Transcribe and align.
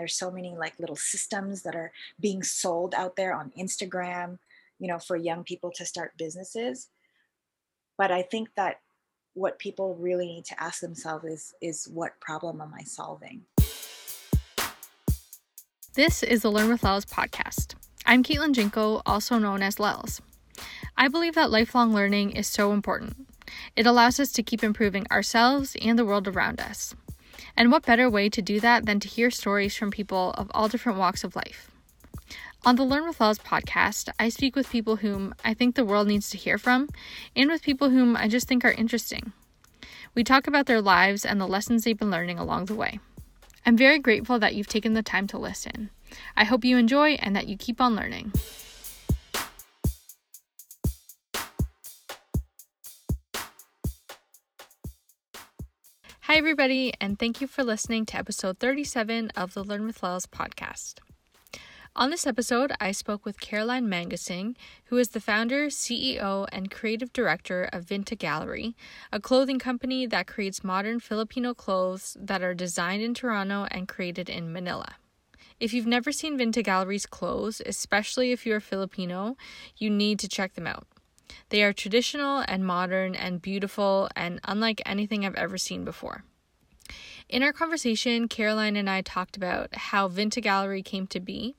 there's 0.00 0.16
so 0.16 0.30
many 0.30 0.56
like 0.56 0.72
little 0.80 0.96
systems 0.96 1.62
that 1.62 1.76
are 1.76 1.92
being 2.20 2.42
sold 2.42 2.94
out 2.94 3.16
there 3.16 3.34
on 3.34 3.52
instagram 3.58 4.38
you 4.80 4.88
know 4.88 4.98
for 4.98 5.14
young 5.14 5.44
people 5.44 5.70
to 5.70 5.84
start 5.84 6.16
businesses. 6.16 6.88
But 7.96 8.10
i 8.10 8.22
think 8.22 8.48
that 8.56 8.80
what 9.34 9.60
people 9.60 9.94
really 9.94 10.26
need 10.26 10.44
to 10.46 10.60
ask 10.60 10.80
themselves 10.80 11.24
is 11.24 11.54
is 11.60 11.88
what 11.92 12.18
problem 12.20 12.60
am 12.60 12.72
i 12.76 12.82
solving? 12.82 13.42
This 15.94 16.22
is 16.22 16.42
the 16.42 16.50
learn 16.50 16.70
with 16.70 16.82
lels 16.82 17.04
podcast. 17.04 17.74
I'm 18.06 18.24
caitlin 18.24 18.52
jinko 18.52 19.02
also 19.04 19.38
known 19.38 19.62
as 19.62 19.78
lels. 19.78 20.20
I 20.96 21.08
believe 21.08 21.34
that 21.34 21.50
lifelong 21.50 21.94
learning 21.94 22.32
is 22.32 22.46
so 22.46 22.72
important. 22.72 23.28
It 23.76 23.86
allows 23.86 24.18
us 24.18 24.32
to 24.32 24.42
keep 24.42 24.62
improving 24.62 25.06
ourselves 25.10 25.76
and 25.82 25.98
the 25.98 26.04
world 26.04 26.28
around 26.28 26.60
us 26.60 26.94
and 27.56 27.70
what 27.70 27.86
better 27.86 28.08
way 28.08 28.28
to 28.28 28.42
do 28.42 28.60
that 28.60 28.86
than 28.86 29.00
to 29.00 29.08
hear 29.08 29.30
stories 29.30 29.76
from 29.76 29.90
people 29.90 30.32
of 30.38 30.50
all 30.54 30.68
different 30.68 30.98
walks 30.98 31.24
of 31.24 31.36
life? 31.36 31.70
On 32.64 32.76
the 32.76 32.84
Learn 32.84 33.06
with 33.06 33.20
Lels 33.20 33.38
podcast, 33.38 34.10
I 34.18 34.28
speak 34.28 34.54
with 34.54 34.68
people 34.68 34.96
whom 34.96 35.34
I 35.44 35.54
think 35.54 35.74
the 35.74 35.84
world 35.84 36.06
needs 36.08 36.28
to 36.30 36.36
hear 36.36 36.58
from, 36.58 36.88
and 37.34 37.50
with 37.50 37.62
people 37.62 37.88
whom 37.88 38.16
I 38.16 38.28
just 38.28 38.46
think 38.46 38.64
are 38.64 38.72
interesting. 38.72 39.32
We 40.14 40.24
talk 40.24 40.46
about 40.46 40.66
their 40.66 40.82
lives 40.82 41.24
and 41.24 41.40
the 41.40 41.46
lessons 41.46 41.84
they've 41.84 41.96
been 41.98 42.10
learning 42.10 42.38
along 42.38 42.66
the 42.66 42.74
way. 42.74 43.00
I'm 43.64 43.76
very 43.76 43.98
grateful 43.98 44.38
that 44.38 44.54
you've 44.54 44.66
taken 44.66 44.94
the 44.94 45.02
time 45.02 45.26
to 45.28 45.38
listen. 45.38 45.90
I 46.36 46.44
hope 46.44 46.64
you 46.64 46.76
enjoy 46.76 47.12
and 47.12 47.34
that 47.36 47.48
you 47.48 47.56
keep 47.56 47.80
on 47.80 47.94
learning. 47.94 48.32
Hi, 56.30 56.36
everybody, 56.36 56.92
and 57.00 57.18
thank 57.18 57.40
you 57.40 57.48
for 57.48 57.64
listening 57.64 58.06
to 58.06 58.16
episode 58.16 58.60
37 58.60 59.30
of 59.30 59.52
the 59.52 59.64
Learn 59.64 59.84
with 59.84 60.00
Lels 60.00 60.26
podcast. 60.26 61.00
On 61.96 62.10
this 62.10 62.24
episode, 62.24 62.70
I 62.80 62.92
spoke 62.92 63.24
with 63.24 63.40
Caroline 63.40 63.88
Mangosing, 63.88 64.54
who 64.84 64.98
is 64.98 65.08
the 65.08 65.18
founder, 65.18 65.66
CEO, 65.66 66.46
and 66.52 66.70
creative 66.70 67.12
director 67.12 67.68
of 67.72 67.86
Vinta 67.86 68.16
Gallery, 68.16 68.76
a 69.12 69.18
clothing 69.18 69.58
company 69.58 70.06
that 70.06 70.28
creates 70.28 70.62
modern 70.62 71.00
Filipino 71.00 71.52
clothes 71.52 72.16
that 72.20 72.44
are 72.44 72.54
designed 72.54 73.02
in 73.02 73.12
Toronto 73.12 73.66
and 73.68 73.88
created 73.88 74.30
in 74.30 74.52
Manila. 74.52 74.94
If 75.58 75.74
you've 75.74 75.84
never 75.84 76.12
seen 76.12 76.38
Vinta 76.38 76.62
Gallery's 76.62 77.06
clothes, 77.06 77.60
especially 77.66 78.30
if 78.30 78.46
you're 78.46 78.60
Filipino, 78.60 79.36
you 79.78 79.90
need 79.90 80.20
to 80.20 80.28
check 80.28 80.54
them 80.54 80.68
out. 80.68 80.86
They 81.50 81.62
are 81.62 81.72
traditional 81.72 82.44
and 82.46 82.64
modern 82.64 83.14
and 83.14 83.42
beautiful 83.42 84.08
and 84.16 84.40
unlike 84.44 84.82
anything 84.86 85.24
I've 85.24 85.34
ever 85.34 85.58
seen 85.58 85.84
before. 85.84 86.24
In 87.28 87.42
our 87.42 87.52
conversation, 87.52 88.26
Caroline 88.26 88.76
and 88.76 88.90
I 88.90 89.02
talked 89.02 89.36
about 89.36 89.74
how 89.74 90.08
Vinta 90.08 90.42
Gallery 90.42 90.82
came 90.82 91.06
to 91.08 91.20
be, 91.20 91.54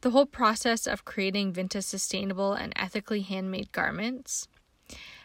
the 0.00 0.10
whole 0.10 0.26
process 0.26 0.86
of 0.86 1.04
creating 1.04 1.52
Vinta 1.52 1.82
sustainable 1.82 2.52
and 2.52 2.72
ethically 2.76 3.22
handmade 3.22 3.72
garments, 3.72 4.48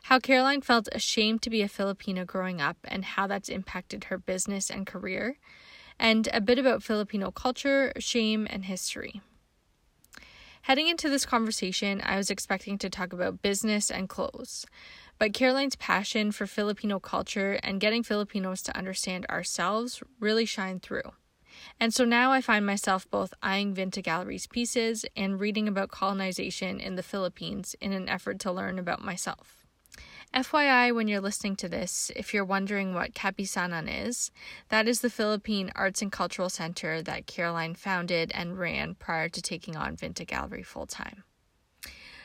how 0.03 0.19
Caroline 0.19 0.61
felt 0.61 0.87
ashamed 0.91 1.41
to 1.41 1.49
be 1.49 1.61
a 1.61 1.67
Filipino 1.67 2.23
growing 2.23 2.61
up 2.61 2.77
and 2.85 3.03
how 3.03 3.27
that's 3.27 3.49
impacted 3.49 4.05
her 4.05 4.17
business 4.17 4.69
and 4.69 4.87
career, 4.87 5.37
and 5.99 6.29
a 6.33 6.39
bit 6.39 6.57
about 6.57 6.83
Filipino 6.83 7.31
culture, 7.31 7.91
shame, 7.97 8.47
and 8.49 8.65
history. 8.65 9.21
Heading 10.69 10.87
into 10.87 11.09
this 11.09 11.25
conversation, 11.25 11.99
I 12.05 12.17
was 12.17 12.29
expecting 12.29 12.77
to 12.77 12.91
talk 12.91 13.11
about 13.11 13.41
business 13.41 13.89
and 13.89 14.07
clothes, 14.07 14.67
but 15.17 15.33
Caroline's 15.33 15.75
passion 15.75 16.31
for 16.31 16.45
Filipino 16.45 16.99
culture 16.99 17.53
and 17.63 17.79
getting 17.79 18.03
Filipinos 18.03 18.61
to 18.61 18.77
understand 18.77 19.25
ourselves 19.31 20.03
really 20.19 20.45
shine 20.45 20.79
through. 20.79 21.11
And 21.79 21.91
so 21.91 22.05
now 22.05 22.31
I 22.31 22.41
find 22.41 22.67
myself 22.67 23.09
both 23.09 23.33
eyeing 23.41 23.73
Vinta 23.73 24.03
Gallery's 24.03 24.45
pieces 24.45 25.07
and 25.17 25.39
reading 25.39 25.67
about 25.67 25.89
colonization 25.89 26.79
in 26.79 26.97
the 26.97 27.01
Philippines 27.01 27.75
in 27.81 27.91
an 27.91 28.07
effort 28.07 28.37
to 28.41 28.51
learn 28.51 28.77
about 28.77 29.01
myself. 29.01 29.65
FYI, 30.33 30.93
when 30.93 31.07
you're 31.07 31.21
listening 31.21 31.55
to 31.55 31.67
this, 31.67 32.11
if 32.15 32.35
you're 32.35 32.45
wondering 32.45 32.93
what 32.93 33.15
Kapisanan 33.15 33.89
is, 34.07 34.29
that 34.69 34.87
is 34.87 35.01
the 35.01 35.09
Philippine 35.09 35.71
Arts 35.75 36.03
and 36.03 36.11
Cultural 36.11 36.49
Center 36.49 37.01
that 37.01 37.25
Caroline 37.25 37.73
founded 37.73 38.31
and 38.35 38.59
ran 38.59 38.93
prior 38.93 39.27
to 39.27 39.41
taking 39.41 39.75
on 39.75 39.97
Vinta 39.97 40.27
Gallery 40.27 40.61
full 40.61 40.85
time. 40.85 41.23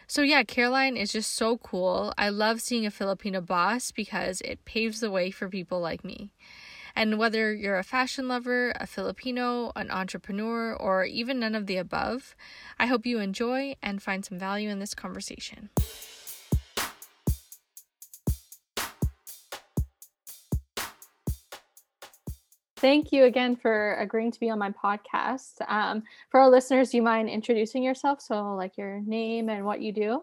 So, 0.06 0.20
yeah, 0.20 0.42
Caroline 0.42 0.98
is 0.98 1.12
just 1.12 1.32
so 1.32 1.56
cool. 1.56 2.12
I 2.18 2.28
love 2.28 2.60
seeing 2.60 2.84
a 2.84 2.90
Filipino 2.90 3.40
boss 3.40 3.90
because 3.90 4.42
it 4.42 4.66
paves 4.66 5.00
the 5.00 5.10
way 5.10 5.30
for 5.30 5.48
people 5.48 5.80
like 5.80 6.04
me. 6.04 6.30
And 6.94 7.18
whether 7.18 7.54
you're 7.54 7.78
a 7.78 7.82
fashion 7.82 8.28
lover, 8.28 8.74
a 8.76 8.86
Filipino, 8.86 9.72
an 9.74 9.90
entrepreneur, 9.90 10.74
or 10.74 11.04
even 11.06 11.40
none 11.40 11.54
of 11.54 11.66
the 11.66 11.78
above, 11.78 12.36
I 12.78 12.84
hope 12.84 13.06
you 13.06 13.18
enjoy 13.18 13.76
and 13.82 14.02
find 14.02 14.26
some 14.26 14.38
value 14.38 14.68
in 14.68 14.78
this 14.78 14.94
conversation. 14.94 15.70
Thank 22.84 23.12
you 23.12 23.24
again 23.24 23.56
for 23.56 23.94
agreeing 23.94 24.30
to 24.30 24.38
be 24.38 24.50
on 24.50 24.58
my 24.58 24.70
podcast. 24.70 25.54
Um, 25.68 26.02
for 26.28 26.38
our 26.38 26.50
listeners, 26.50 26.90
do 26.90 26.98
you 26.98 27.02
mind 27.02 27.30
introducing 27.30 27.82
yourself? 27.82 28.20
So, 28.20 28.54
like 28.56 28.76
your 28.76 29.00
name 29.00 29.48
and 29.48 29.64
what 29.64 29.80
you 29.80 29.90
do? 29.90 30.22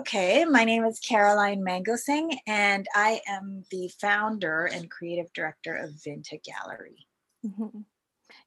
Okay, 0.00 0.46
my 0.46 0.64
name 0.64 0.86
is 0.86 0.98
Caroline 0.98 1.62
Mangosing, 1.62 2.38
and 2.46 2.86
I 2.94 3.20
am 3.28 3.64
the 3.70 3.90
founder 4.00 4.64
and 4.72 4.90
creative 4.90 5.30
director 5.34 5.76
of 5.76 5.90
Vinta 5.90 6.40
Gallery. 6.42 7.06
Mm-hmm. 7.46 7.80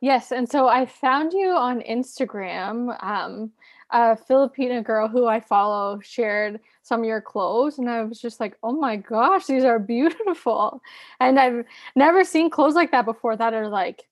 Yes, 0.01 0.31
and 0.31 0.49
so 0.49 0.67
I 0.67 0.87
found 0.87 1.31
you 1.31 1.51
on 1.51 1.81
Instagram. 1.81 2.97
Um, 3.03 3.51
a 3.91 4.17
Filipino 4.17 4.81
girl 4.81 5.07
who 5.07 5.27
I 5.27 5.41
follow 5.41 5.99
shared 6.01 6.59
some 6.89 7.01
of 7.01 7.05
your 7.05 7.21
clothes, 7.21 7.77
and 7.77 7.89
I 7.89 8.03
was 8.03 8.19
just 8.19 8.39
like, 8.39 8.57
oh 8.63 8.73
my 8.73 8.97
gosh, 8.97 9.45
these 9.45 9.63
are 9.63 9.79
beautiful. 9.95 10.81
And 11.19 11.39
I've 11.39 11.63
never 11.95 12.25
seen 12.25 12.49
clothes 12.49 12.75
like 12.75 12.91
that 12.91 13.05
before 13.05 13.37
that 13.37 13.53
are 13.53 13.69
like 13.69 14.03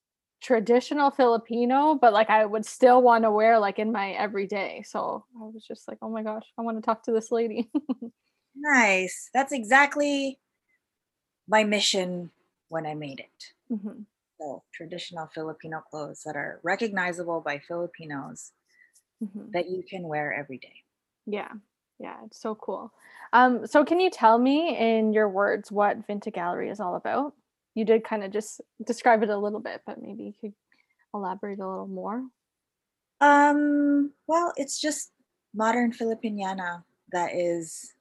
traditional 0.42 1.10
Filipino, 1.10 1.96
but 1.96 2.14
like 2.14 2.30
I 2.30 2.46
would 2.46 2.66
still 2.66 3.02
want 3.02 3.24
to 3.24 3.32
wear 3.32 3.60
like 3.60 3.80
in 3.80 3.92
my 3.92 4.12
everyday. 4.12 4.84
So 4.86 5.26
I 5.36 5.44
was 5.46 5.66
just 5.66 5.88
like, 5.88 5.98
oh 6.02 6.10
my 6.10 6.24
gosh, 6.24 6.46
I 6.58 6.62
want 6.62 6.78
to 6.78 6.86
talk 6.86 7.04
to 7.04 7.12
this 7.12 7.32
lady. 7.32 7.70
nice. 8.56 9.30
That's 9.34 9.52
exactly 9.52 10.40
my 11.48 11.64
mission 11.64 12.30
when 12.70 12.86
I 12.86 12.94
made 12.94 13.20
it. 13.20 13.74
Mm-hmm. 13.74 14.02
So 14.40 14.64
traditional 14.72 15.28
Filipino 15.34 15.82
clothes 15.90 16.22
that 16.26 16.36
are 16.36 16.60
recognizable 16.62 17.42
by 17.42 17.60
Filipinos 17.68 18.52
mm-hmm. 19.24 19.50
that 19.54 19.68
you 19.68 19.84
can 19.90 20.04
wear 20.04 20.32
every 20.32 20.60
day. 20.60 20.84
Yeah. 21.26 21.50
Yeah, 22.00 22.16
it's 22.26 22.40
so 22.40 22.56
cool. 22.56 22.94
Um, 23.34 23.66
so 23.66 23.84
can 23.84 24.00
you 24.00 24.10
tell 24.10 24.38
me 24.38 24.78
in 24.78 25.14
your 25.14 25.30
words 25.30 25.72
what 25.72 26.08
Vinta 26.08 26.34
Gallery 26.34 26.70
is 26.70 26.80
all 26.80 26.96
about? 26.96 27.34
You 27.74 27.86
did 27.86 28.04
kind 28.04 28.24
of 28.24 28.32
just 28.32 28.62
describe 28.86 29.24
it 29.24 29.30
a 29.30 29.38
little 29.38 29.60
bit, 29.60 29.82
but 29.86 30.02
maybe 30.02 30.24
you 30.24 30.34
could 30.40 30.54
elaborate 31.14 31.60
a 31.60 31.68
little 31.68 31.88
more. 31.88 32.24
Um, 33.20 34.12
well, 34.28 34.54
it's 34.58 34.80
just 34.80 35.12
modern 35.54 35.92
Filipiniana 35.92 36.84
that 37.12 37.34
is 37.34 37.94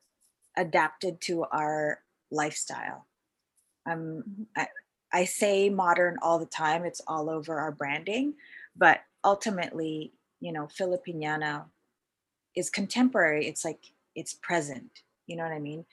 adapted 0.57 1.21
to 1.23 1.45
our 1.45 2.01
lifestyle. 2.31 3.07
Um, 3.87 4.23
mm-hmm. 4.29 4.43
I, 4.57 4.67
I 5.13 5.25
say 5.25 5.71
modern 5.71 6.17
all 6.21 6.39
the 6.39 6.47
time, 6.47 6.85
it's 6.85 7.01
all 7.07 7.31
over 7.31 7.59
our 7.59 7.73
branding, 7.73 8.35
but 8.77 9.01
ultimately, 9.25 10.13
you 10.41 10.53
know, 10.53 10.67
Filipiniana 10.67 11.65
is 12.57 12.71
contemporary. 12.71 13.47
It's 13.47 13.65
like 13.65 13.81
it's 14.15 14.35
present. 14.35 14.91
You 15.27 15.37
know 15.37 15.45
what 15.45 15.53
I 15.53 15.61
mean? 15.61 15.85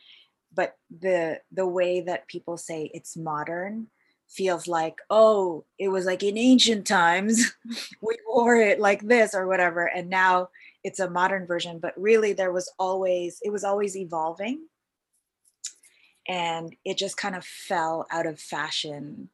But 0.54 0.78
the 0.90 1.42
the 1.52 1.68
way 1.68 2.02
that 2.02 2.28
people 2.28 2.58
say 2.58 2.90
it's 2.94 3.18
modern 3.18 3.88
feels 4.34 4.68
like, 4.68 4.98
oh, 5.10 5.64
it 5.78 5.90
was 5.90 6.06
like 6.06 6.24
in 6.24 6.38
ancient 6.38 6.88
times, 6.88 7.54
we 8.02 8.18
wore 8.28 8.56
it 8.56 8.80
like 8.80 9.08
this 9.08 9.36
or 9.36 9.48
whatever. 9.48 9.86
And 9.86 10.10
now 10.10 10.50
it's 10.84 11.00
a 11.00 11.10
modern 11.10 11.46
version. 11.46 11.80
But 11.80 11.94
really 11.96 12.34
there 12.34 12.52
was 12.52 12.72
always, 12.80 13.40
it 13.44 13.52
was 13.52 13.64
always 13.64 13.96
evolving. 13.96 14.68
And 16.28 16.76
it 16.86 16.98
just 16.98 17.18
kind 17.18 17.36
of 17.36 17.46
fell 17.46 18.08
out 18.10 18.26
of 18.26 18.40
fashion 18.40 19.30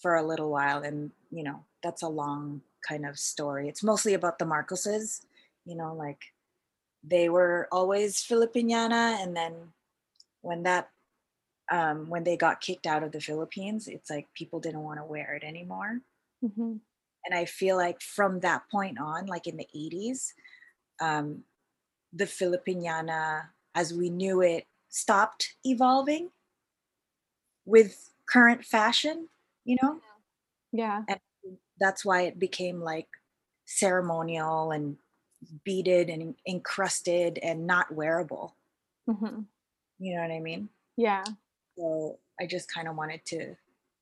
for 0.00 0.16
a 0.16 0.26
little 0.26 0.50
while. 0.50 0.82
And, 0.82 1.10
you 1.30 1.42
know, 1.42 1.64
that's 1.82 2.02
a 2.02 2.08
long 2.08 2.60
kind 2.86 3.06
of 3.06 3.18
story. 3.18 3.68
It's 3.68 3.82
mostly 3.82 4.14
about 4.14 4.38
the 4.38 4.44
Marcoses, 4.44 5.22
you 5.64 5.74
know, 5.74 5.94
like 5.94 6.20
they 7.04 7.28
were 7.28 7.68
always 7.72 8.22
Filipiniana, 8.22 9.22
and 9.22 9.36
then 9.36 9.54
when 10.40 10.62
that 10.64 10.90
um, 11.70 12.08
when 12.08 12.24
they 12.24 12.36
got 12.36 12.60
kicked 12.60 12.86
out 12.86 13.02
of 13.02 13.12
the 13.12 13.20
Philippines, 13.20 13.88
it's 13.88 14.10
like 14.10 14.26
people 14.34 14.60
didn't 14.60 14.82
want 14.82 14.98
to 14.98 15.04
wear 15.04 15.34
it 15.34 15.44
anymore. 15.44 16.00
Mm-hmm. 16.44 16.76
And 17.24 17.34
I 17.34 17.44
feel 17.44 17.76
like 17.76 18.00
from 18.02 18.40
that 18.40 18.62
point 18.70 18.98
on, 19.00 19.26
like 19.26 19.46
in 19.46 19.56
the 19.56 19.68
80s, 19.74 20.32
um, 21.00 21.44
the 22.12 22.24
Filipiniana 22.24 23.44
as 23.74 23.94
we 23.94 24.10
knew 24.10 24.42
it 24.42 24.66
stopped 24.88 25.54
evolving 25.64 26.30
with 27.64 28.10
current 28.28 28.64
fashion, 28.64 29.28
you 29.64 29.76
know? 29.82 30.00
Yeah. 30.72 31.02
And 31.08 31.20
that's 31.80 32.04
why 32.04 32.22
it 32.22 32.38
became 32.38 32.80
like 32.80 33.08
ceremonial 33.64 34.72
and 34.72 34.96
beaded 35.64 36.08
and 36.10 36.34
encrusted 36.46 37.38
and 37.38 37.66
not 37.66 37.92
wearable. 37.92 38.56
hmm 39.06 39.42
You 39.98 40.14
know 40.14 40.22
what 40.22 40.30
I 40.30 40.40
mean? 40.40 40.68
Yeah. 40.96 41.24
So 41.78 42.18
I 42.40 42.46
just 42.46 42.72
kind 42.72 42.88
of 42.88 42.96
wanted 42.96 43.24
to 43.26 43.54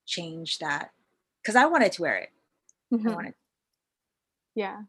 change 0.07 0.59
that 0.59 0.93
because 1.43 1.57
I 1.57 1.67
wanted 1.67 1.93
to 1.93 2.03
wear 2.03 2.17
it. 2.17 2.31
I 2.93 2.97
Mhm. 2.97 3.15
wanted 3.15 3.35
Yeah. 4.55 4.83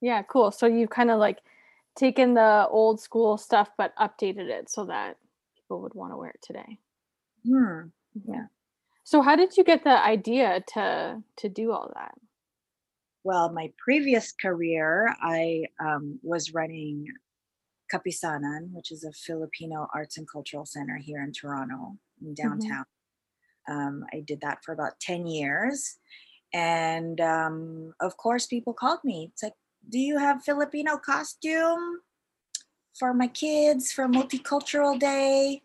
Yeah, 0.00 0.22
cool. 0.22 0.50
So 0.50 0.66
you've 0.66 0.90
kind 0.90 1.10
of 1.10 1.18
like 1.18 1.42
taken 1.96 2.34
the 2.34 2.66
old 2.68 3.00
school 3.00 3.38
stuff 3.38 3.70
but 3.78 3.94
updated 3.96 4.48
it 4.50 4.68
so 4.68 4.84
that 4.86 5.16
people 5.56 5.80
would 5.82 5.94
want 5.94 6.12
to 6.12 6.16
wear 6.16 6.30
it 6.30 6.42
today. 6.42 6.78
hmm. 7.44 7.88
Yeah. 8.24 8.46
So 9.04 9.22
how 9.22 9.36
did 9.36 9.56
you 9.56 9.64
get 9.64 9.84
the 9.84 10.02
idea 10.02 10.62
to 10.74 11.22
to 11.36 11.48
do 11.48 11.72
all 11.72 11.92
that? 11.94 12.14
Well, 13.24 13.50
my 13.50 13.72
previous 13.78 14.32
career, 14.32 15.16
I 15.20 15.64
um, 15.80 16.20
was 16.22 16.52
running 16.52 17.06
Kapisanan, 17.92 18.70
which 18.72 18.92
is 18.92 19.02
a 19.02 19.12
Filipino 19.12 19.88
arts 19.94 20.18
and 20.18 20.30
cultural 20.30 20.66
center 20.66 20.98
here 20.98 21.22
in 21.22 21.32
Toronto, 21.32 21.96
in 22.20 22.34
downtown. 22.34 22.84
Um, 23.66 24.04
I 24.12 24.20
did 24.20 24.42
that 24.42 24.58
for 24.62 24.72
about 24.72 25.00
10 25.00 25.26
years. 25.26 25.96
And 26.52 27.18
um, 27.22 27.94
of 27.98 28.16
course, 28.18 28.46
people 28.46 28.74
called 28.74 29.00
me. 29.04 29.30
It's 29.32 29.42
like, 29.42 29.54
do 29.88 29.98
you 29.98 30.18
have 30.18 30.44
Filipino 30.44 30.98
costume 30.98 32.00
for 32.98 33.14
my 33.14 33.28
kids 33.28 33.90
for 33.90 34.06
Multicultural 34.06 34.98
Day? 34.98 35.62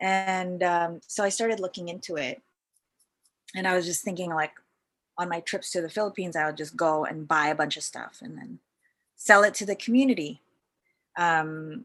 And 0.00 0.62
um, 0.62 1.00
so 1.06 1.24
I 1.24 1.30
started 1.30 1.60
looking 1.60 1.88
into 1.88 2.16
it. 2.16 2.42
And 3.54 3.66
I 3.66 3.74
was 3.74 3.86
just 3.86 4.04
thinking, 4.04 4.34
like, 4.34 4.52
on 5.20 5.28
my 5.28 5.40
trips 5.40 5.70
to 5.70 5.82
the 5.82 5.90
Philippines, 5.90 6.34
I 6.34 6.46
would 6.46 6.56
just 6.56 6.76
go 6.76 7.04
and 7.04 7.28
buy 7.28 7.48
a 7.48 7.54
bunch 7.54 7.76
of 7.76 7.82
stuff 7.82 8.20
and 8.22 8.38
then 8.38 8.58
sell 9.16 9.42
it 9.44 9.52
to 9.54 9.66
the 9.66 9.76
community. 9.76 10.40
Um, 11.18 11.84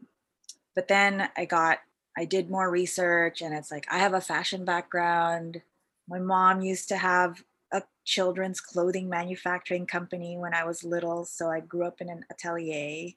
but 0.74 0.88
then 0.88 1.28
I 1.36 1.44
got, 1.44 1.80
I 2.16 2.24
did 2.24 2.50
more 2.50 2.70
research 2.70 3.42
and 3.42 3.54
it's 3.54 3.70
like, 3.70 3.86
I 3.90 3.98
have 3.98 4.14
a 4.14 4.22
fashion 4.22 4.64
background. 4.64 5.60
My 6.08 6.18
mom 6.18 6.62
used 6.62 6.88
to 6.88 6.96
have 6.96 7.44
a 7.72 7.82
children's 8.06 8.60
clothing 8.62 9.10
manufacturing 9.10 9.86
company 9.86 10.38
when 10.38 10.54
I 10.54 10.64
was 10.64 10.82
little. 10.82 11.26
So 11.26 11.50
I 11.50 11.60
grew 11.60 11.84
up 11.84 12.00
in 12.00 12.08
an 12.08 12.24
atelier, 12.30 13.10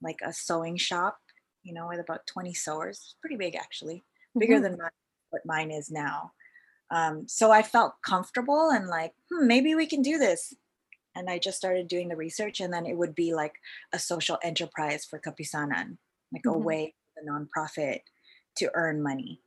like 0.00 0.20
a 0.24 0.32
sewing 0.32 0.76
shop, 0.76 1.18
you 1.64 1.74
know, 1.74 1.88
with 1.88 1.98
about 1.98 2.24
20 2.28 2.54
sewers. 2.54 3.16
Pretty 3.20 3.36
big, 3.36 3.56
actually, 3.56 4.04
bigger 4.38 4.60
Mhm. 4.60 4.62
than 4.62 4.78
my, 4.78 4.90
what 5.30 5.44
mine 5.44 5.72
is 5.72 5.90
now. 5.90 6.32
Um, 6.90 7.26
so 7.28 7.50
I 7.50 7.62
felt 7.62 7.94
comfortable 8.02 8.70
and 8.70 8.88
like, 8.88 9.14
hmm, 9.30 9.46
maybe 9.46 9.74
we 9.74 9.86
can 9.86 10.02
do 10.02 10.18
this. 10.18 10.54
And 11.14 11.30
I 11.30 11.38
just 11.38 11.58
started 11.58 11.88
doing 11.88 12.08
the 12.08 12.16
research, 12.16 12.60
and 12.60 12.72
then 12.72 12.84
it 12.86 12.96
would 12.96 13.14
be 13.14 13.34
like 13.34 13.54
a 13.92 13.98
social 13.98 14.38
enterprise 14.42 15.04
for 15.06 15.18
Kapisanan, 15.18 15.96
like 16.32 16.44
a 16.46 16.50
Mhm. 16.50 16.62
way 16.64 16.94
for 17.14 17.22
the 17.24 17.30
nonprofit 17.30 18.00
to 18.56 18.70
earn 18.74 19.02
money. 19.02 19.40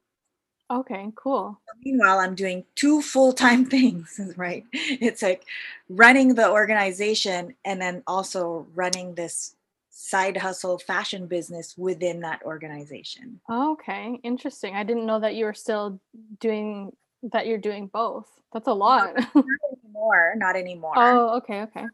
Okay, 0.72 1.12
cool. 1.16 1.60
Meanwhile, 1.84 2.20
I'm 2.20 2.36
doing 2.36 2.66
two 2.76 3.02
full 3.02 3.34
time 3.34 3.66
things, 3.76 4.20
right? 4.36 4.66
It's 4.74 5.22
like 5.22 5.46
running 5.90 6.36
the 6.36 6.50
organization 6.50 7.56
and 7.66 7.82
then 7.82 8.04
also 8.08 8.68
running 8.76 9.16
this 9.16 9.56
side 9.90 10.38
hustle 10.38 10.80
fashion 10.80 11.28
business 11.28 11.78
within 11.78 12.22
that 12.22 12.42
organization. 12.44 13.42
Okay, 13.52 14.20
interesting. 14.24 14.76
I 14.76 14.84
didn't 14.84 15.06
know 15.06 15.20
that 15.20 15.36
you 15.36 15.46
were 15.46 15.54
still 15.54 16.00
doing 16.40 16.96
that 17.24 17.48
you're 17.48 17.58
doing 17.58 17.88
both. 17.88 18.28
That's 18.54 18.68
a 18.68 18.74
lot. 18.74 19.16
Not 19.16 19.36
anymore, 19.84 20.34
not 20.38 20.56
anymore. 20.56 20.94
oh, 20.98 21.38
okay, 21.38 21.62
okay. 21.64 21.86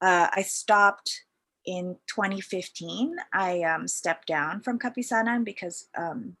uh, 0.00 0.28
I 0.32 0.42
stopped 0.42 1.24
in 1.64 1.96
2015. 2.06 3.16
I 3.32 3.62
um, 3.62 3.88
stepped 3.88 4.26
down 4.28 4.60
from 4.60 4.78
Kapisanan 4.78 5.44
because 5.44 5.88
um, 5.96 6.36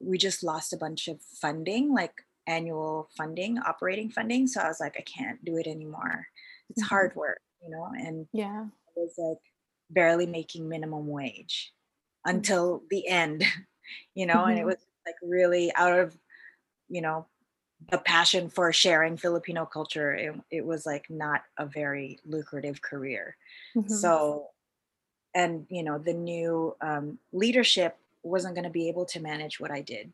we 0.00 0.18
just 0.18 0.42
lost 0.44 0.72
a 0.72 0.76
bunch 0.78 1.08
of 1.08 1.20
funding, 1.22 1.92
like 1.94 2.14
annual 2.46 3.10
funding, 3.16 3.58
operating 3.58 4.10
funding. 4.10 4.46
So 4.46 4.60
I 4.60 4.68
was 4.68 4.80
like, 4.80 4.96
I 4.98 5.02
can't 5.02 5.44
do 5.44 5.56
it 5.58 5.66
anymore. 5.66 6.26
It's 6.70 6.82
Mhm. 6.82 6.88
hard 6.88 7.16
work, 7.16 7.40
you 7.62 7.70
know, 7.70 7.86
and 7.98 8.26
Yeah. 8.32 8.66
I 8.88 8.92
was 8.96 9.14
like 9.18 9.42
barely 9.90 10.26
making 10.26 10.68
minimum 10.68 11.08
wage 11.08 11.72
until 12.24 12.84
the 12.90 13.06
end, 13.08 13.44
you 14.14 14.26
know, 14.26 14.44
and 14.46 14.58
it 14.58 14.64
Mhm. 14.64 14.66
was 14.66 14.78
like 15.06 15.16
really 15.22 15.72
out 15.76 15.98
of, 15.98 16.16
you 16.88 17.00
know, 17.00 17.26
the 17.90 17.98
passion 17.98 18.50
for 18.50 18.72
sharing 18.72 19.16
Filipino 19.16 19.66
culture. 19.66 20.14
It, 20.14 20.34
it 20.50 20.66
was 20.66 20.86
like 20.86 21.10
not 21.10 21.44
a 21.58 21.66
very 21.66 22.20
lucrative 22.24 22.82
career. 22.82 23.36
Mhm. 23.74 23.88
So, 23.90 24.50
and 25.34 25.66
you 25.70 25.82
know, 25.82 25.98
the 25.98 26.14
new 26.14 26.76
um, 26.80 27.18
leadership 27.32 27.98
wasn't 28.22 28.54
going 28.54 28.64
to 28.64 28.70
be 28.70 28.88
able 28.88 29.06
to 29.06 29.20
manage 29.20 29.60
what 29.60 29.70
I 29.72 29.82
did 29.82 30.12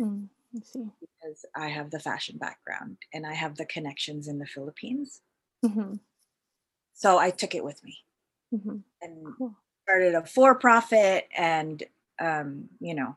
Mm, 0.00 0.30
I 0.56 0.60
see. 0.60 0.90
because 1.00 1.44
I 1.54 1.68
have 1.68 1.90
the 1.90 1.98
fashion 2.00 2.36
background 2.38 2.98
and 3.12 3.26
I 3.26 3.32
have 3.34 3.56
the 3.56 3.64
connections 3.66 4.28
in 4.28 4.38
the 4.38 4.46
Philippines. 4.46 5.22
Mhm. 5.62 6.00
So 6.92 7.18
I 7.18 7.30
took 7.30 7.54
it 7.54 7.64
with 7.64 7.84
me 7.84 8.04
Mhm. 8.50 8.82
and 9.00 9.36
Cool. 9.36 9.56
started 9.84 10.14
a 10.14 10.26
for 10.26 10.54
profit 10.56 11.28
and, 11.36 11.82
um, 12.18 12.68
you 12.80 12.94
know, 12.94 13.16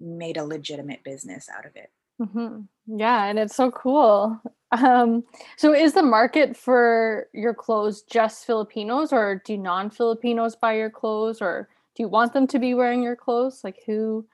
made 0.00 0.36
a 0.36 0.44
legitimate 0.44 1.02
business 1.04 1.48
out 1.48 1.66
of 1.66 1.76
it. 1.76 1.92
Hmm 2.20 2.60
Yeah, 2.86 3.24
and 3.24 3.38
it's 3.38 3.54
so 3.54 3.70
cool. 3.70 4.40
Um, 4.72 5.24
so 5.56 5.72
is 5.72 5.94
the 5.94 6.02
market 6.02 6.56
for 6.56 7.28
your 7.32 7.54
clothes 7.54 8.02
just 8.02 8.44
Filipinos 8.44 9.12
or 9.12 9.40
do 9.46 9.56
non-Filipinos 9.56 10.56
buy 10.56 10.74
your 10.74 10.90
clothes 10.90 11.40
or 11.40 11.68
do 11.94 12.02
you 12.02 12.08
want 12.08 12.32
them 12.34 12.46
to 12.48 12.58
be 12.58 12.74
wearing 12.74 13.02
your 13.02 13.16
clothes? 13.16 13.62
Like 13.64 13.78
who 13.86 14.26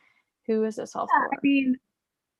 who 0.46 0.64
is 0.64 0.76
this 0.76 0.96
all 0.96 1.06
Yeah, 1.12 1.28
I 1.32 1.36
mean, 1.42 1.76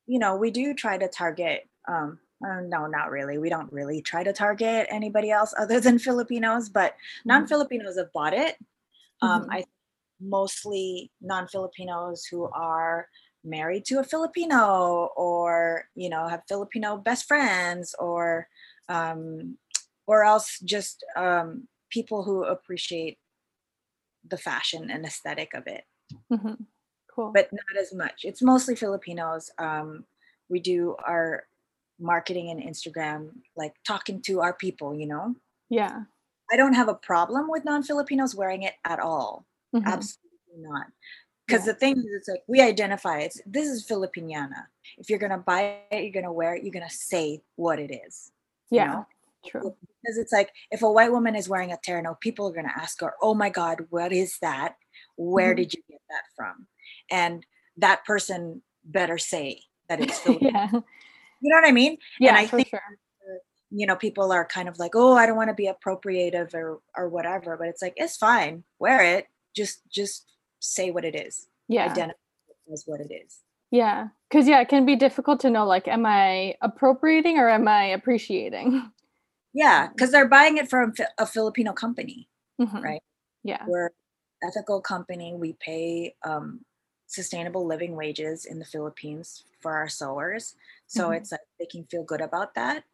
you 0.06 0.18
know, 0.18 0.36
we 0.36 0.50
do 0.50 0.74
try 0.74 0.98
to 0.98 1.08
target. 1.08 1.68
Um, 1.88 2.18
uh, 2.46 2.60
no, 2.62 2.86
not 2.86 3.10
really. 3.10 3.38
We 3.38 3.50
don't 3.50 3.72
really 3.72 4.02
try 4.02 4.22
to 4.24 4.32
target 4.32 4.86
anybody 4.90 5.30
else 5.30 5.54
other 5.58 5.80
than 5.80 5.98
Filipinos, 5.98 6.68
but 6.68 6.94
Mhm. 7.24 7.26
non-Filipinos 7.26 7.98
have 7.98 8.12
bought 8.12 8.34
it. 8.34 8.56
Um, 9.22 9.46
Mhm. 9.46 9.50
I 9.50 9.64
mostly 10.20 11.12
non-Filipinos 11.20 12.24
who 12.26 12.46
are 12.52 13.08
married 13.44 13.84
to 13.86 13.98
a 14.00 14.04
Filipino 14.04 15.10
or 15.16 15.84
you 15.94 16.08
know 16.08 16.26
have 16.28 16.42
Filipino 16.48 16.96
best 16.96 17.26
friends 17.26 17.94
or 17.98 18.48
um, 18.88 19.56
or 20.06 20.24
else 20.24 20.58
just 20.60 21.04
um, 21.16 21.68
people 21.90 22.22
who 22.24 22.44
appreciate 22.44 23.18
the 24.28 24.36
fashion 24.38 24.90
and 24.90 25.04
aesthetic 25.04 25.52
of 25.54 25.66
it 25.66 25.84
Mhm. 26.32 26.66
Cool. 27.14 27.30
but 27.32 27.48
not 27.52 27.80
as 27.80 27.94
much. 27.94 28.24
It's 28.24 28.42
mostly 28.42 28.74
Filipinos. 28.74 29.50
Um, 29.58 30.04
we 30.48 30.58
do 30.60 30.96
our 31.06 31.44
marketing 32.00 32.50
and 32.50 32.60
Instagram, 32.62 33.30
like 33.56 33.74
talking 33.86 34.20
to 34.22 34.40
our 34.40 34.52
people, 34.52 34.94
you 34.94 35.06
know. 35.06 35.34
yeah. 35.70 36.02
I 36.52 36.56
don't 36.56 36.74
have 36.74 36.88
a 36.88 36.94
problem 36.94 37.48
with 37.48 37.64
non 37.64 37.82
Filipinos 37.82 38.34
wearing 38.34 38.62
it 38.64 38.74
at 38.84 39.00
all. 39.00 39.46
Mhm. 39.74 39.84
Absolutely 39.86 40.58
not. 40.58 40.86
Because 41.46 41.66
Yeah. 41.66 41.72
the 41.72 41.78
thing 41.78 41.98
is, 41.98 42.04
it's 42.14 42.28
like 42.28 42.42
we 42.46 42.60
identify 42.60 43.18
it. 43.20 43.36
This 43.46 43.68
is 43.68 43.86
Filipiniana. 43.86 44.66
If 44.98 45.10
you're 45.10 45.18
going 45.18 45.32
to 45.32 45.38
buy 45.38 45.80
it, 45.90 46.02
you're 46.02 46.12
going 46.12 46.24
to 46.24 46.32
wear 46.32 46.54
it, 46.54 46.64
you're 46.64 46.72
going 46.72 46.88
to 46.88 46.94
say 46.94 47.42
what 47.56 47.78
it 47.78 47.90
is. 48.06 48.30
you 48.70 48.78
Yeah. 48.78 48.86
know? 48.92 49.06
True. 49.46 49.76
Because 50.02 50.16
it's 50.16 50.32
like 50.32 50.50
if 50.70 50.80
a 50.82 50.90
white 50.90 51.12
woman 51.12 51.36
is 51.36 51.48
wearing 51.50 51.70
a 51.70 51.76
terno, 51.76 52.18
people 52.18 52.48
are 52.48 52.52
going 52.52 52.66
to 52.66 52.78
ask 52.78 52.98
her, 53.02 53.14
"Oh 53.20 53.34
my 53.34 53.50
God, 53.50 53.86
what 53.90 54.10
is 54.10 54.38
that? 54.40 54.76
Where 55.16 55.52
Mhm. 55.52 55.56
did 55.58 55.74
you 55.74 55.82
get 55.88 56.00
that 56.08 56.24
from?" 56.34 56.66
And 57.10 57.44
that 57.76 58.04
person 58.06 58.62
better 58.84 59.18
say 59.18 59.60
that 59.88 60.00
it's 60.00 60.18
Filipino. 60.24 60.50
yeah. 60.50 60.70
you 60.72 61.50
know 61.50 61.56
what 61.56 61.68
I 61.68 61.72
mean? 61.72 61.98
Yeah, 62.18 62.34
I 62.36 62.46
for 62.46 62.56
think- 62.56 62.68
sure. 62.68 62.80
You 63.70 63.86
know, 63.86 63.96
people 63.96 64.30
are 64.32 64.44
kind 64.46 64.68
of 64.68 64.78
like, 64.78 64.92
"Oh, 64.94 65.14
I 65.14 65.26
don't 65.26 65.36
want 65.36 65.48
to 65.50 65.54
be 65.54 65.66
appropriative 65.68 66.54
or 66.54 66.80
or 66.96 67.08
whatever," 67.08 67.56
but 67.58 67.68
it's 67.68 67.82
like 67.82 67.94
it's 67.96 68.16
fine. 68.16 68.64
Wear 68.78 69.02
it. 69.02 69.26
Just 69.54 69.86
just 69.90 70.24
say 70.64 70.90
what 70.90 71.04
it 71.04 71.14
is. 71.14 71.48
Yeah. 71.68 71.90
Identify 71.90 72.18
it 72.48 72.72
as 72.72 72.84
what 72.86 73.00
it 73.00 73.12
is. 73.12 73.40
Yeah. 73.70 74.08
Cuz 74.30 74.48
yeah, 74.48 74.60
it 74.60 74.68
can 74.68 74.86
be 74.86 74.96
difficult 74.96 75.40
to 75.40 75.50
know 75.50 75.66
like 75.66 75.86
am 75.88 76.06
I 76.06 76.56
appropriating 76.62 77.38
or 77.38 77.48
am 77.48 77.68
I 77.68 77.84
appreciating? 77.86 78.90
Yeah, 79.52 79.88
because 79.88 80.10
they're 80.10 80.28
buying 80.28 80.56
it 80.56 80.68
from 80.68 80.94
a 81.18 81.26
Filipino 81.26 81.72
company. 81.72 82.28
Mhm. 82.60 82.82
Right. 82.82 83.02
Yeah. 83.44 83.64
we're 83.68 83.90
ethical 84.42 84.80
company 84.80 85.34
we 85.34 85.52
pay 85.54 86.14
um, 86.22 86.64
sustainable 87.06 87.66
living 87.66 87.94
wages 87.94 88.44
in 88.46 88.58
the 88.58 88.64
philippines 88.64 89.44
for 89.60 89.72
our 89.74 89.88
sewers 89.88 90.54
so 90.86 91.08
Mhm. 91.10 91.16
it's 91.18 91.30
like 91.32 91.40
they 91.58 91.66
can 91.66 91.84
feel 91.86 92.02
good 92.04 92.20
about 92.20 92.54
that 92.54 92.84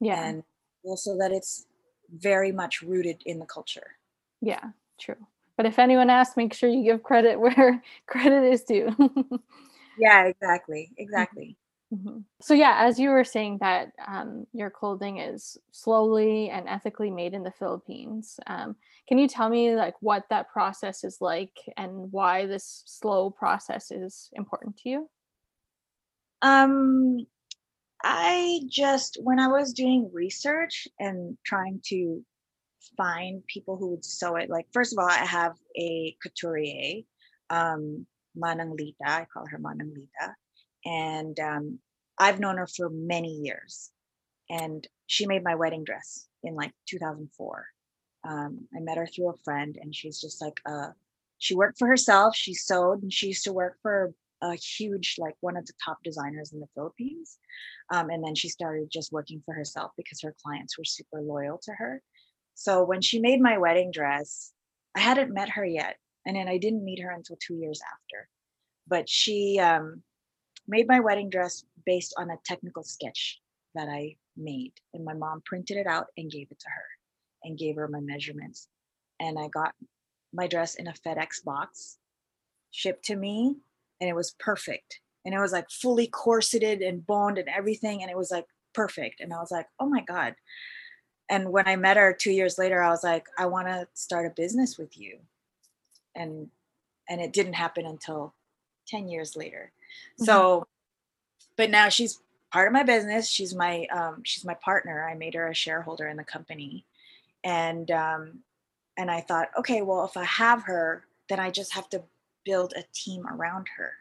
Yeah. 0.00 0.22
and 0.24 0.44
also 0.84 1.16
that 1.18 1.32
it's 1.32 1.66
very 2.10 2.52
much 2.52 2.82
rooted 2.82 3.22
in 3.26 3.38
the 3.40 3.46
culture 3.46 3.98
Yeah, 4.40 4.70
true. 4.98 5.26
But 5.56 5.66
if 5.66 5.78
anyone 5.78 6.10
asks, 6.10 6.36
make 6.36 6.54
sure 6.54 6.68
you 6.68 6.84
give 6.84 7.02
credit 7.02 7.40
where 7.40 7.82
credit 8.06 8.44
is 8.44 8.64
due. 8.64 8.94
yeah 9.98 10.24
exactly 10.24 10.90
exactly 10.98 11.56
Mm-hmm. 11.94 12.18
So 12.40 12.54
yeah, 12.54 12.78
as 12.80 12.98
you 12.98 13.10
were 13.10 13.24
saying 13.24 13.58
that 13.60 13.92
um, 14.06 14.46
your 14.52 14.70
clothing 14.70 15.18
is 15.18 15.56
slowly 15.70 16.50
and 16.50 16.68
ethically 16.68 17.10
made 17.10 17.32
in 17.32 17.44
the 17.44 17.52
Philippines. 17.52 18.40
Um, 18.46 18.76
can 19.06 19.18
you 19.18 19.28
tell 19.28 19.48
me 19.48 19.76
like 19.76 19.94
what 20.00 20.24
that 20.30 20.50
process 20.50 21.04
is 21.04 21.18
like 21.20 21.56
and 21.76 22.10
why 22.10 22.46
this 22.46 22.82
slow 22.86 23.30
process 23.30 23.92
is 23.92 24.30
important 24.32 24.76
to 24.78 24.88
you? 24.88 25.10
Um, 26.42 27.26
I 28.02 28.60
just 28.68 29.18
when 29.22 29.38
I 29.38 29.48
was 29.48 29.72
doing 29.72 30.10
research 30.12 30.88
and 30.98 31.38
trying 31.44 31.80
to 31.86 32.24
find 32.96 33.46
people 33.46 33.76
who 33.76 33.90
would 33.90 34.04
sew 34.04 34.36
it, 34.36 34.50
like 34.50 34.66
first 34.72 34.92
of 34.92 34.98
all, 34.98 35.08
I 35.08 35.24
have 35.24 35.54
a 35.76 36.16
couturier, 36.22 37.02
um, 37.50 38.06
Manang 38.36 38.76
Lita. 38.76 38.96
I 39.06 39.26
call 39.32 39.46
her 39.46 39.58
Manang 39.58 39.94
Lita 39.94 40.34
and 40.86 41.38
um, 41.40 41.78
I've 42.18 42.40
known 42.40 42.56
her 42.56 42.66
for 42.66 42.88
many 42.88 43.32
years. 43.32 43.90
And 44.48 44.86
she 45.06 45.26
made 45.26 45.42
my 45.42 45.56
wedding 45.56 45.84
dress 45.84 46.28
in 46.44 46.54
like 46.54 46.72
2004. 46.88 47.66
Um, 48.28 48.68
I 48.74 48.80
met 48.80 48.96
her 48.96 49.06
through 49.06 49.30
a 49.30 49.36
friend, 49.44 49.76
and 49.80 49.94
she's 49.94 50.20
just 50.20 50.40
like, 50.40 50.60
uh, 50.64 50.88
she 51.38 51.54
worked 51.54 51.78
for 51.78 51.88
herself. 51.88 52.34
She 52.36 52.54
sewed, 52.54 53.02
and 53.02 53.12
she 53.12 53.28
used 53.28 53.44
to 53.44 53.52
work 53.52 53.76
for 53.82 54.12
a 54.42 54.54
huge, 54.54 55.16
like 55.18 55.34
one 55.40 55.56
of 55.56 55.66
the 55.66 55.72
top 55.84 55.98
designers 56.04 56.52
in 56.52 56.60
the 56.60 56.66
Philippines. 56.74 57.38
Um, 57.92 58.10
and 58.10 58.24
then 58.24 58.34
she 58.34 58.48
started 58.48 58.88
just 58.92 59.12
working 59.12 59.42
for 59.44 59.54
herself 59.54 59.92
because 59.96 60.20
her 60.22 60.34
clients 60.44 60.78
were 60.78 60.84
super 60.84 61.20
loyal 61.20 61.58
to 61.64 61.72
her. 61.72 62.02
So 62.56 62.82
when 62.82 63.02
she 63.02 63.20
made 63.20 63.40
my 63.40 63.58
wedding 63.58 63.90
dress, 63.90 64.52
I 64.96 65.00
hadn't 65.00 65.32
met 65.32 65.50
her 65.50 65.64
yet, 65.64 65.96
and 66.24 66.34
then 66.34 66.48
I 66.48 66.56
didn't 66.56 66.84
meet 66.84 67.02
her 67.02 67.10
until 67.10 67.36
two 67.38 67.54
years 67.54 67.80
after. 67.92 68.28
But 68.88 69.08
she 69.10 69.60
um, 69.60 70.02
made 70.66 70.88
my 70.88 71.00
wedding 71.00 71.28
dress 71.28 71.64
based 71.84 72.14
on 72.16 72.30
a 72.30 72.38
technical 72.46 72.82
sketch 72.82 73.40
that 73.74 73.88
I 73.88 74.16
made. 74.38 74.72
And 74.94 75.04
my 75.04 75.12
mom 75.12 75.42
printed 75.44 75.76
it 75.76 75.86
out 75.86 76.06
and 76.16 76.30
gave 76.30 76.48
it 76.50 76.58
to 76.58 76.68
her 76.68 76.84
and 77.44 77.58
gave 77.58 77.76
her 77.76 77.88
my 77.88 78.00
measurements. 78.00 78.68
And 79.20 79.38
I 79.38 79.48
got 79.48 79.74
my 80.32 80.46
dress 80.46 80.76
in 80.76 80.88
a 80.88 80.94
FedEx 80.94 81.44
box, 81.44 81.98
shipped 82.70 83.04
to 83.04 83.16
me, 83.16 83.54
and 84.00 84.08
it 84.08 84.16
was 84.16 84.34
perfect. 84.38 85.00
And 85.26 85.34
it 85.34 85.40
was 85.40 85.52
like 85.52 85.70
fully 85.70 86.06
corseted 86.06 86.80
and 86.80 87.06
boned 87.06 87.36
and 87.36 87.50
everything. 87.50 88.00
And 88.00 88.10
it 88.10 88.16
was 88.16 88.30
like 88.30 88.46
perfect. 88.72 89.20
And 89.20 89.34
I 89.34 89.40
was 89.40 89.50
like, 89.50 89.66
oh 89.78 89.88
my 89.90 90.00
God. 90.00 90.34
And 91.28 91.50
when 91.50 91.66
I 91.66 91.76
met 91.76 91.96
her 91.96 92.12
two 92.12 92.30
years 92.30 92.58
later, 92.58 92.82
I 92.82 92.90
was 92.90 93.02
like, 93.02 93.26
I 93.36 93.46
want 93.46 93.66
to 93.66 93.88
start 93.94 94.26
a 94.26 94.30
business 94.30 94.78
with 94.78 94.96
you. 94.96 95.18
And 96.14 96.50
and 97.08 97.20
it 97.20 97.32
didn't 97.32 97.52
happen 97.54 97.86
until 97.86 98.34
10 98.88 99.08
years 99.08 99.36
later. 99.36 99.70
Mm-hmm. 100.14 100.24
So, 100.24 100.66
but 101.56 101.70
now 101.70 101.88
she's 101.88 102.20
part 102.52 102.68
of 102.68 102.72
my 102.72 102.82
business. 102.82 103.28
She's 103.28 103.54
my 103.54 103.86
um, 103.86 104.22
she's 104.24 104.44
my 104.44 104.54
partner. 104.54 105.08
I 105.08 105.14
made 105.14 105.34
her 105.34 105.48
a 105.48 105.54
shareholder 105.54 106.08
in 106.08 106.16
the 106.16 106.24
company, 106.24 106.84
and 107.44 107.90
um, 107.90 108.40
and 108.96 109.10
I 109.10 109.20
thought, 109.20 109.48
okay, 109.58 109.82
well, 109.82 110.04
if 110.04 110.16
I 110.16 110.24
have 110.24 110.62
her, 110.64 111.04
then 111.28 111.40
I 111.40 111.50
just 111.50 111.74
have 111.74 111.88
to 111.90 112.02
build 112.44 112.72
a 112.76 112.84
team 112.92 113.26
around 113.26 113.66
her, 113.76 113.92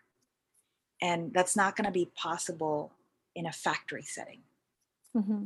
and 1.01 1.33
that's 1.33 1.55
not 1.55 1.75
going 1.75 1.85
to 1.85 1.91
be 1.91 2.09
possible 2.15 2.91
in 3.35 3.45
a 3.45 3.51
factory 3.51 4.03
setting. 4.03 4.39
Mm-hmm. 5.15 5.45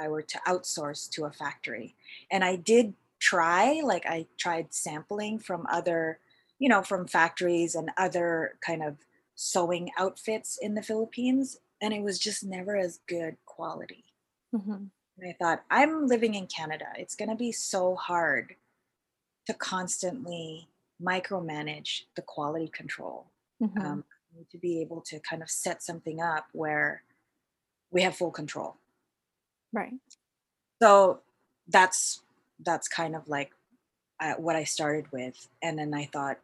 I 0.00 0.08
were 0.08 0.22
to 0.22 0.40
outsource 0.46 1.10
to 1.10 1.24
a 1.24 1.30
factory, 1.30 1.94
and 2.30 2.44
I 2.44 2.56
did 2.56 2.94
try, 3.18 3.80
like 3.82 4.06
I 4.06 4.26
tried 4.36 4.72
sampling 4.74 5.38
from 5.38 5.66
other, 5.70 6.18
you 6.58 6.68
know, 6.68 6.82
from 6.82 7.06
factories 7.06 7.74
and 7.74 7.90
other 7.96 8.58
kind 8.60 8.82
of 8.82 8.96
sewing 9.34 9.90
outfits 9.98 10.58
in 10.60 10.74
the 10.74 10.82
Philippines, 10.82 11.58
and 11.80 11.92
it 11.92 12.02
was 12.02 12.18
just 12.18 12.44
never 12.44 12.76
as 12.76 13.00
good 13.06 13.36
quality. 13.44 14.04
Mm-hmm. 14.54 14.84
And 15.18 15.30
I 15.30 15.36
thought, 15.40 15.64
I'm 15.70 16.06
living 16.06 16.34
in 16.34 16.46
Canada. 16.46 16.86
It's 16.96 17.14
going 17.14 17.30
to 17.30 17.36
be 17.36 17.52
so 17.52 17.94
hard 17.94 18.56
to 19.46 19.54
constantly 19.54 20.68
micromanage 21.02 22.02
the 22.16 22.22
quality 22.22 22.68
control. 22.68 23.26
Mm-hmm. 23.62 23.80
Um, 23.80 24.04
to 24.50 24.58
be 24.58 24.80
able 24.80 25.00
to 25.00 25.18
kind 25.20 25.42
of 25.42 25.50
set 25.50 25.82
something 25.82 26.20
up 26.20 26.46
where 26.52 27.02
we 27.90 28.02
have 28.02 28.16
full 28.16 28.30
control. 28.30 28.76
Right. 29.72 29.94
So 30.82 31.20
that's 31.68 32.22
that's 32.60 32.88
kind 32.88 33.14
of 33.14 33.28
like 33.28 33.52
uh, 34.20 34.34
what 34.34 34.56
I 34.56 34.64
started 34.64 35.10
with, 35.12 35.48
and 35.62 35.78
then 35.78 35.92
I 35.94 36.06
thought, 36.06 36.38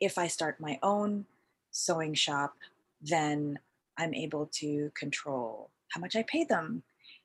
if 0.00 0.18
I 0.18 0.28
start 0.28 0.60
my 0.60 0.78
own 0.82 1.26
sewing 1.70 2.14
shop, 2.14 2.54
then 3.02 3.58
I'm 3.98 4.14
able 4.14 4.46
to 4.54 4.90
control 4.94 5.70
how 5.90 6.00
much 6.00 6.16
I 6.16 6.22
pay 6.22 6.44
them 6.44 6.82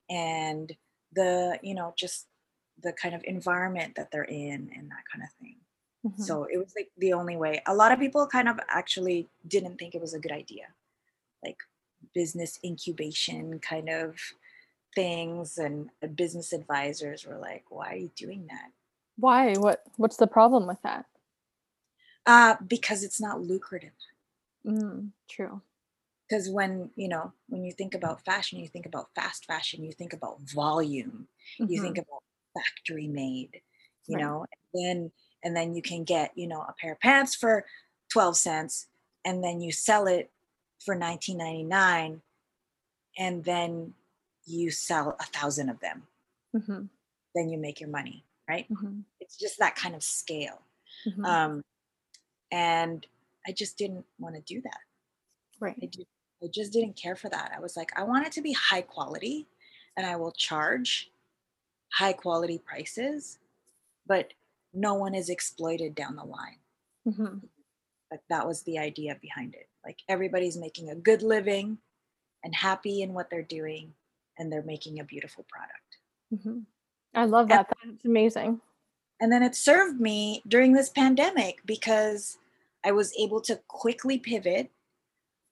and 0.10 0.75
the, 1.13 1.60
you 1.62 1.74
know, 1.74 1.93
just 1.98 2.27
the 2.81 2.93
kind 2.93 3.15
of 3.15 3.22
environment 3.25 3.96
that 3.96 4.12
they're 4.12 4.24
in 4.24 4.72
and 4.75 4.89
that 4.89 5.03
kind 5.12 5.24
of 5.24 5.31
thing. 5.39 5.55
Mm-hmm. 6.05 6.22
So 6.22 6.48
it 6.51 6.58
was 6.58 6.74
like 6.75 6.89
the 6.98 7.13
only 7.13 7.38
way. 7.38 7.62
A 7.67 7.75
lot 7.75 7.91
of 7.91 8.00
people 8.00 8.25
kind 8.27 8.50
of 8.50 8.60
actually 8.67 9.29
didn't 9.48 9.77
think 9.77 9.96
it 9.96 10.01
was 10.01 10.13
a 10.13 10.20
good 10.20 10.31
idea. 10.31 10.65
Like 11.43 11.58
business 12.13 12.60
incubation 12.63 13.60
kind 13.60 13.89
of 13.89 14.15
things 14.95 15.57
and 15.57 15.89
business 16.15 16.53
advisors 16.53 17.25
were 17.25 17.38
like, 17.38 17.65
why 17.69 17.93
are 17.93 17.98
you 17.98 18.12
doing 18.15 18.48
that? 18.50 18.71
Why? 19.17 19.53
What 19.53 19.83
what's 19.98 20.17
the 20.17 20.27
problem 20.27 20.67
with 20.67 20.81
that? 20.83 21.05
Uh, 22.25 22.55
because 22.65 23.03
it's 23.03 23.21
not 23.21 23.41
lucrative. 23.41 23.91
Mm, 24.65 25.10
true. 25.29 25.62
Because 26.27 26.50
when 26.50 26.89
you 26.95 27.07
know 27.07 27.33
when 27.48 27.63
you 27.63 27.71
think 27.71 27.93
about 27.93 28.25
fashion, 28.25 28.60
you 28.60 28.67
think 28.67 28.86
about 28.86 29.10
fast 29.15 29.45
fashion, 29.45 29.83
you 29.83 29.91
think 29.91 30.13
about 30.13 30.39
volume, 30.41 31.27
mm-hmm. 31.60 31.71
you 31.71 31.81
think 31.81 31.98
mm-hmm. 31.98 32.10
about 32.10 32.24
factory 32.53 33.07
made, 33.07 33.62
you 34.07 34.15
right. 34.15 34.24
know, 34.24 34.45
and 34.74 34.86
then 34.86 35.12
and 35.43 35.55
then 35.55 35.75
you 35.75 35.81
can 35.81 36.03
get 36.03 36.31
you 36.36 36.48
know 36.48 36.62
a 36.62 36.74
pair 36.79 36.93
of 36.93 37.00
pants 37.00 37.36
for 37.36 37.65
12 38.12 38.38
cents 38.38 38.88
and 39.25 39.43
then 39.43 39.62
you 39.62 39.71
sell 39.71 40.07
it 40.07 40.31
for 40.79 40.95
19.99 40.95 42.19
and 43.17 43.43
then 43.43 43.93
you 44.45 44.71
sell 44.71 45.15
a 45.19 45.25
thousand 45.25 45.69
of 45.69 45.79
them 45.79 46.03
mm-hmm. 46.55 46.83
then 47.36 47.50
you 47.50 47.57
make 47.57 47.79
your 47.79 47.89
money 47.89 48.24
right 48.50 48.67
mm-hmm. 48.71 49.00
it's 49.19 49.38
just 49.38 49.60
that 49.60 49.75
kind 49.75 49.95
of 49.95 50.03
scale 50.03 50.62
mm-hmm. 51.07 51.25
um, 51.25 51.63
and 52.51 53.05
I 53.48 53.51
just 53.51 53.77
didn't 53.77 54.05
want 54.19 54.36
to 54.36 54.41
do 54.41 54.62
that. 54.62 54.79
Right. 55.60 55.75
I, 55.81 55.89
I 56.43 56.48
just 56.53 56.74
didn't 56.74 56.95
care 56.95 57.15
for 57.15 57.29
that. 57.29 57.51
I 57.55 57.60
was 57.60 57.77
like, 57.77 57.91
I 57.98 58.03
want 58.03 58.25
it 58.27 58.33
to 58.33 58.41
be 58.41 58.53
high 58.53 58.81
quality 58.81 59.48
and 59.98 60.05
I 60.05 60.15
will 60.15 60.31
charge 60.31 61.12
high 61.93 62.13
quality 62.13 62.57
prices, 62.57 63.39
but 64.07 64.33
no 64.74 64.93
one 64.93 65.13
is 65.13 65.29
exploited 65.29 65.95
down 65.95 66.15
the 66.15 66.24
line. 66.24 66.60
Mm-hmm. 67.07 67.45
Like 68.10 68.21
that 68.29 68.48
was 68.48 68.63
the 68.63 68.79
idea 68.79 69.17
behind 69.21 69.53
it. 69.55 69.67
Like 69.86 70.00
everybody's 70.10 70.57
making 70.57 70.89
a 70.89 70.95
good 70.95 71.24
living 71.24 71.77
and 72.43 72.55
happy 72.55 73.01
in 73.01 73.13
what 73.13 73.29
they're 73.29 73.41
doing, 73.41 73.93
and 74.38 74.51
they're 74.51 74.63
making 74.63 75.00
a 75.00 75.03
beautiful 75.03 75.45
product. 75.50 75.97
Mm-hmm. 76.33 76.59
I 77.13 77.25
love 77.25 77.50
that. 77.50 77.67
And, 77.83 77.93
That's 77.93 78.05
amazing. 78.05 78.61
And 79.19 79.31
then 79.31 79.43
it 79.43 79.55
served 79.55 80.00
me 80.00 80.41
during 80.47 80.73
this 80.73 80.89
pandemic 80.89 81.59
because 81.65 82.38
I 82.83 82.91
was 82.91 83.13
able 83.19 83.41
to 83.41 83.57
quickly 83.67 84.17
pivot. 84.17 84.71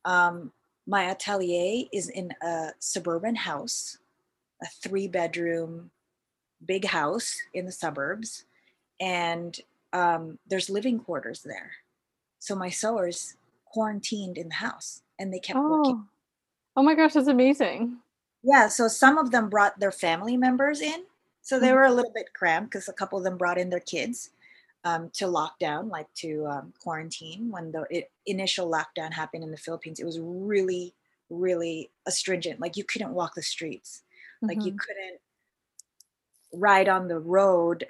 Um, 0.06 0.52
my 0.88 1.04
atelier 1.12 1.86
is 1.94 2.10
in 2.10 2.34
a 2.42 2.70
suburban 2.80 3.36
house, 3.36 4.00
a 4.64 4.66
three 4.68 5.08
bedroom, 5.08 5.92
big 6.66 6.86
house 6.86 7.38
in 7.54 7.66
the 7.66 7.72
suburbs, 7.72 8.46
and 9.00 9.60
um, 9.94 10.40
there's 10.48 10.70
living 10.70 11.00
quarters 11.00 11.44
there. 11.44 11.72
So 12.40 12.56
my 12.56 12.70
sewers 12.70 13.36
quarantined 13.66 14.38
in 14.38 14.50
the 14.50 14.56
house 14.56 15.02
and 15.20 15.34
they 15.34 15.40
kept 15.40 15.60
oh. 15.60 15.70
working. 15.70 16.06
Oh 16.76 16.84
my 16.84 16.96
gosh, 16.96 17.14
that's 17.14 17.28
amazing. 17.28 17.98
Yeah, 18.44 18.68
so 18.68 18.88
some 18.88 19.18
of 19.18 19.32
them 19.32 19.50
brought 19.50 19.80
their 19.80 19.92
family 19.92 20.38
members 20.38 20.82
in. 20.82 21.04
So 21.42 21.60
they 21.60 21.68
mm-hmm. 21.68 21.76
were 21.76 21.86
a 21.86 21.92
little 21.92 22.12
bit 22.14 22.34
cramped 22.34 22.72
because 22.72 22.88
a 22.88 22.94
couple 22.94 23.18
of 23.18 23.24
them 23.24 23.38
brought 23.38 23.58
in 23.58 23.70
their 23.70 23.80
kids 23.80 24.30
um, 24.84 25.10
to 25.14 25.26
lockdown, 25.26 25.90
like 25.90 26.14
to 26.16 26.46
um, 26.48 26.74
quarantine. 26.80 27.50
When 27.50 27.72
the 27.72 27.86
it, 27.90 28.12
initial 28.26 28.70
lockdown 28.70 29.14
happened 29.14 29.44
in 29.44 29.52
the 29.52 29.58
Philippines, 29.58 30.00
it 30.00 30.06
was 30.06 30.20
really, 30.22 30.94
really 31.30 31.90
astringent. 32.06 32.60
Like 32.60 32.78
you 32.78 32.84
couldn't 32.84 33.14
walk 33.14 33.36
the 33.36 33.42
streets, 33.42 34.04
mm-hmm. 34.38 34.48
like 34.48 34.66
you 34.66 34.72
mm-hmm. 34.72 34.78
couldn't 34.78 35.20
ride 36.54 36.90
on 36.90 37.08
the 37.08 37.20
road 37.20 37.86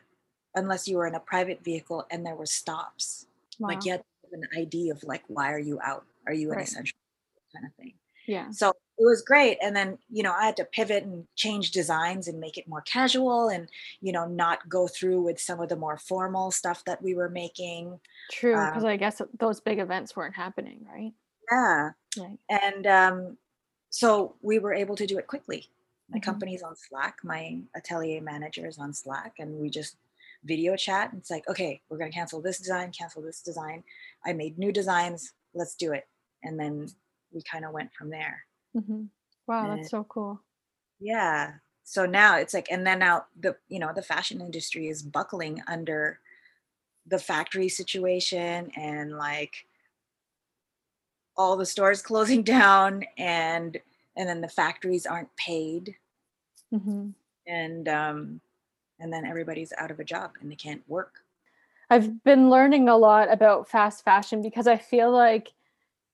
unless 0.55 0.87
you 0.87 0.97
were 0.97 1.07
in 1.07 1.15
a 1.15 1.19
private 1.19 1.63
vehicle 1.63 2.05
and 2.09 2.25
there 2.25 2.35
were 2.35 2.45
stops. 2.45 3.25
Wow. 3.59 3.69
Like 3.69 3.85
you 3.85 3.91
had 3.91 4.03
an 4.31 4.47
ID 4.55 4.89
of 4.89 5.03
like, 5.03 5.23
why 5.27 5.51
are 5.53 5.59
you 5.59 5.79
out? 5.83 6.05
Are 6.27 6.33
you 6.33 6.51
an 6.51 6.57
right. 6.57 6.67
essential 6.67 6.97
kind 7.53 7.65
of 7.65 7.73
thing? 7.75 7.93
Yeah. 8.27 8.51
So 8.51 8.73
it 8.99 9.05
was 9.05 9.21
great. 9.21 9.57
And 9.61 9.75
then, 9.75 9.97
you 10.09 10.23
know, 10.23 10.33
I 10.33 10.45
had 10.45 10.57
to 10.57 10.65
pivot 10.65 11.03
and 11.05 11.25
change 11.35 11.71
designs 11.71 12.27
and 12.27 12.39
make 12.39 12.57
it 12.57 12.67
more 12.67 12.81
casual 12.81 13.47
and, 13.47 13.69
you 14.01 14.11
know, 14.11 14.27
not 14.27 14.67
go 14.67 14.87
through 14.87 15.21
with 15.21 15.39
some 15.39 15.61
of 15.61 15.69
the 15.69 15.77
more 15.77 15.97
formal 15.97 16.51
stuff 16.51 16.83
that 16.85 17.01
we 17.01 17.15
were 17.15 17.29
making. 17.29 17.99
True. 18.29 18.65
Because 18.65 18.83
um, 18.83 18.89
I 18.89 18.97
guess 18.97 19.21
those 19.39 19.61
big 19.61 19.79
events 19.79 20.15
weren't 20.15 20.35
happening, 20.35 20.85
right? 20.85 21.13
Yeah. 21.49 21.91
Right. 22.19 22.39
And, 22.49 22.85
um, 22.85 23.37
so 23.89 24.35
we 24.41 24.59
were 24.59 24.73
able 24.73 24.95
to 24.97 25.07
do 25.07 25.17
it 25.17 25.27
quickly. 25.27 25.67
My 26.09 26.19
Mhm. 26.19 26.23
company's 26.23 26.61
on 26.61 26.75
Slack, 26.75 27.19
my 27.23 27.61
atelier 27.75 28.21
manager 28.21 28.67
is 28.67 28.77
on 28.77 28.93
Slack, 28.93 29.35
and 29.39 29.59
we 29.59 29.69
just 29.69 29.97
video 30.43 30.75
chat. 30.75 31.11
And 31.11 31.19
it's 31.21 31.31
like, 31.31 31.47
okay, 31.47 31.81
we're 31.89 31.97
going 31.97 32.11
to 32.11 32.15
cancel 32.15 32.41
this 32.41 32.59
design, 32.59 32.91
cancel 32.91 33.21
this 33.21 33.41
design. 33.41 33.83
I 34.25 34.33
made 34.33 34.57
new 34.57 34.71
designs, 34.71 35.33
let's 35.53 35.75
do 35.75 35.93
it. 35.93 36.07
And 36.43 36.59
then 36.59 36.87
we 37.31 37.41
kind 37.43 37.65
of 37.65 37.71
went 37.71 37.93
from 37.93 38.09
there. 38.09 38.45
Hmm 38.73 39.05
Wow, 39.47 39.63
Uh, 39.63 39.75
that's 39.75 39.89
so 39.89 40.03
cool. 40.03 40.41
Yeah. 40.99 41.55
So 41.83 42.05
now 42.05 42.37
it's 42.37 42.53
like, 42.53 42.67
and 42.71 42.85
then 42.85 42.99
now 42.99 43.25
the, 43.39 43.57
you 43.67 43.79
know, 43.79 43.91
the 43.93 44.01
fashion 44.03 44.41
industry 44.41 44.87
is 44.87 45.01
buckling 45.01 45.61
under 45.67 46.19
the 47.07 47.19
factory 47.19 47.69
situation 47.69 48.71
and 48.75 49.17
like 49.17 49.65
all 51.35 51.57
the 51.57 51.65
stores 51.65 52.01
closing 52.09 52.43
down 52.43 53.03
and 53.17 53.77
and 54.15 54.27
then 54.27 54.41
the 54.41 54.47
factories 54.47 55.05
aren't 55.05 55.33
paid 55.37 55.95
hmm 56.71 57.09
and 57.47 57.87
um 57.87 58.41
and 58.99 59.11
then 59.11 59.25
everybody's 59.25 59.73
out 59.77 59.91
of 59.91 59.99
a 59.99 60.03
job 60.03 60.31
and 60.41 60.51
they 60.51 60.55
can't 60.55 60.87
work 60.87 61.23
I've 61.89 62.23
been 62.23 62.49
learning 62.49 62.87
a 62.87 62.97
lot 62.97 63.31
about 63.31 63.67
fast 63.67 64.03
fashion 64.03 64.41
because 64.43 64.67
I 64.67 64.77
feel 64.77 65.11
like 65.11 65.53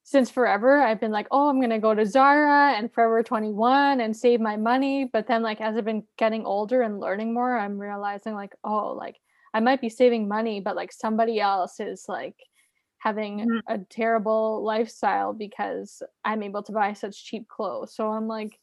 since 0.06 0.32
forever 0.32 0.82
I've 0.82 1.02
been 1.02 1.12
like, 1.12 1.28
oh, 1.32 1.50
I'm 1.50 1.62
gonna 1.62 1.80
go 1.82 1.96
to 1.96 2.06
Zara 2.08 2.74
and 2.78 2.94
Forever 2.94 3.24
21 3.24 4.02
and 4.02 4.16
save 4.18 4.42
my 4.42 4.58
money. 4.58 5.06
But 5.06 5.28
then 5.28 5.44
like 5.44 5.62
as 5.62 5.78
I've 5.78 5.86
been 5.86 6.08
getting 6.18 6.46
older 6.46 6.82
and 6.84 7.00
learning 7.02 7.34
more, 7.34 7.58
I'm 7.60 7.80
realizing 7.80 8.36
like, 8.36 8.56
oh, 8.64 8.94
like 8.94 9.20
I 9.54 9.62
might 9.62 9.82
be 9.82 9.90
saving 9.90 10.28
money, 10.30 10.62
but 10.62 10.76
like 10.78 10.94
somebody 10.94 11.40
else 11.42 11.80
is 11.82 12.08
like 12.10 12.44
having 13.00 13.46
Mhm. 13.46 13.62
a 13.68 13.80
terrible 13.80 14.64
lifestyle 14.64 15.34
because 15.34 16.02
I'm 16.24 16.44
able 16.44 16.64
to 16.64 16.72
buy 16.72 16.94
such 16.94 17.26
cheap 17.26 17.48
clothes. 17.48 17.96
So 17.96 18.12
I'm 18.12 18.28
like 18.28 18.60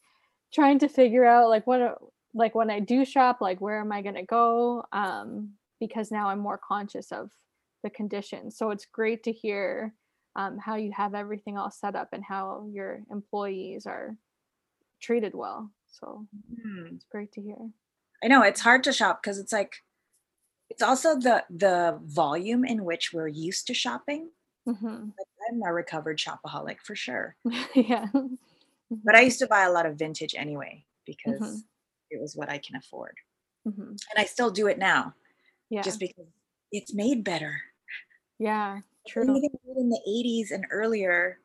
trying 0.52 0.78
to 0.80 0.88
figure 0.88 1.24
out 1.24 1.48
like 1.48 1.66
what 1.66 1.98
like 2.34 2.54
when 2.54 2.70
I 2.70 2.80
do 2.80 3.04
shop, 3.04 3.40
like 3.40 3.60
where 3.60 3.80
am 3.80 3.92
I 3.92 4.02
gonna 4.02 4.24
go? 4.24 4.84
Um, 4.92 5.54
because 5.80 6.10
now 6.10 6.28
I'm 6.28 6.38
more 6.38 6.58
conscious 6.58 7.12
of 7.12 7.32
the 7.82 7.90
conditions. 7.90 8.56
So 8.56 8.70
it's 8.70 8.86
great 8.86 9.22
to 9.24 9.32
hear 9.32 9.94
um, 10.36 10.58
how 10.58 10.76
you 10.76 10.92
have 10.92 11.14
everything 11.14 11.58
all 11.58 11.70
set 11.70 11.94
up 11.96 12.08
and 12.12 12.24
how 12.24 12.66
your 12.72 13.02
employees 13.10 13.86
are 13.86 14.16
treated 15.00 15.34
well. 15.34 15.70
So 15.88 16.26
Hmm. 16.62 16.86
it's 16.96 17.06
great 17.10 17.32
to 17.32 17.42
hear. 17.42 17.58
i 18.24 18.28
know 18.28 18.42
it's 18.42 18.60
hard 18.62 18.82
to 18.84 18.92
shop 18.92 19.22
because 19.22 19.38
it's 19.38 19.52
like 19.52 19.74
it's 20.70 20.82
also 20.82 21.18
the 21.18 21.44
the 21.50 21.98
volume 22.04 22.64
in 22.64 22.84
which 22.84 23.12
we're 23.12 23.28
used 23.28 23.66
to 23.66 23.74
shopping 23.74 24.30
hmm 24.66 25.04
like 25.18 25.28
i'm 25.50 25.62
a 25.66 25.72
recovered 25.72 26.18
shopaholic 26.18 26.80
for 26.82 26.94
sure 26.96 27.36
yeah. 27.74 28.06
but 29.04 29.14
i 29.16 29.20
used 29.20 29.38
to 29.40 29.46
buy 29.46 29.62
a 29.64 29.72
lot 29.72 29.86
of 29.86 29.96
vintage 29.98 30.34
anyway 30.36 30.84
because 31.06 31.40
Mhm. 31.40 31.62
it 32.10 32.20
was 32.20 32.36
what 32.36 32.48
i 32.48 32.58
can 32.58 32.76
afford 32.76 33.16
hmm 33.64 33.82
and 34.10 34.16
i 34.18 34.24
still 34.24 34.50
do 34.50 34.66
it 34.68 34.78
now 34.78 35.14
Yeah. 35.70 35.82
just 35.82 36.00
because 36.00 36.26
it's 36.72 36.94
made 36.94 37.24
better 37.24 37.60
yeah. 38.38 38.80
True. 39.06 39.22
anything 39.22 39.50
in 39.76 39.88
the 39.90 40.00
80s 40.06 40.50
and 40.50 40.64
earlier 40.70 41.38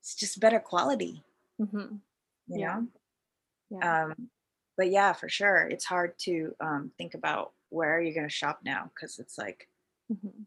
it's 0.00 0.14
just 0.14 0.40
better 0.40 0.60
quality 0.60 1.22
hmm 1.58 1.96
you 2.48 2.60
Yeah. 2.60 2.80
know 2.80 2.86
Yeah. 3.70 4.06
um 4.08 4.30
but 4.76 4.90
yeah 4.90 5.12
for 5.12 5.28
sure 5.28 5.68
it's 5.68 5.84
hard 5.84 6.18
to 6.20 6.54
um 6.60 6.90
think 6.96 7.14
about 7.14 7.52
where 7.70 8.00
you're 8.00 8.14
going 8.14 8.28
to 8.28 8.32
shop 8.32 8.60
now 8.64 8.90
because 8.94 9.18
it's 9.18 9.36
like 9.36 9.68
Mhm. 10.12 10.44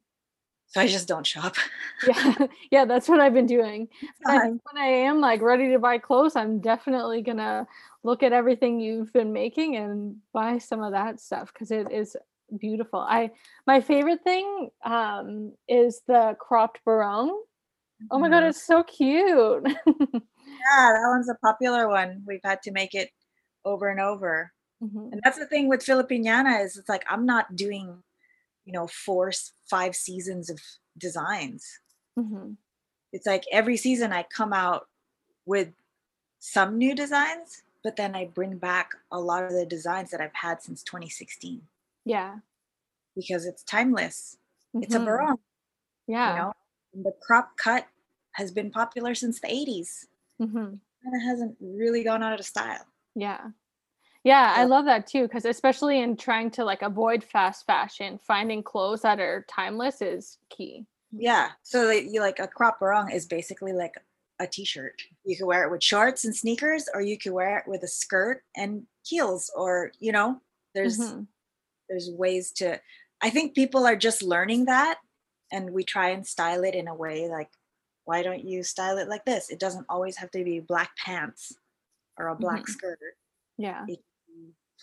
so 0.68 0.80
i 0.80 0.88
just 0.88 1.08
don't 1.08 1.28
shop 1.28 1.56
yeah 2.08 2.48
yeah 2.72 2.86
that's 2.86 3.10
what 3.10 3.20
i've 3.20 3.34
been 3.34 3.46
doing 3.46 3.90
I 4.26 4.38
when 4.48 4.78
i 4.78 4.86
am 4.86 5.20
like 5.20 5.42
ready 5.42 5.70
to 5.72 5.80
buy 5.80 5.98
clothes 5.98 6.36
i'm 6.38 6.62
definitely 6.62 7.22
gonna 7.22 7.68
look 8.04 8.24
at 8.24 8.32
everything 8.32 8.80
you've 8.80 9.12
been 9.12 9.34
making 9.34 9.76
and 9.76 10.16
buy 10.32 10.58
some 10.58 10.82
of 10.82 10.94
that 10.94 11.20
stuff 11.20 11.52
because 11.54 11.72
it 11.72 11.92
is 11.92 12.16
beautiful. 12.58 13.00
I 13.00 13.32
my 13.68 13.82
favorite 13.82 14.24
thing 14.24 14.70
um 14.84 15.54
is 15.68 16.02
the 16.08 16.36
cropped 16.40 16.84
barong. 16.86 17.44
Oh 18.12 18.20
my 18.20 18.30
god 18.30 18.44
Mhm. 18.44 18.50
it's 18.50 18.64
so 18.66 18.84
cute. 18.84 19.64
Yeah 20.72 20.92
that 20.94 21.08
one's 21.10 21.30
a 21.30 21.36
popular 21.36 21.88
one. 21.88 22.24
We've 22.28 22.42
had 22.44 22.62
to 22.64 22.72
make 22.72 22.94
it 22.96 23.12
over 23.66 23.88
and 23.90 24.00
over. 24.00 24.52
Mhm, 24.84 25.12
and 25.12 25.22
that's 25.24 25.38
the 25.40 25.46
thing 25.48 25.68
with 25.70 25.82
filipiniana 25.86 26.64
is 26.64 26.78
it's 26.78 26.90
like 26.90 27.04
i'm 27.10 27.26
not 27.26 27.56
doing 27.56 28.04
you 28.66 28.74
know 28.74 28.88
four 28.88 29.32
five 29.70 29.96
seasons 29.96 30.50
of 30.50 30.60
designs. 30.98 31.66
Mhm. 32.18 32.58
it's 33.14 33.28
like 33.28 33.46
every 33.52 33.78
season 33.78 34.12
I 34.14 34.24
come 34.24 34.54
out 34.54 34.88
with 35.46 35.70
some 36.40 36.78
new 36.78 36.96
designs, 36.96 37.64
but 37.84 37.96
then 37.98 38.16
I 38.16 38.26
bring 38.26 38.58
back 38.58 38.92
a 39.12 39.20
lot 39.20 39.44
of 39.44 39.54
the 39.54 39.66
designs 39.66 40.12
that 40.12 40.22
I've 40.22 40.36
had 40.36 40.62
since 40.64 40.84
2016 40.84 41.68
yeah 42.10 42.36
because 43.16 43.46
it's 43.46 43.64
timeless. 43.64 44.38
It's 44.74 44.96
a 44.96 45.00
mhm, 45.00 45.06
barong, 45.06 45.40
yeah 46.08 46.34
you 46.36 46.42
know. 46.42 46.54
And 46.94 47.06
the 47.06 47.14
crop 47.22 47.58
cut 47.58 47.88
has 48.34 48.52
been 48.52 48.72
popular 48.72 49.14
since 49.16 49.40
the 49.42 49.48
80s. 49.52 50.08
mhm. 50.42 50.80
And 51.04 51.16
it 51.16 51.26
hasn't 51.26 51.56
really 51.62 52.04
gone 52.04 52.24
out 52.24 52.40
of 52.40 52.46
style. 52.46 52.86
Yeah. 53.16 53.52
Yeah, 54.24 54.54
I 54.56 54.66
love 54.66 54.86
that 54.86 55.08
too 55.08 55.24
because 55.24 55.46
especially 55.46 56.02
in 56.02 56.18
trying 56.18 56.52
to 56.52 56.66
like 56.66 56.82
avoid 56.82 57.24
fast 57.24 57.66
fashion, 57.66 58.20
finding 58.22 58.64
clothes 58.64 59.02
that 59.02 59.20
are 59.20 59.46
timeless 59.50 60.02
is 60.02 60.38
key. 60.50 60.86
Yeah. 61.12 61.50
So 61.64 61.86
like, 61.86 62.06
you 62.10 62.20
like 62.22 62.40
a 62.40 62.48
crop 62.48 62.80
barong 62.80 63.12
is 63.12 63.26
basically 63.26 63.74
like 63.74 63.94
a 64.40 64.48
t-shirt. 64.48 65.02
You 65.26 65.38
can 65.38 65.48
wear 65.48 65.64
it 65.66 65.72
with 65.72 65.84
shorts 65.84 66.26
and 66.26 66.36
sneakers, 66.36 66.90
or 66.94 67.02
you 67.02 67.18
can 67.18 67.34
wear 67.34 67.58
it 67.60 67.68
with 67.68 67.84
a 67.84 67.88
skirt 67.88 68.44
and 68.56 68.84
heels, 69.04 69.52
or 69.56 69.92
you 70.00 70.12
know, 70.12 70.42
there's 70.76 71.00
Mhm. 71.00 71.28
There's 71.90 72.10
ways 72.12 72.52
to 72.52 72.80
i 73.22 73.30
think 73.30 73.56
people 73.56 73.86
are 73.86 73.96
just 73.96 74.22
learning 74.24 74.66
that 74.66 75.00
and 75.52 75.72
we 75.72 75.84
try 75.84 76.10
and 76.10 76.26
style 76.28 76.64
it 76.64 76.76
in 76.76 76.88
a 76.88 76.96
way 76.96 77.28
like 77.30 77.50
why 78.06 78.24
don't 78.24 78.44
you 78.46 78.64
style 78.64 78.98
it 78.98 79.08
like 79.10 79.26
this 79.26 79.50
it 79.50 79.60
doesn't 79.60 79.86
always 79.90 80.18
have 80.18 80.32
to 80.32 80.44
be 80.44 80.60
black 80.60 80.92
pants 81.04 81.54
or 82.18 82.28
a 82.30 82.36
black 82.36 82.64
Mhm. 82.66 82.70
skirt 82.70 83.00
Yeah. 83.58 83.86
it 83.88 84.00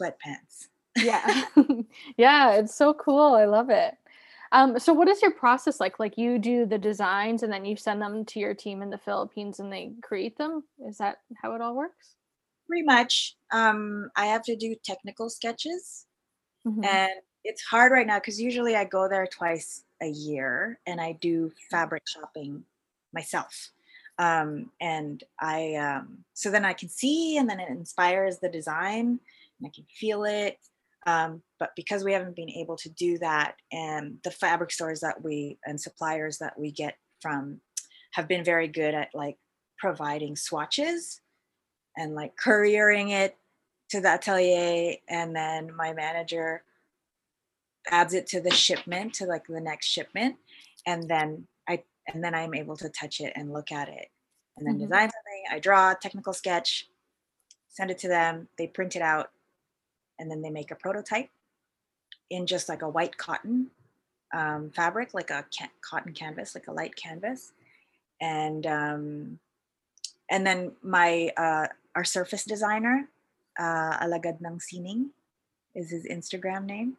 sweatpants 0.00 0.68
Yeah. 0.96 1.44
yeah, 2.16 2.52
it's 2.54 2.74
so 2.74 2.94
cool. 2.94 3.34
I 3.34 3.44
love 3.44 3.68
it. 3.70 3.94
Um, 4.52 4.78
so 4.78 4.94
what 4.94 5.08
is 5.08 5.20
your 5.20 5.32
process 5.32 5.80
like? 5.80 5.98
Like 5.98 6.16
you 6.16 6.38
do 6.38 6.64
the 6.66 6.78
designs 6.78 7.42
and 7.42 7.52
then 7.52 7.64
you 7.66 7.76
send 7.76 8.00
them 8.00 8.24
to 8.26 8.38
your 8.40 8.54
team 8.54 8.80
in 8.82 8.90
the 8.90 8.96
Philippines 8.98 9.60
and 9.60 9.72
they 9.72 9.92
create 10.02 10.38
them? 10.38 10.64
Is 10.88 10.98
that 10.98 11.18
how 11.42 11.54
it 11.54 11.60
all 11.60 11.74
works? 11.76 12.14
pretty 12.66 12.82
much 12.84 13.36
um 13.52 14.10
i 14.16 14.26
have 14.26 14.42
to 14.42 14.56
do 14.56 14.74
technical 14.84 15.30
sketches 15.30 16.06
Mhm. 16.66 16.84
and 16.84 17.12
it's 17.44 17.62
hard 17.62 17.92
right 17.92 18.06
now 18.06 18.18
because 18.18 18.40
usually 18.40 18.74
i 18.76 18.84
go 18.84 19.08
there 19.08 19.26
twice 19.26 19.84
a 20.02 20.08
year 20.08 20.80
and 20.86 21.00
i 21.00 21.12
do 21.12 21.52
fabric 21.70 22.02
shopping 22.06 22.64
myself 23.12 23.70
um, 24.18 24.70
and 24.80 25.22
i 25.40 25.74
um, 25.74 26.24
so 26.34 26.50
then 26.50 26.64
i 26.64 26.72
can 26.72 26.88
see 26.88 27.36
and 27.38 27.48
then 27.48 27.60
it 27.60 27.68
inspires 27.70 28.38
the 28.38 28.48
design 28.48 29.20
and 29.58 29.66
i 29.66 29.70
can 29.74 29.84
feel 29.98 30.24
it 30.24 30.58
um, 31.06 31.40
but 31.60 31.70
because 31.76 32.02
we 32.02 32.12
haven't 32.12 32.34
been 32.34 32.50
able 32.50 32.76
to 32.76 32.88
do 32.90 33.16
that 33.18 33.56
and 33.72 34.18
the 34.24 34.30
fabric 34.30 34.72
stores 34.72 35.00
that 35.00 35.22
we 35.22 35.58
and 35.64 35.80
suppliers 35.80 36.38
that 36.38 36.58
we 36.58 36.72
get 36.72 36.96
from 37.20 37.60
have 38.12 38.26
been 38.26 38.42
very 38.44 38.66
good 38.68 38.94
at 38.94 39.10
like 39.14 39.36
providing 39.78 40.34
swatches 40.36 41.20
and 41.96 42.14
like 42.14 42.36
couriering 42.36 43.10
it 43.10 43.36
to 43.88 44.00
the 44.00 44.14
atelier 44.14 44.96
and 45.08 45.34
then 45.34 45.74
my 45.74 45.92
manager 45.92 46.62
adds 47.90 48.14
it 48.14 48.26
to 48.26 48.40
the 48.40 48.50
shipment 48.50 49.14
to 49.14 49.26
like 49.26 49.46
the 49.46 49.60
next 49.60 49.86
shipment 49.86 50.36
and 50.86 51.08
then 51.08 51.46
i 51.68 51.82
and 52.12 52.22
then 52.22 52.34
i'm 52.34 52.54
able 52.54 52.76
to 52.76 52.88
touch 52.88 53.20
it 53.20 53.32
and 53.36 53.52
look 53.52 53.70
at 53.70 53.88
it 53.88 54.10
and 54.56 54.66
then 54.66 54.74
Mhm. 54.76 54.80
design 54.80 55.10
something 55.10 55.44
i 55.50 55.58
draw 55.58 55.92
a 55.92 55.94
technical 55.94 56.32
sketch 56.32 56.88
send 57.68 57.90
it 57.90 57.98
to 57.98 58.08
them 58.08 58.48
they 58.58 58.66
print 58.66 58.96
it 58.96 59.02
out 59.02 59.30
and 60.18 60.30
then 60.30 60.42
they 60.42 60.50
make 60.50 60.70
a 60.70 60.76
prototype 60.76 61.30
in 62.30 62.46
just 62.46 62.68
like 62.68 62.82
a 62.82 62.88
white 62.88 63.16
cotton 63.16 63.70
um, 64.34 64.70
fabric 64.70 65.14
like 65.14 65.30
a 65.30 65.44
ca- 65.56 65.70
cotton 65.80 66.12
canvas 66.12 66.54
like 66.56 66.66
a 66.66 66.72
light 66.72 66.94
canvas 66.96 67.52
and 68.20 68.66
um, 68.66 69.38
and 70.30 70.44
then 70.44 70.72
my 70.82 71.30
uh, 71.36 71.66
our 71.94 72.04
surface 72.04 72.44
designer 72.44 73.08
uh, 73.58 73.98
alagad 74.04 74.40
ng 74.44 74.58
sining 74.60 75.10
is 75.74 75.90
his 75.90 76.04
instagram 76.06 76.64
name 76.64 76.96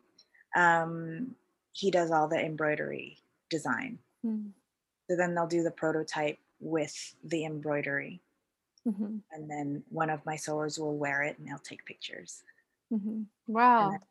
um, 0.56 1.36
he 1.74 1.92
does 1.92 2.12
all 2.12 2.28
the 2.28 2.40
embroidery 2.40 3.18
design 3.50 4.00
Mm. 4.26 4.50
so 5.08 5.16
then 5.16 5.36
they'll 5.36 5.46
do 5.48 5.62
the 5.62 5.70
prototype 5.72 6.40
with 6.60 7.14
the 7.24 7.46
embroidery 7.46 8.20
Mhm. 8.88 9.22
and 9.32 9.46
then 9.52 9.84
one 9.90 10.10
of 10.10 10.26
my 10.26 10.36
sewers 10.36 10.80
will 10.80 10.98
wear 10.98 11.22
it 11.22 11.38
and 11.38 11.46
they'll 11.48 11.62
take 11.62 11.86
pictures 11.86 12.42
Mhm. 12.92 13.28
Wow. 13.46 13.92
then- 13.92 14.02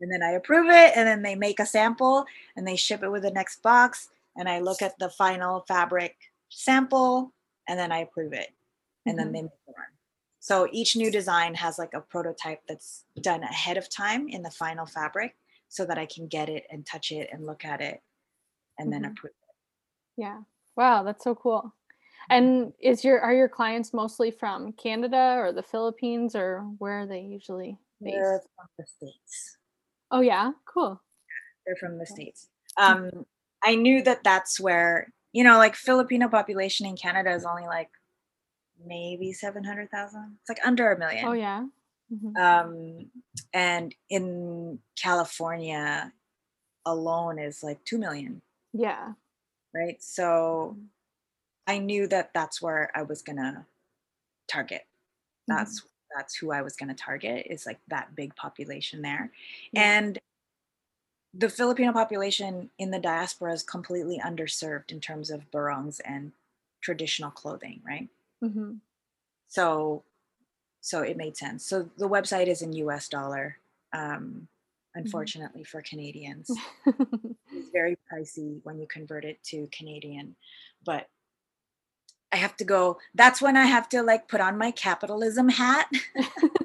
and 0.00 0.08
then 0.10 0.22
i 0.24 0.30
approve 0.32 0.70
it 0.72 0.96
and 0.96 1.04
then 1.06 1.20
they 1.20 1.34
make 1.36 1.60
a 1.60 1.66
sample 1.68 2.24
and 2.56 2.64
they 2.66 2.74
ship 2.76 3.02
it 3.04 3.10
with 3.12 3.20
the 3.22 3.30
next 3.36 3.60
box 3.60 4.08
and 4.34 4.48
i 4.48 4.58
look 4.58 4.80
at 4.80 4.96
the 4.98 5.10
final 5.12 5.60
fabric 5.68 6.16
sample 6.48 7.32
and 7.68 7.76
then 7.78 7.92
i 7.92 7.98
approve 8.00 8.32
it 8.32 8.54
and 9.04 9.14
Mhm. 9.14 9.18
then 9.20 9.32
they 9.32 9.42
make 9.44 9.52
the 9.68 9.74
run 9.76 9.92
so 10.40 10.68
each 10.72 10.96
new 10.96 11.10
design 11.10 11.54
has 11.54 11.78
like 11.78 11.94
a 11.94 12.00
prototype 12.00 12.62
that's 12.68 13.04
done 13.20 13.42
ahead 13.44 13.76
of 13.76 13.88
time 13.90 14.28
in 14.28 14.42
the 14.42 14.50
final 14.50 14.86
fabric 14.86 15.36
so 15.68 15.84
that 15.86 15.98
I 15.98 16.06
can 16.06 16.26
get 16.28 16.48
it 16.48 16.66
and 16.70 16.86
touch 16.86 17.12
it 17.12 17.30
and 17.32 17.46
look 17.46 17.64
at 17.64 17.80
it 17.80 18.02
and 18.78 18.92
then 18.92 19.02
Mhm. 19.02 19.10
approve 19.12 19.34
it. 19.42 19.54
Yeah. 20.16 20.42
Wow, 20.76 21.02
that's 21.02 21.24
so 21.24 21.34
cool. 21.34 21.74
And 22.30 22.74
is 22.80 23.04
your 23.04 23.20
are 23.20 23.34
your 23.34 23.48
clients 23.48 23.94
mostly 23.94 24.30
from 24.30 24.72
Canada 24.74 25.36
or 25.38 25.52
the 25.52 25.62
Philippines 25.62 26.36
or 26.36 26.60
where 26.78 27.00
are 27.00 27.06
they 27.06 27.20
usually 27.22 27.78
based? 28.04 28.16
They're 28.16 28.40
from 28.56 28.66
the 28.78 28.86
States. 28.86 29.56
Oh 30.10 30.20
yeah, 30.20 30.52
cool. 30.66 31.02
They're 31.66 31.76
from 31.76 31.98
the 31.98 32.04
Okay. 32.04 32.14
States. 32.14 32.48
Um, 32.76 33.26
I 33.62 33.74
knew 33.74 34.02
that 34.02 34.24
that's 34.24 34.58
where, 34.58 35.12
you 35.32 35.44
know, 35.44 35.58
like 35.58 35.74
Filipino 35.74 36.28
population 36.28 36.86
in 36.86 36.96
Canada 36.96 37.32
is 37.32 37.44
only 37.44 37.64
like 37.64 37.90
maybe 38.86 39.32
700,000. 39.32 40.38
It's 40.40 40.48
like 40.48 40.64
under 40.66 40.92
a 40.92 40.98
million. 40.98 41.26
Oh 41.26 41.32
yeah. 41.32 41.66
Mhm. 42.12 42.36
um, 42.38 43.10
and 43.52 43.94
in 44.08 44.80
California 45.00 46.12
alone 46.86 47.38
is 47.38 47.62
like 47.62 47.84
2 47.84 47.98
million, 47.98 48.42
Yeah. 48.72 49.14
right? 49.74 50.02
So 50.02 50.76
I 51.66 51.78
knew 51.78 52.06
that 52.08 52.32
that's 52.34 52.62
where 52.62 52.90
I 52.96 53.02
was 53.02 53.22
gonna 53.22 53.66
target. 54.48 54.82
Mhm. 55.50 55.56
That's 55.56 55.82
that's 56.16 56.36
who 56.36 56.52
I 56.52 56.62
was 56.62 56.76
gonna 56.76 56.94
target 56.94 57.46
is 57.50 57.66
like 57.66 57.80
that 57.88 58.14
big 58.16 58.34
population 58.36 59.02
there. 59.02 59.32
Yeah. 59.72 59.82
And 59.98 60.20
the 61.32 61.48
Filipino 61.48 61.92
population 61.92 62.70
in 62.78 62.90
the 62.90 62.98
diaspora 62.98 63.52
is 63.52 63.62
completely 63.62 64.18
underserved 64.18 64.90
in 64.90 65.00
terms 65.00 65.30
of 65.30 65.50
barongs 65.50 66.00
and 66.00 66.32
traditional 66.80 67.30
clothing, 67.30 67.80
right? 67.84 68.08
Mhm. 68.42 68.80
so 69.48 70.04
so 70.82 71.02
it 71.02 71.16
made 71.16 71.36
sense. 71.36 71.66
So 71.66 71.90
the 71.98 72.08
website 72.08 72.46
is 72.48 72.62
in 72.62 72.72
us 72.72 73.08
dollar 73.08 73.58
um 73.92 74.48
unfortunately 74.94 75.64
for 75.64 75.82
canadians. 75.82 76.50
It's 77.52 77.70
very 77.72 77.96
pricey 78.12 78.60
when 78.64 78.78
you 78.78 78.86
convert 78.86 79.24
it 79.24 79.42
to 79.50 79.68
canadian 79.76 80.36
but 80.84 81.08
i 82.32 82.36
have 82.36 82.56
to 82.56 82.64
go 82.64 82.98
that's 83.14 83.42
when 83.42 83.56
i 83.56 83.64
have 83.66 83.88
to 83.88 84.02
like 84.02 84.28
put 84.28 84.40
on 84.40 84.56
my 84.58 84.70
capitalism 84.70 85.48
hat. 85.48 85.88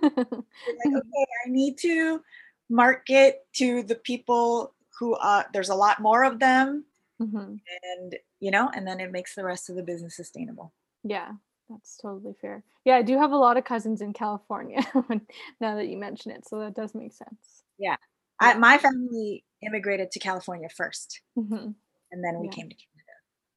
Like 0.06 0.94
okay 0.96 1.26
i 1.46 1.50
need 1.50 1.78
to 1.80 2.22
market 2.70 3.46
to 3.54 3.84
the 3.84 3.96
people 3.96 4.74
who 5.00 5.16
uh 5.16 5.44
there's 5.54 5.70
a 5.70 5.76
lot 5.76 6.02
more 6.02 6.24
of 6.24 6.40
them. 6.40 6.86
Mhm. 7.22 7.60
and 7.94 8.16
you 8.40 8.52
know 8.52 8.70
and 8.76 8.86
then 8.88 9.00
it 9.00 9.12
makes 9.12 9.36
the 9.36 9.44
rest 9.44 9.70
of 9.70 9.76
the 9.76 9.84
business 9.84 10.16
sustainable. 10.16 10.74
Yeah, 11.04 11.34
that's 11.70 11.98
totally 11.98 12.34
fair. 12.40 12.64
Yeah, 12.86 12.96
I 12.98 13.02
do 13.02 13.18
have 13.18 13.32
a 13.32 13.38
lot 13.38 13.58
of 13.58 13.64
cousins 13.66 14.02
in 14.02 14.14
California 14.14 14.80
now 15.60 15.76
that 15.76 15.88
you 15.88 15.98
mention 15.98 16.32
it, 16.32 16.48
so 16.48 16.60
that 16.60 16.76
does 16.76 16.94
make 16.96 17.14
sense. 17.14 17.64
yeah 17.78 17.96
I, 18.40 18.54
my 18.56 18.78
family 18.78 19.44
immigrated 19.62 20.12
to 20.12 20.20
california 20.20 20.68
first 20.70 21.22
Mhm. 21.38 21.74
and 22.12 22.24
then 22.24 22.40
we 22.40 22.48
Yeah. 22.48 22.54
came 22.56 22.70
to 22.70 22.76
Canada. 22.76 23.16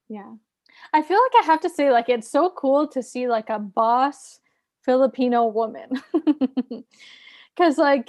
Yeah. 0.09 0.33
I 0.93 1.03
feel 1.03 1.19
like 1.21 1.43
I 1.45 1.47
have 1.47 1.61
to 1.63 1.69
say, 1.71 1.91
like, 1.91 2.09
it's 2.09 2.31
so 2.31 2.51
cool 2.51 2.87
to 2.89 3.03
see 3.03 3.27
like 3.29 3.51
a 3.51 3.59
boss 3.59 4.41
Filipino 4.85 5.47
woman. 5.47 5.89
Cause 7.59 7.77
like, 7.79 8.09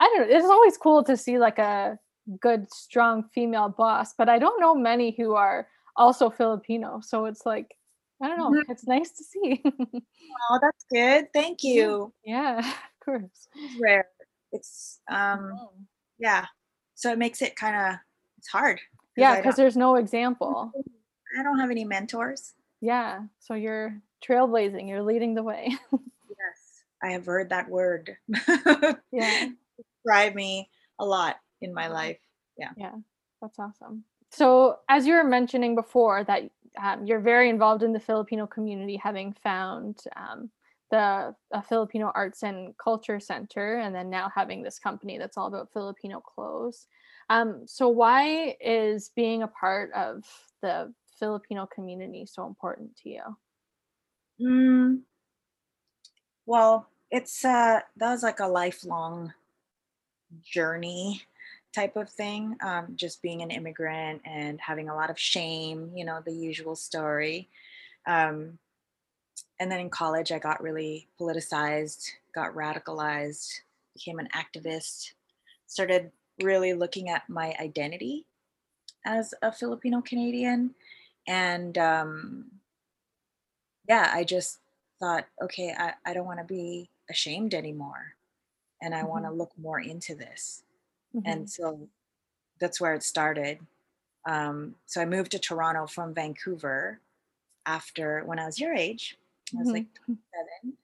I 0.00 0.04
don't 0.08 0.28
know, 0.28 0.36
it's 0.36 0.46
always 0.46 0.76
cool 0.78 1.04
to 1.04 1.16
see 1.16 1.38
like 1.38 1.58
a 1.58 1.98
good, 2.40 2.72
strong 2.72 3.24
female 3.34 3.68
boss, 3.68 4.14
but 4.16 4.28
I 4.28 4.38
don't 4.38 4.60
know 4.60 4.74
many 4.74 5.10
who 5.16 5.34
are 5.34 5.68
also 5.96 6.30
Filipino. 6.30 7.00
So 7.02 7.26
it's 7.26 7.44
like, 7.46 7.76
I 8.22 8.28
don't 8.28 8.38
know, 8.52 8.62
it's 8.68 8.86
nice 8.86 9.10
to 9.12 9.24
see. 9.24 9.62
Oh, 9.64 10.58
that's 10.62 10.84
good. 10.92 11.26
Thank 11.32 11.58
you. 11.62 12.12
yeah, 12.24 12.58
of 12.60 13.04
course. 13.04 13.48
It's 13.54 13.76
rare. 13.80 14.06
It's 14.52 15.00
um 15.08 15.40
Mhm. 15.52 15.84
yeah. 16.18 16.46
So 16.94 17.12
it 17.12 17.18
makes 17.18 17.42
it 17.42 17.56
kind 17.56 17.76
of 17.76 17.98
it's 18.38 18.48
hard. 18.48 18.78
'cause 18.78 18.82
Yeah, 19.16 19.36
because 19.36 19.56
there's 19.56 19.76
no 19.76 19.96
example. 19.96 20.72
I 21.38 21.42
don't 21.42 21.58
have 21.58 21.70
any 21.70 21.84
mentors. 21.84 22.54
Yeah. 22.80 23.24
So 23.40 23.54
you're 23.54 24.00
trailblazing, 24.26 24.88
you're 24.88 25.02
leading 25.02 25.34
the 25.34 25.42
way. 25.42 25.76
Yes, 26.28 26.82
I 27.02 27.12
have 27.12 27.24
heard 27.26 27.48
that 27.50 27.68
word. 27.68 28.16
yeah. 29.12 29.48
Describe 30.04 30.34
me 30.34 30.68
a 30.98 31.04
lot 31.04 31.36
in 31.60 31.72
my 31.72 31.88
life. 31.88 32.18
Yeah, 32.58 32.70
Yeah. 32.76 32.92
that's 33.40 33.58
awesome. 33.58 34.04
So, 34.32 34.78
as 34.88 35.06
you 35.06 35.14
were 35.14 35.24
mentioning 35.24 35.74
before, 35.76 36.24
that 36.24 36.50
um, 36.82 37.06
you're 37.06 37.20
very 37.20 37.48
involved 37.48 37.82
in 37.82 37.92
the 37.92 38.00
Filipino 38.00 38.46
community, 38.46 38.96
having 38.96 39.34
found 39.42 40.00
um, 40.16 40.50
the 40.90 41.34
Filipino 41.68 42.12
Arts 42.14 42.42
and 42.42 42.76
Culture 42.78 43.18
Center, 43.20 43.78
and 43.78 43.94
then 43.94 44.08
now 44.10 44.30
having 44.34 44.62
this 44.62 44.78
company 44.78 45.18
that's 45.18 45.36
all 45.36 45.48
about 45.48 45.72
Filipino 45.72 46.20
clothes. 46.20 46.86
Um, 47.28 47.62
so, 47.66 47.88
why 47.88 48.56
is 48.60 49.10
being 49.16 49.42
a 49.42 49.48
part 49.48 49.92
of 49.92 50.24
the 50.62 50.92
Filipino 51.18 51.66
community 51.66 52.26
so 52.26 52.46
important 52.46 52.96
to 53.02 53.08
you? 53.08 53.22
Mm, 54.40 55.00
well, 56.44 56.88
it's 57.10 57.44
uh 57.44 57.80
that 57.96 58.10
was 58.10 58.22
like 58.22 58.40
a 58.40 58.46
lifelong 58.46 59.32
journey 60.42 61.22
type 61.76 61.96
of 61.96 62.08
thing. 62.08 62.56
Um, 62.62 62.94
just 62.96 63.22
being 63.22 63.42
an 63.42 63.50
immigrant 63.50 64.22
and 64.24 64.58
having 64.60 64.88
a 64.88 64.94
lot 64.94 65.10
of 65.10 65.18
shame, 65.18 65.92
you 65.94 66.04
know, 66.04 66.20
the 66.24 66.32
usual 66.32 66.74
story. 66.74 67.48
Um, 68.06 68.58
and 69.60 69.70
then 69.70 69.80
in 69.80 69.90
college, 69.90 70.32
I 70.32 70.38
got 70.38 70.62
really 70.62 71.08
politicized, 71.20 72.08
got 72.34 72.54
radicalized, 72.54 73.52
became 73.94 74.18
an 74.18 74.28
activist, 74.34 75.12
started 75.66 76.10
really 76.42 76.72
looking 76.72 77.10
at 77.10 77.28
my 77.28 77.54
identity 77.60 78.24
as 79.04 79.34
a 79.42 79.52
Filipino 79.52 80.00
Canadian. 80.00 80.74
And 81.26 81.76
um, 81.76 82.46
yeah, 83.88 84.10
I 84.12 84.24
just 84.24 84.58
thought, 84.98 85.26
okay, 85.42 85.74
I, 85.76 85.92
I 86.04 86.14
don't 86.14 86.26
want 86.26 86.40
to 86.40 86.44
be 86.44 86.90
ashamed 87.10 87.54
anymore. 87.54 88.14
And 88.82 88.94
I 88.94 89.04
want 89.04 89.24
to 89.24 89.30
look 89.30 89.52
more 89.58 89.80
into 89.80 90.14
this. 90.14 90.62
Mhm. 91.16 91.22
And 91.26 91.50
so 91.50 91.88
that's 92.60 92.80
where 92.80 92.94
it 92.94 93.02
started. 93.02 93.60
Um, 94.26 94.76
so 94.86 95.00
I 95.00 95.04
moved 95.06 95.32
to 95.32 95.38
Toronto 95.38 95.86
from 95.86 96.14
Vancouver 96.14 97.00
after 97.66 98.24
when 98.24 98.38
I 98.38 98.46
was 98.46 98.60
your 98.60 98.74
age. 98.74 99.16
I 99.54 99.58
was 99.58 99.68
like 99.70 99.86
Mhm. 100.08 100.18
seven. 100.34 100.78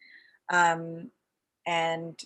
Um, 0.50 1.12
and 1.66 2.20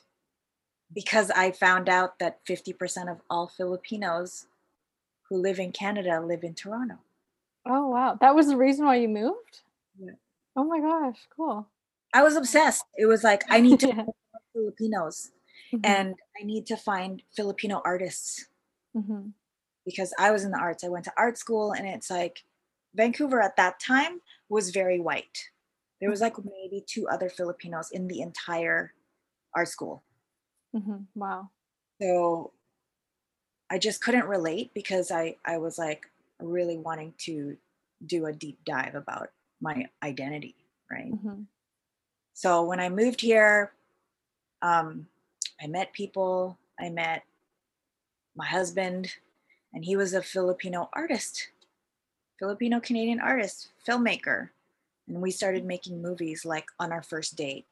because 0.92 1.30
I 1.30 1.52
found 1.52 1.88
out 1.88 2.18
that 2.20 2.44
50% 2.46 3.08
of 3.10 3.20
all 3.30 3.48
Filipinos 3.48 4.46
who 5.28 5.38
live 5.38 5.58
in 5.58 5.72
Canada 5.72 6.20
live 6.20 6.44
in 6.44 6.54
Toronto. 6.54 6.98
Oh 7.66 7.88
wow, 7.88 8.14
that 8.20 8.34
was 8.34 8.46
the 8.48 8.56
reason 8.56 8.86
why 8.86 8.96
you 8.96 9.08
moved. 9.08 9.62
Yeah. 9.98 10.12
Oh 10.56 10.64
my 10.64 10.80
gosh, 10.80 11.26
cool. 11.34 11.68
I 12.14 12.22
was 12.22 12.36
obsessed. 12.36 12.84
It 12.96 13.06
was 13.06 13.24
like, 13.24 13.42
I 13.50 13.60
need 13.60 13.80
to 13.80 13.88
Yeah. 13.96 14.06
Filipinos 14.52 15.32
Mhm. 15.76 15.84
and 15.84 16.14
I 16.40 16.44
need 16.44 16.66
to 16.66 16.76
find 16.76 17.22
Filipino 17.34 17.82
artists 17.84 18.48
Mhm. 18.94 19.32
because 19.84 20.12
I 20.18 20.30
was 20.30 20.44
in 20.44 20.50
the 20.50 20.58
arts. 20.58 20.84
I 20.84 20.88
went 20.88 21.04
to 21.06 21.12
art 21.16 21.38
school 21.38 21.72
and 21.72 21.86
it's 21.86 22.10
like 22.10 22.44
Vancouver 22.94 23.40
at 23.42 23.56
that 23.56 23.78
time 23.80 24.22
was 24.48 24.70
very 24.70 25.00
white. 25.00 25.50
There 26.00 26.10
was 26.10 26.20
like 26.20 26.36
maybe 26.44 26.82
two 26.86 27.08
other 27.08 27.28
Filipinos 27.28 27.90
in 27.90 28.08
the 28.08 28.20
entire 28.20 28.94
art 29.54 29.68
school. 29.68 30.04
Mhm. 30.74 31.06
Wow. 31.14 31.50
So 32.00 32.52
I 33.70 33.78
just 33.78 34.00
couldn't 34.02 34.26
relate 34.28 34.72
because 34.74 35.10
I 35.10 35.36
I 35.44 35.58
was 35.58 35.78
like 35.78 36.10
really 36.40 36.76
wanting 36.78 37.14
to 37.18 37.56
do 38.04 38.26
a 38.26 38.32
deep 38.32 38.62
dive 38.64 38.94
about 38.94 39.32
my 39.60 39.88
identity, 40.02 40.54
right? 40.90 41.12
Mhm. 41.12 41.46
So 42.34 42.62
when 42.64 42.78
I 42.80 42.88
moved 42.90 43.20
here, 43.22 43.72
um, 44.62 45.08
I 45.60 45.66
met 45.66 45.92
people. 45.92 46.58
I 46.78 46.88
met 46.90 47.22
my 48.36 48.46
husband, 48.46 49.14
and 49.72 49.84
he 49.84 49.96
was 49.96 50.12
a 50.14 50.22
Filipino 50.22 50.88
artist, 50.92 51.48
Filipino 52.38 52.80
Canadian 52.80 53.20
artist, 53.20 53.68
filmmaker. 53.86 54.50
And 55.08 55.20
we 55.22 55.30
started 55.30 55.64
making 55.64 56.02
movies 56.02 56.44
like 56.44 56.66
on 56.80 56.92
our 56.92 57.02
first 57.02 57.36
date, 57.36 57.66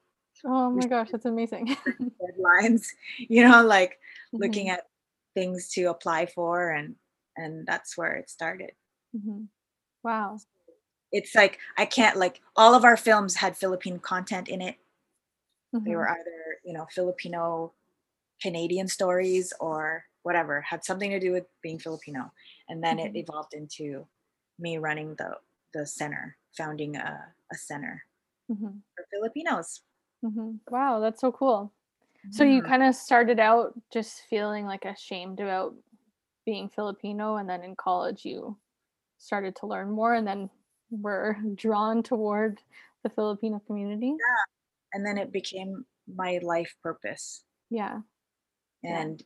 Oh 0.45 0.71
my 0.71 0.87
gosh, 0.87 1.11
that's 1.11 1.25
amazing. 1.27 1.77
deadlines, 2.21 2.89
you 3.19 3.47
know, 3.47 3.63
like 3.65 3.99
looking 4.33 4.69
Mhm. 4.69 4.75
at 4.75 4.87
things 5.35 5.69
to 5.71 5.85
apply 5.87 6.27
for 6.27 6.71
and 6.71 6.95
and 7.37 7.67
that's 7.67 7.97
where 7.97 8.15
it 8.15 8.31
started. 8.31 8.71
Mhm. 9.17 9.49
Wow. 10.05 10.39
It's 11.11 11.35
like 11.35 11.59
I 11.77 11.87
can't 11.87 12.17
like 12.17 12.41
all 12.57 12.75
of 12.75 12.85
our 12.85 12.97
films 12.97 13.35
had 13.37 13.57
Philippine 13.57 13.99
content 13.99 14.49
in 14.49 14.61
it. 14.63 14.77
They 15.73 15.81
Mhm. 15.81 15.95
were 15.97 16.09
either, 16.09 16.54
you 16.65 16.73
know, 16.73 16.87
Filipino 16.91 17.75
Canadian 18.41 18.89
stories 18.89 19.53
or 19.61 20.05
whatever, 20.23 20.61
had 20.63 20.85
something 20.85 21.11
to 21.11 21.21
do 21.21 21.33
with 21.33 21.47
being 21.63 21.79
Filipino. 21.79 22.33
And 22.69 22.83
then 22.85 22.99
Mhm. 22.99 23.01
it 23.01 23.17
evolved 23.17 23.55
into 23.55 24.09
me 24.59 24.79
running 24.79 25.17
the 25.17 25.39
the 25.75 25.87
center, 25.87 26.39
founding 26.57 26.97
a, 26.97 27.35
a 27.53 27.57
center 27.57 28.05
Mhm. 28.49 28.83
for 28.97 29.07
Filipinos. 29.13 29.83
Mm-hmm. 30.25 30.57
Wow, 30.71 31.01
that's 31.01 31.21
so 31.21 31.33
cool. 31.33 31.73
So 32.31 32.45
you 32.45 32.63
Mhm. 32.63 32.65
kind 32.65 32.83
of 32.83 32.95
started 32.95 33.41
out 33.41 33.75
just 33.93 34.23
feeling 34.23 34.67
like 34.67 34.85
ashamed 34.85 35.41
about 35.41 35.77
being 36.47 36.69
Filipino, 36.71 37.37
and 37.37 37.49
then 37.51 37.63
in 37.65 37.77
college 37.77 38.25
you 38.27 38.59
started 39.19 39.57
to 39.59 39.67
learn 39.69 39.91
more, 39.93 40.15
and 40.15 40.27
then 40.27 40.51
were 40.91 41.39
drawn 41.57 42.03
toward 42.03 42.63
the 43.05 43.11
Filipino 43.11 43.61
community. 43.61 44.19
Yeah, 44.19 44.45
and 44.95 45.07
then 45.07 45.19
it 45.19 45.33
became 45.33 45.87
my 46.13 46.39
life 46.43 46.75
purpose. 46.83 47.43
Yeah. 47.71 48.01
Yeah. 48.83 49.01
and 49.01 49.23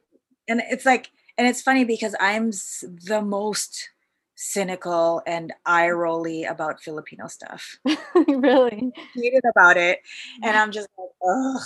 and 0.48 0.62
it's 0.70 0.86
like 0.86 1.10
and 1.36 1.46
it's 1.46 1.62
funny 1.62 1.84
because 1.84 2.14
i'm 2.20 2.50
the 2.50 3.20
most 3.22 3.90
cynical 4.36 5.20
and 5.26 5.52
eye 5.66 5.90
rolly 5.90 6.44
about 6.44 6.80
filipino 6.80 7.26
stuff 7.26 7.76
really. 8.28 8.92
hated 9.14 9.42
about 9.50 9.76
it 9.76 10.00
and 10.44 10.56
i'm 10.56 10.70
just 10.70 10.88
like 10.96 11.08
ugh 11.28 11.62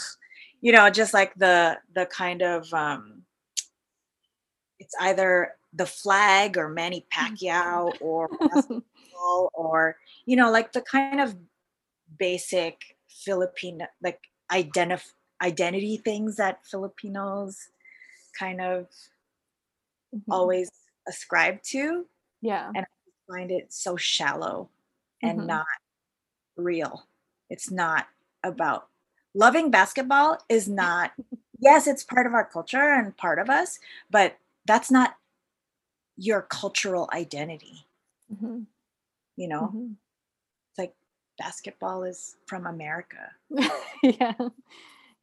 you 0.63 0.73
know 0.73 0.89
just 0.89 1.13
like 1.13 1.35
the 1.35 1.79
the 1.95 2.07
kind 2.07 2.41
of 2.41 2.73
um 2.73 3.23
it's 4.79 4.95
either 5.01 5.53
the 5.75 5.87
flag 5.87 6.57
or 6.57 6.69
manny 6.71 7.07
pacquiao 7.13 7.93
or 8.01 8.31
or 9.55 9.97
you 10.25 10.35
know 10.35 10.51
like 10.51 10.73
the 10.73 10.81
kind 10.81 11.21
of 11.21 11.37
basic 12.19 12.97
filipino 13.07 13.87
like 14.03 14.21
identif- 14.53 15.15
identity 15.43 15.97
things 15.99 16.37
that 16.37 16.65
filipinos 16.67 17.71
kind 18.39 18.61
of 18.61 18.89
Mhm. 20.15 20.23
always 20.31 20.71
ascribe 21.09 21.63
to 21.63 22.07
Yeah. 22.41 22.69
and 22.75 22.87
I 22.87 23.33
find 23.33 23.51
it 23.51 23.73
so 23.73 23.97
shallow 23.97 24.71
and 25.23 25.41
Mhm. 25.41 25.47
not 25.47 25.67
real. 26.57 27.07
It's 27.51 27.71
not 27.71 28.09
about 28.45 28.89
loving 29.35 29.71
basketball 29.71 30.39
is 30.49 30.69
not 30.69 31.13
yes, 31.61 31.87
it's 31.87 32.05
part 32.05 32.27
of 32.27 32.35
our 32.35 32.45
culture 32.45 32.93
and 32.93 33.17
part 33.17 33.39
of 33.39 33.51
us, 33.51 33.79
but 34.11 34.39
that's 34.67 34.91
not 34.91 35.17
your 36.17 36.43
cultural 36.43 37.09
identity, 37.13 37.87
Mhm. 38.33 38.67
you 39.37 39.49
know? 39.49 39.77
Basketball 41.39 42.05
is 42.05 42.37
from 42.47 42.67
America. 42.67 43.31
yeah. 44.03 44.35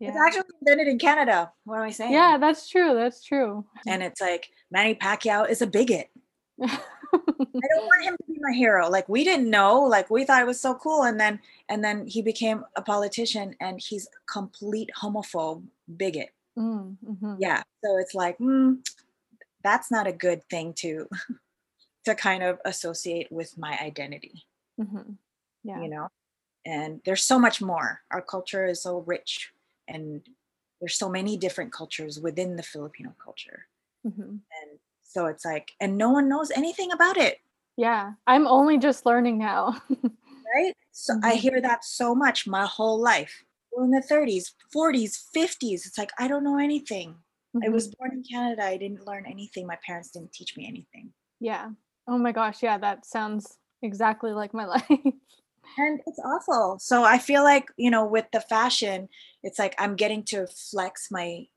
It's 0.02 0.18
actually 0.18 0.44
invented 0.62 0.88
in 0.88 0.98
Canada. 0.98 1.52
What 1.66 1.78
am 1.78 1.84
I 1.84 1.92
saying? 1.92 2.14
Yeah, 2.14 2.38
that's 2.40 2.70
true. 2.70 2.94
That's 2.94 3.22
true. 3.22 3.66
And 3.86 4.02
it's 4.02 4.22
like 4.22 4.50
Manny 4.72 4.96
Pacquiao 4.96 5.50
is 5.50 5.62
a 5.62 5.68
bigot. 5.68 6.10
I 6.62 6.68
don't 7.74 7.86
want 7.86 8.04
him 8.06 8.16
to 8.16 8.34
be 8.34 8.40
my 8.40 8.54
hero. 8.56 8.90
Like 8.90 9.10
we 9.10 9.24
didn't 9.24 9.50
know. 9.50 9.82
Like 9.82 10.10
we 10.10 10.24
thought 10.24 10.42
it 10.42 10.48
was 10.48 10.62
so 10.62 10.76
cool, 10.76 11.04
and 11.04 11.20
then 11.20 11.40
and 11.68 11.84
then 11.84 12.08
he 12.08 12.22
became 12.22 12.64
a 12.76 12.82
politician, 12.82 13.56
and 13.60 13.82
he's 13.82 14.08
a 14.08 14.32
complete 14.32 14.90
homophobe 15.02 15.64
bigot. 15.98 16.30
Mm, 16.58 16.98
mhm. 17.06 17.38
Yeah. 17.40 17.64
So 17.84 17.98
it's 17.98 18.14
like, 18.14 18.38
mm, 18.38 18.78
that's 19.64 19.92
not 19.92 20.08
a 20.08 20.14
good 20.14 20.44
thing 20.50 20.74
to 20.76 21.08
to 22.06 22.16
kind 22.16 22.44
of 22.44 22.60
associate 22.66 23.32
with 23.32 23.58
my 23.58 23.78
identity. 23.82 24.46
Mhm. 24.80 25.18
Yeah. 25.64 25.82
You 25.82 25.90
know. 25.90 26.08
And 26.66 27.02
there's 27.06 27.24
so 27.24 27.40
much 27.40 27.62
more. 27.62 28.02
Our 28.12 28.22
culture 28.22 28.66
is 28.66 28.82
so 28.84 29.00
rich, 29.00 29.52
and 29.88 30.22
there's 30.80 30.96
so 30.96 31.10
many 31.10 31.38
different 31.38 31.72
cultures 31.72 32.20
within 32.20 32.56
the 32.56 32.64
Filipino 32.64 33.14
culture. 33.24 33.68
Mhm. 34.06 34.40
And 34.62 34.80
so 35.04 35.26
it's 35.26 35.46
like, 35.46 35.72
and 35.80 35.98
no 35.98 36.10
one 36.12 36.30
knows 36.30 36.52
anything 36.52 36.92
about 36.92 37.18
it. 37.18 37.40
Yeah. 37.78 38.14
I'm 38.28 38.46
only 38.48 38.78
just 38.78 39.06
learning 39.06 39.38
now. 39.38 39.82
right? 40.56 40.74
So 40.92 41.14
I 41.24 41.34
Mhm. 41.36 41.38
hear 41.38 41.62
that 41.62 41.84
so 41.86 42.14
much 42.14 42.46
my 42.48 42.66
whole 42.66 43.00
life. 43.00 43.44
Well, 43.72 43.86
in 43.86 43.92
the 43.92 44.02
30s, 44.02 44.54
40s, 44.74 45.18
50s, 45.34 45.86
it's 45.86 45.98
like 45.98 46.12
I 46.20 46.28
don't 46.28 46.44
know 46.44 46.58
anything. 46.58 47.16
I 47.64 47.68
Mhm. 47.68 47.74
was 47.74 47.88
born 47.96 48.12
in 48.14 48.24
Canada. 48.24 48.64
I 48.64 48.78
didn't 48.78 49.06
learn 49.08 49.26
anything. 49.26 49.66
My 49.66 49.78
parents 49.86 50.12
didn't 50.12 50.34
teach 50.34 50.56
me 50.58 50.68
anything. 50.68 51.14
Yeah. 51.40 51.72
Oh 52.08 52.18
my 52.18 52.32
gosh. 52.32 52.62
Yeah. 52.62 52.78
That 52.78 53.06
sounds 53.06 53.58
exactly 53.82 54.34
like 54.34 54.54
my 54.54 54.66
life. 54.76 55.14
And 55.78 56.02
it's 56.06 56.20
awful. 56.20 56.78
So 56.80 57.04
I 57.04 57.18
feel 57.18 57.44
like, 57.44 57.68
you 57.78 57.90
know, 57.92 58.06
with 58.06 58.26
the 58.34 58.42
fashion, 58.42 59.10
it's 59.44 59.60
like 59.60 59.76
I'm 59.78 59.96
getting 59.96 60.24
to 60.26 60.48
flex 60.48 61.08
my 61.12 61.48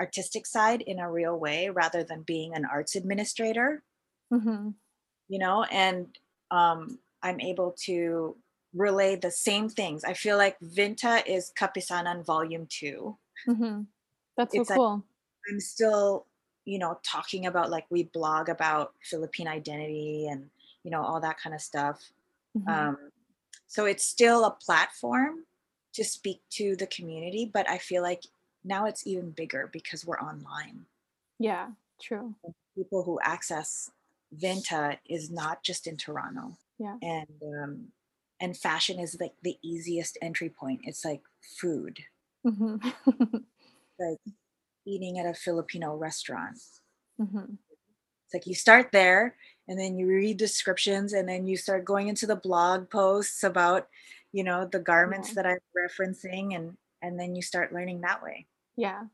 artistic 0.00 0.46
side 0.46 0.82
in 0.82 0.98
a 0.98 1.10
real 1.10 1.36
way 1.38 1.68
rather 1.70 2.02
than 2.04 2.22
being 2.22 2.54
an 2.54 2.64
arts 2.64 2.96
administrator, 2.96 3.82
hmm 4.30 4.70
you 5.28 5.38
know, 5.38 5.64
and 5.64 6.08
um, 6.50 6.98
I'm 7.22 7.40
able 7.40 7.74
to 7.86 8.36
relay 8.74 9.16
the 9.16 9.30
same 9.30 9.70
things. 9.70 10.04
I 10.04 10.12
feel 10.12 10.36
like 10.36 10.58
Vinta 10.60 11.22
is 11.26 11.50
Kapisanan 11.58 12.26
Volume 12.26 12.66
2. 12.68 13.16
hmm 13.46 13.80
That's 14.36 14.54
so 14.54 14.60
It's 14.60 14.70
like- 14.70 14.76
cool. 14.78 15.02
I'm 15.50 15.60
still, 15.60 16.26
you 16.66 16.78
know, 16.78 16.98
talking 17.02 17.46
about 17.46 17.70
like 17.70 17.86
we 17.90 18.02
blog 18.04 18.48
about 18.50 18.92
Philippine 19.02 19.48
identity 19.48 20.28
and, 20.30 20.50
you 20.82 20.90
know, 20.90 21.02
all 21.02 21.20
that 21.20 21.38
kind 21.38 21.54
of 21.54 21.62
stuff. 21.62 22.00
Mhm. 22.56 22.68
Um, 22.68 22.98
so 23.66 23.86
it's 23.86 24.04
still 24.04 24.44
a 24.44 24.50
platform 24.50 25.44
to 25.94 26.04
speak 26.04 26.42
to 26.50 26.76
the 26.76 26.86
community, 26.86 27.50
but 27.52 27.68
I 27.68 27.78
feel 27.78 28.02
like 28.02 28.22
now 28.64 28.86
it's 28.86 29.06
even 29.06 29.30
bigger 29.30 29.68
because 29.72 30.04
we're 30.06 30.20
online. 30.20 30.86
yeah. 31.38 31.68
True. 32.00 32.34
People 32.76 33.04
who 33.04 33.18
access 33.22 33.90
Vinta 34.36 34.98
is 35.08 35.30
not 35.30 35.62
just 35.62 35.86
in 35.86 35.96
Toronto. 35.96 36.56
Yeah. 36.78 36.96
And 37.02 37.26
um, 37.42 37.88
and 38.40 38.56
fashion 38.56 38.98
is 38.98 39.16
like 39.20 39.34
the 39.42 39.56
easiest 39.62 40.18
entry 40.20 40.48
point. 40.50 40.80
It's 40.84 41.04
like 41.04 41.22
food, 41.40 42.00
hmm 42.44 42.76
like 43.98 44.18
eating 44.86 45.18
at 45.18 45.26
a 45.26 45.34
Filipino 45.34 45.96
restaurant. 45.96 46.58
hmm 47.18 47.54
It's 48.26 48.34
like 48.34 48.46
you 48.46 48.54
start 48.54 48.90
there 48.92 49.36
and 49.68 49.78
then 49.78 49.96
you 49.98 50.06
read 50.06 50.36
descriptions 50.36 51.12
and 51.12 51.28
then 51.28 51.46
you 51.46 51.56
start 51.56 51.84
going 51.84 52.08
into 52.08 52.26
the 52.26 52.36
blog 52.36 52.90
posts 52.90 53.42
about, 53.44 53.88
you 54.32 54.44
know, 54.44 54.66
the 54.66 54.78
garments 54.80 55.30
Yeah. 55.30 55.34
that 55.34 55.46
I'm 55.46 55.58
referencing 55.76 56.54
and 56.56 56.76
and 57.02 57.18
then 57.20 57.34
you 57.34 57.42
start 57.42 57.72
learning 57.72 58.00
that 58.00 58.22
way. 58.22 58.46
Yeah. 58.76 59.04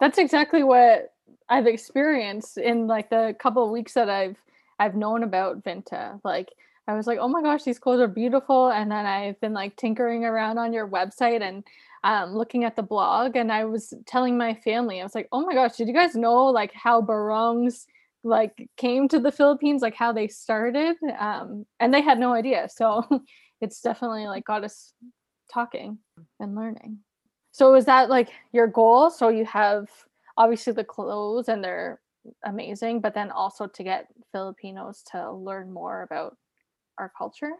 That's 0.00 0.18
exactly 0.18 0.62
what 0.64 1.12
I've 1.48 1.66
experienced 1.66 2.58
in 2.58 2.86
like 2.86 3.08
the 3.10 3.34
couple 3.38 3.64
of 3.64 3.70
weeks 3.70 3.94
that 3.94 4.10
I've 4.10 4.36
I've 4.78 4.94
known 4.96 5.22
about 5.22 5.62
Vinta. 5.64 6.20
Like 6.24 6.50
I 6.88 6.94
was 6.94 7.06
like, 7.06 7.18
"Oh 7.20 7.28
my 7.28 7.42
gosh, 7.42 7.62
these 7.64 7.78
clothes 7.78 8.00
are 8.00 8.08
beautiful." 8.08 8.68
And 8.70 8.90
then 8.90 9.06
I've 9.06 9.40
been 9.40 9.54
like 9.54 9.76
tinkering 9.76 10.24
around 10.24 10.58
on 10.58 10.72
your 10.72 10.88
website 10.88 11.40
and 11.42 11.64
um, 12.04 12.36
looking 12.36 12.64
at 12.64 12.76
the 12.76 12.82
blog 12.82 13.36
and 13.36 13.50
I 13.50 13.64
was 13.64 13.92
telling 14.06 14.36
my 14.38 14.54
family, 14.54 15.00
I 15.00 15.04
was 15.04 15.14
like, 15.14 15.28
"Oh 15.32 15.44
my 15.46 15.54
gosh, 15.54 15.76
did 15.76 15.88
you 15.88 15.94
guys 15.94 16.14
know 16.14 16.44
like 16.46 16.72
how 16.72 17.00
barongs 17.00 17.86
like 18.26 18.68
came 18.76 19.08
to 19.08 19.18
the 19.18 19.32
Philippines, 19.32 19.82
like 19.82 19.94
how 19.94 20.12
they 20.12 20.28
started?" 20.28 20.96
Um, 21.18 21.66
and 21.80 21.92
they 21.92 22.02
had 22.02 22.18
no 22.18 22.34
idea. 22.34 22.68
So 22.68 23.04
it's 23.60 23.80
definitely 23.80 24.26
like 24.26 24.44
got 24.44 24.64
us 24.64 24.92
talking 25.52 25.98
and 26.40 26.54
learning. 26.54 26.98
So 27.52 27.74
is 27.74 27.86
that 27.86 28.10
like 28.10 28.30
your 28.52 28.66
goal? 28.66 29.10
So 29.10 29.28
you 29.28 29.44
have 29.46 29.88
obviously 30.36 30.74
the 30.74 30.84
clothes 30.84 31.48
and 31.48 31.64
they're 31.64 32.00
amazing, 32.44 33.00
but 33.00 33.14
then 33.14 33.30
also 33.30 33.66
to 33.66 33.82
get 33.82 34.08
Filipinos 34.32 35.02
to 35.12 35.32
learn 35.32 35.72
more 35.72 36.02
about 36.02 36.36
our 36.98 37.12
culture? 37.16 37.52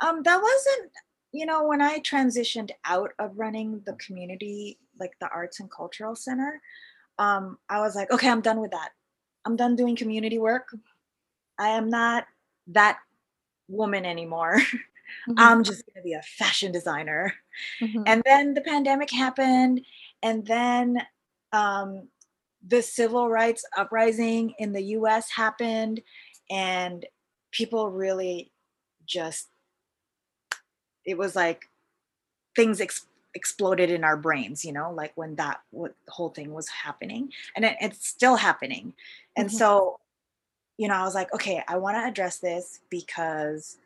Um, 0.00 0.22
that 0.22 0.40
wasn't, 0.40 0.92
you 1.32 1.46
know, 1.46 1.66
when 1.66 1.82
I 1.82 1.98
transitioned 2.00 2.70
out 2.84 3.10
of 3.18 3.32
running 3.36 3.82
the 3.84 3.94
community, 3.94 4.78
like 4.98 5.12
the 5.20 5.28
arts 5.28 5.60
and 5.60 5.70
cultural 5.70 6.14
center, 6.14 6.60
um, 7.18 7.58
I 7.68 7.80
was 7.80 7.96
like, 7.96 8.10
okay, 8.12 8.28
I'm 8.28 8.40
done 8.40 8.60
with 8.60 8.70
that. 8.70 8.90
I'm 9.44 9.56
done 9.56 9.76
doing 9.76 9.96
community 9.96 10.38
work. 10.38 10.68
I 11.58 11.68
am 11.70 11.88
not 11.90 12.26
that 12.68 12.98
woman 13.68 14.04
anymore. 14.06 14.58
Mhm, 15.26 15.36
I'm 15.38 15.64
just 15.64 15.84
gonna 15.86 16.04
be 16.04 16.14
a 16.14 16.22
fashion 16.22 16.72
designer. 16.72 17.34
mhm, 17.80 18.04
and 18.06 18.22
then 18.26 18.54
the 18.54 18.60
pandemic 18.62 19.10
happened 19.10 19.80
and 20.22 20.46
then 20.46 21.02
um, 21.52 22.08
the 22.66 22.82
civil 22.82 23.28
rights 23.30 23.64
uprising 23.76 24.54
in 24.58 24.72
the 24.72 24.82
us 24.82 25.30
happened 25.30 26.00
and 26.50 27.06
people 27.52 27.90
really 27.90 28.52
just 29.06 29.48
it 31.04 31.18
was 31.18 31.36
like 31.36 31.68
things 32.56 32.80
ex- 32.82 33.07
exploded 33.34 33.90
in 33.90 34.04
our 34.04 34.16
brains 34.16 34.64
you 34.64 34.72
know 34.72 34.90
like 34.92 35.12
when 35.14 35.34
that 35.36 35.60
what 35.70 35.94
whole 36.08 36.30
thing 36.30 36.52
was 36.52 36.68
happening 36.68 37.30
and 37.54 37.64
it, 37.64 37.76
it's 37.80 38.06
still 38.08 38.36
happening 38.36 38.92
and 39.36 39.48
Mhm. 39.48 39.52
so 39.52 40.00
you 40.78 40.88
know 40.88 40.94
i 40.94 41.02
was 41.04 41.14
like 41.14 41.32
okay 41.34 41.62
i 41.68 41.76
want 41.76 41.96
to 41.96 42.04
address 42.06 42.38
this 42.38 42.80
because 42.90 43.76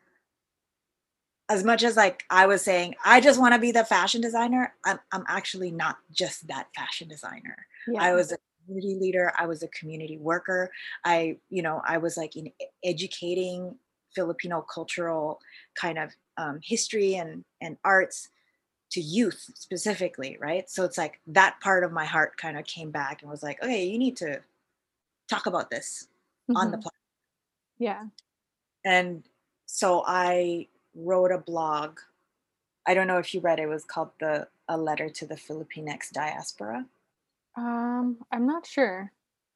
as 1.49 1.63
much 1.63 1.83
as 1.83 1.97
like 1.97 2.23
I 2.29 2.47
was 2.47 2.61
saying, 2.61 2.95
I 3.05 3.19
just 3.19 3.39
want 3.39 3.53
to 3.53 3.59
be 3.59 3.71
the 3.71 3.83
fashion 3.83 4.21
designer. 4.21 4.73
I'm, 4.85 4.99
I'm 5.11 5.25
actually 5.27 5.71
not 5.71 5.97
just 6.11 6.47
that 6.47 6.67
fashion 6.75 7.07
designer. 7.07 7.67
yeah. 7.87 8.01
I 8.01 8.13
was 8.13 8.31
a 8.31 8.37
community 8.65 8.95
leader. 8.99 9.33
I 9.37 9.45
was 9.45 9.61
a 9.61 9.67
community 9.67 10.17
worker. 10.17 10.71
I, 11.03 11.37
you 11.49 11.61
know, 11.61 11.81
I 11.85 11.97
was 11.97 12.15
like 12.17 12.35
in 12.37 12.51
educating 12.83 13.75
Filipino 14.15 14.61
cultural 14.61 15.39
kind 15.75 15.97
of 15.99 16.11
um, 16.37 16.59
history 16.63 17.15
and 17.15 17.43
and 17.61 17.77
arts 17.83 18.29
to 18.93 19.01
youth 19.01 19.49
specifically, 19.55 20.37
right? 20.39 20.69
So 20.69 20.83
it's 20.83 20.97
like 20.99 21.19
that 21.27 21.59
part 21.61 21.83
of 21.83 21.91
my 21.91 22.05
heart 22.05 22.37
kind 22.37 22.57
of 22.59 22.65
came 22.65 22.91
back 22.91 23.21
and 23.21 23.31
was 23.31 23.41
like, 23.41 23.61
okay, 23.63 23.85
you 23.85 23.97
need 23.97 24.15
to 24.17 24.39
talk 25.27 25.47
about 25.47 25.71
this 25.71 26.07
mm-hmm. 26.49 26.57
on 26.57 26.71
the 26.71 26.77
mm-hmm. 26.77 26.83
platform. 26.83 26.93
Yeah. 27.79 28.03
And 28.85 29.23
so 29.65 30.03
I 30.05 30.67
wrote 30.93 31.31
a 31.31 31.39
blog. 31.39 31.99
I 32.85 32.93
don't 32.93 33.07
know 33.07 33.17
if 33.17 33.33
you 33.33 33.39
read 33.39 33.59
it, 33.59 33.63
it 33.63 33.67
was 33.67 33.83
called 33.83 34.11
the 34.19 34.47
a 34.69 34.77
letter 34.77 35.09
to 35.09 35.25
the 35.25 35.35
Filipinx 35.35 36.11
diaspora. 36.13 36.85
Um, 37.57 38.17
I'm 38.31 38.45
not 38.45 38.67
sure. 38.67 39.11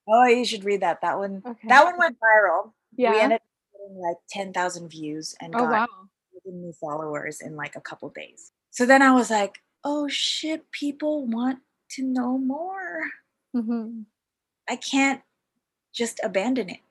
Oh, 0.10 0.26
you 0.26 0.46
should 0.46 0.64
read 0.64 0.82
that. 0.82 1.02
That 1.02 1.18
one 1.18 1.44
okay. 1.46 1.68
that 1.68 1.86
one 1.86 1.98
went 1.98 2.18
viral. 2.20 2.72
Yeah. 2.96 3.12
We 3.12 3.20
ended 3.20 3.36
up 3.36 3.80
getting 3.80 4.02
like 4.02 4.18
10,000 4.30 4.90
views 4.90 5.36
and 5.42 5.54
oh, 5.56 5.60
got 5.60 5.70
wow. 5.70 5.88
new 6.46 6.74
followers 6.74 7.42
in 7.42 7.56
like 7.56 7.76
a 7.76 7.82
couple 7.82 8.10
days. 8.10 8.52
So 8.78 8.86
then 8.86 9.02
I 9.02 9.12
was 9.12 9.32
like, 9.32 9.64
oh 9.84 10.08
shit, 10.08 10.70
people 10.70 11.26
want 11.26 11.62
to 11.94 12.04
know 12.04 12.38
more. 12.38 13.08
Mm-hmm. 13.56 14.02
I 14.70 14.76
can't 14.76 15.20
just 15.92 16.20
abandon 16.24 16.70
it. 16.70 16.82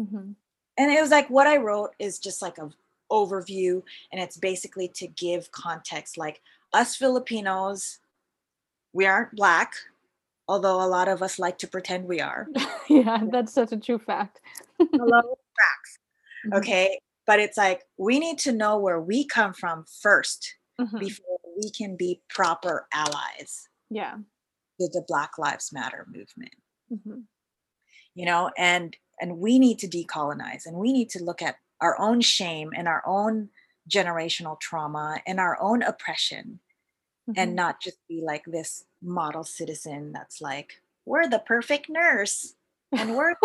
Mm-hmm. 0.00 0.30
And 0.78 0.92
it 0.92 1.00
was 1.00 1.10
like 1.10 1.28
what 1.28 1.48
I 1.48 1.56
wrote 1.56 1.90
is 1.98 2.20
just 2.20 2.40
like 2.40 2.58
a 2.58 2.70
overview, 3.10 3.82
and 4.12 4.22
it's 4.22 4.36
basically 4.36 4.86
to 4.94 5.08
give 5.08 5.50
context. 5.50 6.16
Like 6.16 6.40
us 6.72 6.94
Filipinos, 6.94 7.98
we 8.92 9.04
aren't 9.04 9.34
black, 9.34 9.72
although 10.46 10.80
a 10.80 10.86
lot 10.86 11.08
of 11.08 11.20
us 11.20 11.40
like 11.40 11.58
to 11.58 11.66
pretend 11.66 12.06
we 12.06 12.20
are. 12.20 12.46
yeah, 12.88 13.24
that's 13.28 13.52
such 13.52 13.72
a 13.72 13.76
true 13.76 13.98
fact. 13.98 14.38
Hello, 14.78 15.20
facts. 15.58 15.98
Mm-hmm. 16.46 16.58
Okay, 16.58 17.00
but 17.26 17.40
it's 17.40 17.58
like 17.58 17.82
we 17.96 18.20
need 18.20 18.38
to 18.38 18.52
know 18.52 18.78
where 18.78 19.00
we 19.00 19.24
come 19.24 19.52
from 19.52 19.84
1st 20.04 20.52
mm-hmm. 20.80 20.98
before 20.98 21.38
we 21.56 21.70
can 21.70 21.96
be 21.96 22.22
proper 22.28 22.86
allies. 22.92 23.68
Yeah. 23.90 24.16
To 24.80 24.88
the 24.92 25.04
Black 25.06 25.38
Lives 25.38 25.72
Matter 25.72 26.06
movement. 26.08 26.54
Mm-hmm. 26.92 27.20
You 28.14 28.26
know, 28.26 28.50
and 28.56 28.96
and 29.20 29.38
we 29.38 29.58
need 29.58 29.78
to 29.80 29.88
decolonize 29.88 30.66
and 30.66 30.76
we 30.76 30.92
need 30.92 31.10
to 31.10 31.22
look 31.22 31.42
at 31.42 31.56
our 31.80 32.00
own 32.00 32.20
shame 32.20 32.70
and 32.76 32.88
our 32.88 33.02
own 33.06 33.48
generational 33.88 34.60
trauma 34.60 35.20
and 35.26 35.40
our 35.40 35.60
own 35.60 35.82
oppression 35.82 36.60
mm-hmm. 37.28 37.40
and 37.40 37.54
not 37.54 37.80
just 37.80 37.98
be 38.08 38.22
like 38.24 38.44
this 38.46 38.84
model 39.02 39.44
citizen 39.44 40.12
that's 40.12 40.40
like 40.40 40.74
we're 41.06 41.28
the 41.28 41.38
perfect 41.38 41.86
nurse 41.88 42.54
and 42.92 43.16
we're 43.16 43.34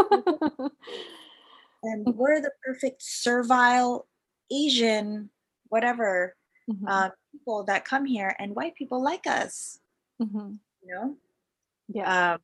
and 1.83 2.05
we're 2.15 2.41
the 2.41 2.51
perfect 2.65 3.01
servile 3.01 4.07
asian 4.51 5.29
whatever 5.69 6.35
mm-hmm. 6.69 6.87
uh, 6.87 7.09
people 7.33 7.63
that 7.63 7.83
come 7.83 8.05
here 8.05 8.35
and 8.39 8.55
white 8.55 8.75
people 8.75 9.03
like 9.03 9.27
us 9.27 9.79
mm-hmm. 10.21 10.53
you 10.85 10.95
know? 10.95 11.15
Yeah. 11.89 12.33
Um, 12.33 12.39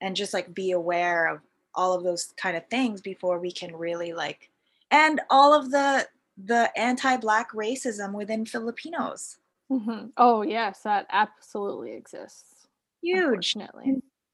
and 0.00 0.14
just 0.14 0.34
like 0.34 0.52
be 0.54 0.72
aware 0.72 1.26
of 1.26 1.40
all 1.74 1.94
of 1.94 2.04
those 2.04 2.34
kind 2.36 2.56
of 2.56 2.66
things 2.68 3.00
before 3.00 3.38
we 3.38 3.50
can 3.52 3.74
really 3.74 4.12
like 4.12 4.50
and 4.90 5.20
all 5.30 5.54
of 5.54 5.70
the 5.70 6.06
the 6.44 6.70
anti-black 6.76 7.50
racism 7.52 8.12
within 8.12 8.44
filipinos. 8.46 9.38
Mm-hmm. 9.70 10.06
oh 10.16 10.42
yes 10.42 10.80
that 10.82 11.06
absolutely 11.10 11.92
exists 11.92 12.58
huge. 13.02 13.56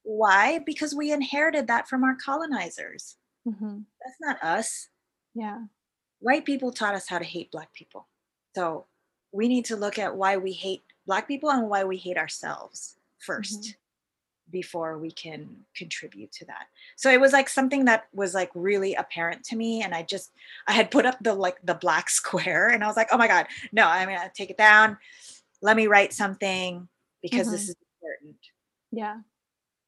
why? 0.03 0.59
Because 0.59 0.95
we 0.95 1.11
inherited 1.11 1.67
that 1.67 1.87
from 1.87 2.03
our 2.03 2.15
colonizers. 2.15 3.17
Mm-hmm. 3.47 3.79
that's 4.03 4.17
not 4.21 4.41
us. 4.41 4.89
Yeah. 5.35 5.65
White 6.19 6.45
people 6.45 6.71
taught 6.71 6.95
us 6.95 7.07
how 7.07 7.19
to 7.19 7.25
hate 7.25 7.51
black 7.51 7.71
people. 7.73 8.07
So 8.55 8.85
we 9.35 9.47
need 9.47 9.65
to 9.65 9.75
look 9.75 9.99
at 9.99 10.15
why 10.15 10.37
we 10.37 10.51
hate 10.51 10.83
black 11.05 11.27
people 11.27 11.49
and 11.49 11.69
why 11.69 11.83
we 11.83 11.97
hate 11.97 12.17
ourselves 12.17 12.95
1st 13.27 13.59
mm-hmm 13.59 13.71
before 14.51 14.97
we 14.97 15.11
can 15.11 15.49
contribute 15.75 16.31
to 16.31 16.45
that. 16.45 16.67
So 16.95 17.09
it 17.11 17.19
was 17.19 17.33
like 17.33 17.49
something 17.49 17.85
that 17.85 18.05
was 18.13 18.33
like 18.33 18.51
really 18.53 18.93
apparent 18.95 19.43
to 19.45 19.55
me 19.55 19.81
and 19.81 19.93
i 19.93 20.03
just 20.03 20.31
i 20.67 20.73
had 20.73 20.91
put 20.91 21.05
up 21.05 21.17
the 21.21 21.33
like 21.33 21.57
the 21.63 21.73
black 21.73 22.09
square 22.19 22.69
and 22.69 22.83
i 22.83 22.87
was 22.87 22.95
like 22.95 23.09
oh 23.11 23.17
my 23.17 23.27
god 23.27 23.47
no 23.71 23.85
i'm 23.87 24.07
gonna 24.07 24.31
take 24.33 24.49
it 24.49 24.57
down. 24.57 24.97
Let 25.61 25.77
me 25.77 25.87
write 25.87 26.13
something 26.13 26.87
because 27.21 27.47
mm-hmm. 27.47 27.51
this 27.51 27.69
is 27.69 27.75
important. 28.01 28.37
Yeah. 28.91 29.17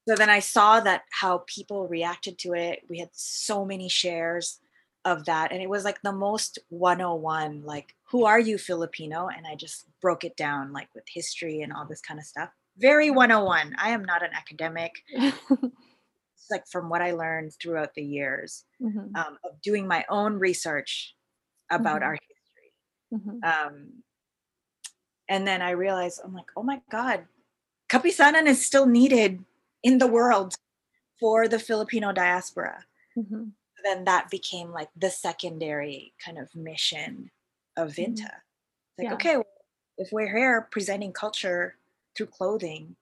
So 0.07 0.15
then 0.15 0.29
i 0.29 0.39
saw 0.39 0.79
that 0.79 1.03
how 1.11 1.43
people 1.45 1.87
reacted 1.87 2.37
to 2.39 2.53
it. 2.53 2.83
We 2.89 2.99
had 2.99 3.09
so 3.13 3.65
many 3.65 3.89
shares 3.89 4.59
of 5.05 5.25
that 5.25 5.51
and 5.51 5.61
it 5.61 5.69
was 5.69 5.83
like 5.83 6.01
the 6.01 6.11
most 6.11 6.59
101 6.69 7.63
like 7.63 7.95
who 8.03 8.25
are 8.25 8.39
you 8.39 8.57
filipino 8.57 9.27
and 9.27 9.47
i 9.47 9.55
just 9.55 9.85
broke 10.01 10.23
it 10.23 10.35
down 10.35 10.73
like 10.73 10.89
with 10.93 11.05
history 11.07 11.61
and 11.61 11.71
all 11.71 11.85
this 11.85 12.01
kind 12.01 12.19
of 12.19 12.25
stuff 12.25 12.49
very 12.77 13.09
101. 13.09 13.75
I 13.77 13.89
am 13.89 14.05
not 14.05 14.23
an 14.23 14.31
academic. 14.33 14.93
it's 15.09 16.51
like 16.51 16.67
from 16.67 16.89
what 16.89 17.01
I 17.01 17.11
learned 17.11 17.53
throughout 17.61 17.93
the 17.95 18.03
years 18.03 18.65
mm-hmm. 18.81 19.15
um, 19.15 19.37
of 19.43 19.61
doing 19.61 19.87
my 19.87 20.05
own 20.09 20.37
research 20.39 21.15
about 21.71 22.01
mm-hmm. 22.01 22.03
our 22.03 22.13
history. 22.13 23.41
Mm-hmm. 23.41 23.43
Um, 23.43 23.87
and 25.29 25.47
then 25.47 25.61
I 25.61 25.71
realized, 25.71 26.21
I'm 26.23 26.33
like, 26.33 26.51
oh 26.55 26.63
my 26.63 26.81
God, 26.89 27.25
Kapisanan 27.89 28.47
is 28.47 28.65
still 28.65 28.85
needed 28.85 29.43
in 29.83 29.97
the 29.97 30.07
world 30.07 30.55
for 31.19 31.47
the 31.47 31.59
Filipino 31.59 32.11
diaspora. 32.11 32.85
Mm-hmm. 33.77 33.95
Then 33.95 34.05
that 34.05 34.29
became 34.29 34.71
like 34.71 34.89
the 34.95 35.09
secondary 35.09 36.13
kind 36.23 36.37
of 36.37 36.53
mission 36.55 37.31
of 37.75 37.91
mm-hmm. 37.91 38.13
Vinta. 38.13 38.31
Like, 38.97 39.07
yeah. 39.07 39.13
okay, 39.13 39.35
well, 39.37 39.45
if 39.97 40.11
we're 40.11 40.35
here 40.35 40.67
presenting 40.71 41.13
culture 41.13 41.75
through 42.15 42.27
clothing, 42.27 42.95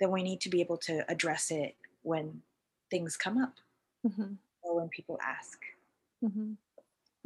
then 0.00 0.10
we 0.10 0.22
need 0.22 0.40
to 0.42 0.48
be 0.48 0.60
able 0.60 0.76
to 0.78 1.04
address 1.10 1.50
it 1.50 1.74
when 2.02 2.42
things 2.90 3.16
come 3.16 3.42
up 3.42 3.54
mm-hmm. 4.06 4.34
or 4.62 4.76
when 4.76 4.88
people 4.88 5.18
ask. 5.22 5.58
Mm-hmm. 6.24 6.52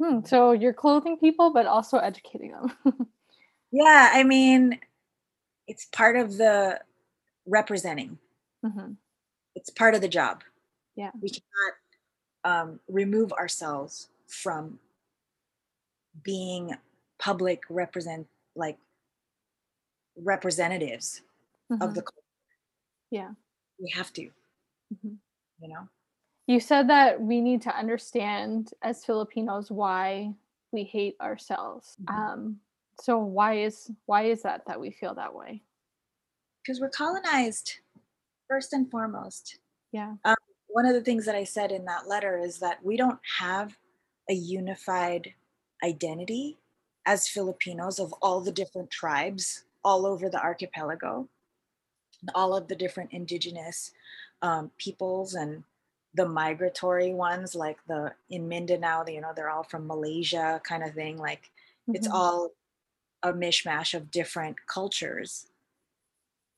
Hmm, 0.01 0.25
so 0.25 0.51
you're 0.51 0.73
clothing 0.73 1.17
people, 1.17 1.51
but 1.51 1.67
also 1.67 1.97
educating 1.97 2.51
them. 2.51 2.73
yeah, 3.71 4.09
I 4.13 4.23
mean, 4.23 4.79
it's 5.67 5.85
part 5.85 6.15
of 6.15 6.37
the 6.37 6.79
representing. 7.45 8.17
Mm-hmm. 8.65 8.93
It's 9.55 9.69
part 9.69 9.93
of 9.93 10.01
the 10.01 10.07
job. 10.07 10.43
Yeah, 10.95 11.11
we 11.21 11.29
cannot 11.29 11.73
um, 12.43 12.79
remove 12.87 13.31
ourselves 13.33 14.09
from 14.27 14.79
being 16.23 16.75
public 17.19 17.61
represent 17.69 18.27
like 18.55 18.77
representatives 20.17 21.21
mm-hmm. 21.71 21.81
of 21.81 21.93
the 21.93 22.01
culture. 22.01 22.17
Yeah. 23.11 23.31
We 23.79 23.91
have 23.95 24.11
to. 24.13 24.23
Mm-hmm. 24.23 25.13
You 25.61 25.67
know? 25.67 25.87
You 26.47 26.59
said 26.59 26.89
that 26.89 27.21
we 27.21 27.39
need 27.39 27.61
to 27.63 27.75
understand 27.75 28.71
as 28.81 29.05
Filipinos 29.05 29.71
why 29.71 30.33
we 30.71 30.83
hate 30.83 31.15
ourselves. 31.21 31.97
Mm-hmm. 32.03 32.19
Um, 32.19 32.59
so 32.99 33.17
why 33.17 33.59
is 33.59 33.91
why 34.05 34.23
is 34.23 34.43
that 34.43 34.63
that 34.67 34.79
we 34.79 34.91
feel 34.91 35.15
that 35.15 35.33
way? 35.33 35.63
Because 36.61 36.79
we're 36.79 36.89
colonized, 36.89 37.79
first 38.47 38.73
and 38.73 38.89
foremost. 38.89 39.57
Yeah. 39.91 40.13
Um, 40.25 40.35
one 40.71 40.85
of 40.85 40.93
the 40.93 41.01
things 41.01 41.25
that 41.25 41.35
I 41.35 41.43
said 41.43 41.71
in 41.71 41.85
that 41.85 42.07
letter 42.07 42.37
is 42.37 42.59
that 42.59 42.83
we 42.83 42.97
don't 42.97 43.19
have 43.39 43.77
a 44.29 44.33
unified 44.33 45.33
identity 45.83 46.57
as 47.05 47.27
Filipinos 47.27 47.99
of 47.99 48.13
all 48.21 48.41
the 48.41 48.51
different 48.51 48.89
tribes 48.89 49.63
all 49.83 50.05
over 50.05 50.29
the 50.29 50.41
archipelago 50.41 51.27
all 52.35 52.55
of 52.55 52.67
the 52.67 52.75
different 52.75 53.11
indigenous 53.13 53.91
um, 54.41 54.71
peoples 54.77 55.33
and 55.33 55.63
the 56.13 56.27
migratory 56.27 57.13
ones 57.13 57.55
like 57.55 57.77
the 57.87 58.11
in 58.29 58.47
mindanao 58.47 59.03
you 59.07 59.21
know 59.21 59.31
they're 59.35 59.49
all 59.49 59.63
from 59.63 59.87
malaysia 59.87 60.61
kind 60.67 60.83
of 60.83 60.93
thing 60.93 61.17
like 61.17 61.43
mm-hmm. 61.43 61.95
it's 61.95 62.07
all 62.07 62.51
a 63.23 63.31
mishmash 63.31 63.93
of 63.93 64.11
different 64.11 64.55
cultures 64.67 65.47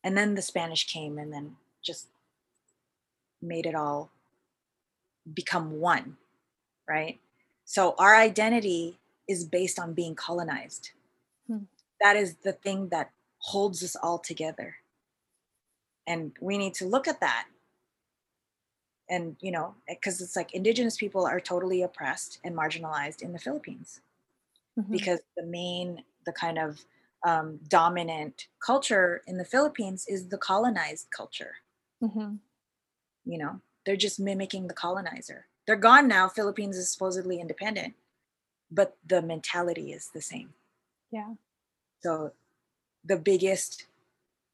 and 0.04 0.18
then 0.18 0.34
the 0.34 0.42
spanish 0.42 0.88
came 0.88 1.18
and 1.18 1.32
then 1.32 1.56
just 1.84 2.08
made 3.44 3.66
it 3.66 3.76
all 3.76 4.12
become 5.34 5.80
one 5.80 6.18
right 6.88 7.20
so 7.66 7.96
our 7.98 8.16
identity 8.16 8.98
is 9.28 9.46
based 9.46 9.80
on 9.80 9.94
being 9.94 10.16
colonized 10.16 10.92
hmm. 11.48 11.60
that 12.02 12.16
is 12.16 12.36
the 12.44 12.52
thing 12.52 12.90
that 12.90 13.12
holds 13.38 13.84
us 13.84 13.96
all 13.96 14.20
together 14.20 14.76
and 16.08 16.32
we 16.42 16.58
need 16.58 16.74
to 16.74 16.86
look 16.86 17.08
at 17.08 17.20
that 17.20 17.46
and 19.10 19.36
you 19.42 19.52
know 19.52 19.76
because 19.88 20.22
it's 20.22 20.36
like 20.36 20.54
indigenous 20.54 20.98
people 20.98 21.26
are 21.26 21.40
totally 21.40 21.82
oppressed 21.82 22.40
and 22.44 22.56
marginalized 22.56 23.22
in 23.22 23.34
the 23.34 23.40
philippines 23.40 24.02
mm-hmm. 24.80 24.92
because 24.92 25.20
the 25.38 25.46
main 25.46 26.04
the 26.26 26.32
kind 26.34 26.58
of 26.58 26.80
um, 27.26 27.60
dominant 27.70 28.48
culture 28.66 29.22
in 29.28 29.38
the 29.38 29.46
philippines 29.46 30.06
is 30.08 30.28
the 30.28 30.38
colonized 30.38 31.08
culture 31.16 31.56
mm-hmm. 32.02 32.36
You 33.26 33.38
know 33.38 33.60
they're 33.86 33.96
just 33.96 34.20
mimicking 34.20 34.68
the 34.68 34.74
colonizer 34.74 35.46
they're 35.66 35.76
gone 35.76 36.08
now 36.08 36.28
philippines 36.28 36.78
is 36.78 36.90
supposedly 36.90 37.40
independent 37.40 37.94
but 38.72 38.98
the 39.08 39.22
mentality 39.22 39.92
is 39.92 40.10
the 40.14 40.22
same 40.22 40.54
yeah 41.12 41.34
so 42.02 42.32
the 43.06 43.18
biggest 43.18 43.86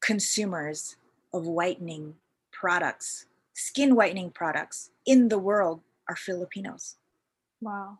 consumers 0.00 0.96
of 1.32 1.46
whitening 1.46 2.14
products, 2.52 3.26
skin 3.54 3.94
whitening 3.94 4.30
products 4.30 4.90
in 5.06 5.28
the 5.28 5.38
world 5.38 5.80
are 6.08 6.16
Filipinos. 6.16 6.96
Wow. 7.60 7.98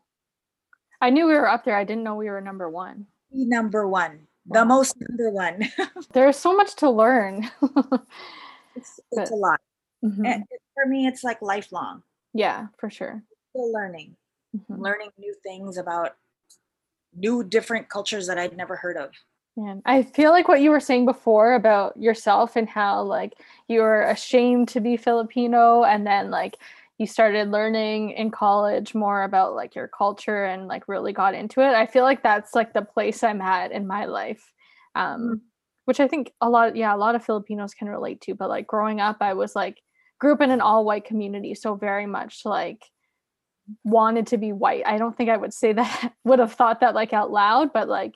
I 1.00 1.10
knew 1.10 1.26
we 1.26 1.34
were 1.34 1.48
up 1.48 1.64
there. 1.64 1.76
I 1.76 1.84
didn't 1.84 2.04
know 2.04 2.14
we 2.14 2.28
were 2.28 2.40
number 2.40 2.68
one. 2.68 3.06
Number 3.32 3.86
one, 3.86 4.26
wow. 4.46 4.60
the 4.60 4.66
most 4.66 4.96
number 5.00 5.30
one. 5.30 5.70
There's 6.12 6.36
so 6.36 6.54
much 6.54 6.74
to 6.76 6.90
learn. 6.90 7.48
it's, 8.76 9.00
it's 9.12 9.30
a 9.30 9.34
lot. 9.34 9.60
Mm-hmm. 10.04 10.42
for 10.74 10.86
me, 10.86 11.06
it's 11.06 11.24
like 11.24 11.42
lifelong. 11.42 12.02
Yeah, 12.32 12.66
for 12.78 12.90
sure. 12.90 13.22
Still 13.50 13.72
learning, 13.72 14.16
mm-hmm. 14.56 14.80
learning 14.80 15.10
new 15.18 15.34
things 15.42 15.76
about 15.78 16.16
new 17.14 17.42
different 17.44 17.88
cultures 17.88 18.26
that 18.26 18.38
I'd 18.38 18.56
never 18.56 18.76
heard 18.76 18.96
of. 18.96 19.10
And 19.56 19.82
I 19.84 20.02
feel 20.02 20.30
like 20.30 20.48
what 20.48 20.60
you 20.60 20.70
were 20.70 20.80
saying 20.80 21.06
before 21.06 21.54
about 21.54 21.96
yourself 21.96 22.56
and 22.56 22.68
how 22.68 23.02
like 23.02 23.34
you 23.68 23.80
were 23.80 24.02
ashamed 24.02 24.68
to 24.68 24.80
be 24.80 24.96
Filipino 24.96 25.84
and 25.84 26.06
then 26.06 26.30
like 26.30 26.56
you 26.98 27.06
started 27.06 27.50
learning 27.50 28.10
in 28.10 28.30
college 28.30 28.94
more 28.94 29.22
about 29.24 29.54
like 29.54 29.74
your 29.74 29.88
culture 29.88 30.44
and 30.44 30.68
like 30.68 30.86
really 30.88 31.12
got 31.12 31.34
into 31.34 31.60
it. 31.60 31.74
I 31.74 31.86
feel 31.86 32.04
like 32.04 32.22
that's 32.22 32.54
like 32.54 32.72
the 32.72 32.82
place 32.82 33.22
I'm 33.22 33.40
at 33.40 33.72
in 33.72 33.86
my 33.86 34.04
life. 34.06 34.52
Um 34.94 35.20
mm-hmm. 35.20 35.34
which 35.84 36.00
I 36.00 36.08
think 36.08 36.32
a 36.40 36.48
lot 36.48 36.76
yeah, 36.76 36.94
a 36.94 36.96
lot 36.96 37.14
of 37.14 37.24
Filipinos 37.24 37.74
can 37.74 37.88
relate 37.88 38.20
to, 38.22 38.34
but 38.34 38.48
like 38.48 38.66
growing 38.66 39.00
up 39.00 39.16
I 39.20 39.34
was 39.34 39.56
like 39.56 39.82
grew 40.20 40.34
up 40.34 40.40
in 40.40 40.50
an 40.50 40.60
all 40.60 40.84
white 40.84 41.04
community, 41.04 41.54
so 41.54 41.74
very 41.74 42.06
much 42.06 42.42
like 42.44 42.84
wanted 43.84 44.28
to 44.28 44.38
be 44.38 44.52
white. 44.52 44.86
I 44.86 44.98
don't 44.98 45.16
think 45.16 45.30
I 45.30 45.36
would 45.36 45.52
say 45.52 45.72
that 45.74 46.12
would 46.24 46.38
have 46.38 46.52
thought 46.52 46.80
that 46.80 46.94
like 46.94 47.12
out 47.12 47.32
loud, 47.32 47.72
but 47.72 47.88
like 47.88 48.14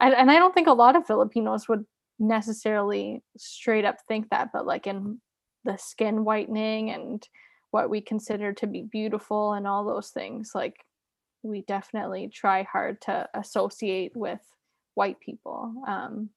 and, 0.00 0.14
and 0.14 0.30
I 0.30 0.38
don't 0.38 0.54
think 0.54 0.66
a 0.66 0.72
lot 0.72 0.96
of 0.96 1.06
Filipinos 1.06 1.68
would 1.68 1.84
necessarily 2.18 3.22
straight 3.36 3.84
up 3.84 3.96
think 4.08 4.30
that, 4.30 4.50
but 4.52 4.66
like 4.66 4.86
in 4.86 5.20
the 5.64 5.76
skin 5.76 6.24
whitening 6.24 6.90
and 6.90 7.26
what 7.70 7.88
we 7.88 8.00
consider 8.00 8.52
to 8.52 8.66
be 8.66 8.82
beautiful 8.82 9.52
and 9.52 9.66
all 9.66 9.84
those 9.84 10.10
things, 10.10 10.52
like 10.54 10.84
we 11.42 11.62
definitely 11.62 12.28
try 12.28 12.64
hard 12.64 13.00
to 13.02 13.28
associate 13.34 14.16
with 14.16 14.40
white 14.94 15.20
people. 15.20 15.72
Um, 15.86 16.30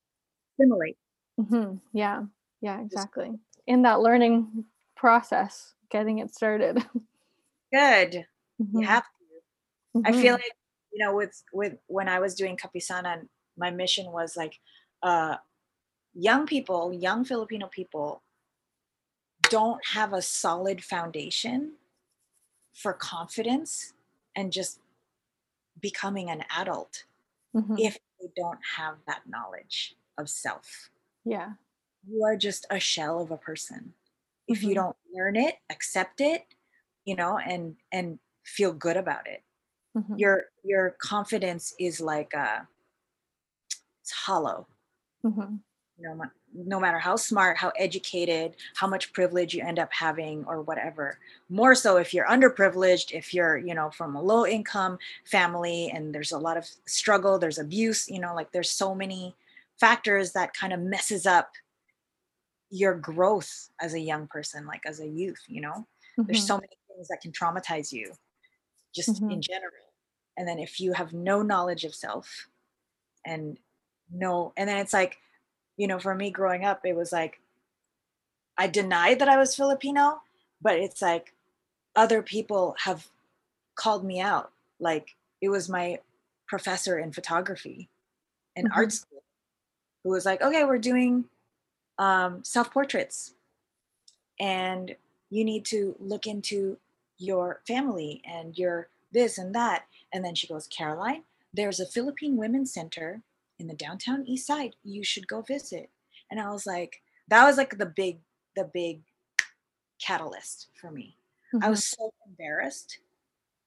Assimilate. 0.59 0.97
Mm-hmm, 1.39 1.77
yeah, 1.91 2.23
yeah, 2.61 2.79
exactly. 2.81 3.31
In 3.67 3.81
that 3.81 3.99
learning 3.99 4.65
process, 5.05 5.75
getting 5.91 6.17
it 6.17 6.33
started. 6.33 6.77
Good. 7.71 8.25
Mm-hmm. 8.59 8.79
You 8.79 8.87
have 8.87 9.03
to. 9.03 9.99
Mm-hmm. 9.99 10.07
I 10.07 10.19
feel 10.19 10.33
like 10.33 10.55
you 10.91 11.05
know 11.05 11.15
with 11.15 11.43
with 11.53 11.73
when 11.85 12.09
I 12.09 12.17
was 12.19 12.33
doing 12.33 12.57
Kapisanan, 12.57 13.27
my 13.55 13.69
mission 13.69 14.11
was 14.11 14.35
like 14.35 14.59
uh, 15.03 15.35
young 16.15 16.47
people, 16.47 16.91
young 16.91 17.23
Filipino 17.23 17.67
people 17.67 18.23
don't 19.51 19.85
have 19.93 20.11
a 20.11 20.23
solid 20.23 20.83
foundation 20.83 21.73
for 22.73 22.91
confidence 22.91 23.93
and 24.35 24.51
just 24.51 24.79
becoming 25.79 26.31
an 26.31 26.43
adult 26.57 27.03
mm-hmm. 27.55 27.75
if 27.77 27.99
they 28.19 28.29
don't 28.35 28.59
have 28.75 28.95
that 29.05 29.21
knowledge 29.27 29.93
of 30.17 30.31
self. 30.31 30.89
Yeah. 31.23 31.51
You 32.09 32.23
are 32.23 32.35
just 32.35 32.65
a 32.71 32.79
shell 32.79 33.21
of 33.21 33.29
a 33.29 33.37
person. 33.37 33.93
If 34.47 34.59
mm-hmm. 34.59 34.69
you 34.69 34.75
don't 34.75 34.95
learn 35.13 35.35
it, 35.35 35.55
accept 35.69 36.21
it, 36.21 36.43
you 37.05 37.15
know, 37.15 37.37
and 37.37 37.75
and 37.91 38.19
feel 38.43 38.73
good 38.73 38.97
about 38.97 39.27
it. 39.27 39.43
Mm-hmm. 39.97 40.15
Your 40.17 40.43
your 40.63 40.95
confidence 40.99 41.73
is 41.79 41.99
like 42.01 42.33
a 42.33 42.67
it's 44.01 44.11
hollow. 44.11 44.67
Mm-hmm. 45.25 45.55
You 45.97 46.03
know, 46.03 46.21
no 46.53 46.79
matter 46.79 46.99
how 46.99 47.15
smart, 47.15 47.57
how 47.57 47.71
educated, 47.77 48.55
how 48.75 48.85
much 48.85 49.13
privilege 49.13 49.53
you 49.53 49.63
end 49.63 49.79
up 49.79 49.91
having, 49.93 50.43
or 50.45 50.61
whatever. 50.61 51.17
More 51.49 51.73
so 51.73 51.97
if 51.97 52.13
you're 52.13 52.27
underprivileged, 52.27 53.13
if 53.13 53.33
you're, 53.33 53.57
you 53.57 53.73
know, 53.73 53.89
from 53.89 54.15
a 54.15 54.21
low 54.21 54.45
income 54.45 54.99
family 55.23 55.89
and 55.93 56.13
there's 56.13 56.33
a 56.33 56.37
lot 56.37 56.57
of 56.57 56.67
struggle, 56.85 57.39
there's 57.39 57.57
abuse, 57.57 58.09
you 58.09 58.19
know, 58.19 58.35
like 58.35 58.51
there's 58.51 58.69
so 58.69 58.93
many 58.93 59.35
factors 59.79 60.33
that 60.33 60.53
kind 60.53 60.73
of 60.73 60.79
messes 60.79 61.25
up 61.25 61.53
your 62.75 62.95
growth 62.95 63.69
as 63.81 63.93
a 63.93 63.99
young 63.99 64.27
person, 64.27 64.65
like 64.65 64.81
as 64.85 64.99
a 64.99 65.07
youth, 65.07 65.41
you 65.47 65.61
know, 65.61 65.87
mm-hmm. 66.19 66.23
there's 66.27 66.45
so 66.45 66.55
many 66.55 66.67
things 66.87 67.07
that 67.07 67.21
can 67.21 67.31
traumatize 67.31 67.91
you 67.91 68.11
just 68.93 69.09
mm-hmm. 69.09 69.31
in 69.31 69.41
general. 69.41 69.71
And 70.37 70.47
then 70.47 70.59
if 70.59 70.79
you 70.79 70.93
have 70.93 71.13
no 71.13 71.41
knowledge 71.41 71.85
of 71.85 71.95
self 71.95 72.47
and 73.25 73.57
no 74.11 74.53
and 74.55 74.69
then 74.69 74.77
it's 74.77 74.93
like 74.93 75.17
you 75.77 75.87
know 75.87 75.99
for 75.99 76.13
me 76.13 76.29
growing 76.29 76.63
up 76.63 76.81
it 76.85 76.95
was 76.95 77.11
like 77.11 77.39
i 78.57 78.67
denied 78.67 79.19
that 79.19 79.29
i 79.29 79.37
was 79.37 79.55
filipino 79.55 80.21
but 80.61 80.75
it's 80.75 81.01
like 81.01 81.33
other 81.95 82.21
people 82.21 82.75
have 82.83 83.07
called 83.75 84.05
me 84.05 84.19
out 84.19 84.51
like 84.79 85.15
it 85.41 85.49
was 85.49 85.69
my 85.69 85.99
professor 86.47 86.99
in 86.99 87.11
photography 87.11 87.89
in 88.55 88.65
mm-hmm. 88.65 88.77
art 88.77 88.91
school 88.91 89.23
who 90.03 90.11
was 90.11 90.25
like 90.25 90.41
okay 90.41 90.63
we're 90.63 90.77
doing 90.77 91.25
um, 91.97 92.43
self 92.43 92.71
portraits 92.71 93.33
and 94.39 94.95
you 95.29 95.43
need 95.43 95.65
to 95.65 95.95
look 95.99 96.27
into 96.27 96.77
your 97.17 97.61
family 97.67 98.21
and 98.25 98.57
your 98.57 98.89
this 99.11 99.37
and 99.37 99.55
that. 99.55 99.85
And 100.13 100.23
then 100.23 100.35
she 100.35 100.47
goes 100.47 100.67
caroline 100.67 101.23
there's 101.55 101.79
a 101.79 101.85
philippine 101.85 102.35
women's 102.35 102.73
center 102.73 103.21
in 103.59 103.67
the 103.67 103.73
downtown 103.73 104.25
east 104.27 104.47
side. 104.47 104.75
You 104.83 105.03
should 105.03 105.27
go 105.27 105.41
visit. 105.41 105.89
And 106.29 106.39
i 106.39 106.49
was 106.51 106.65
like 106.65 107.01
that 107.27 107.45
was 107.45 107.57
like 107.57 107.77
the 107.77 107.85
big 107.85 108.19
the 108.55 108.69
big 108.73 109.01
catalyst 109.99 110.67
for 110.79 110.91
me. 110.91 111.17
Mm-hmm. 111.53 111.63
i 111.63 111.69
was 111.69 111.85
so 111.85 112.13
embarrassed 112.27 112.99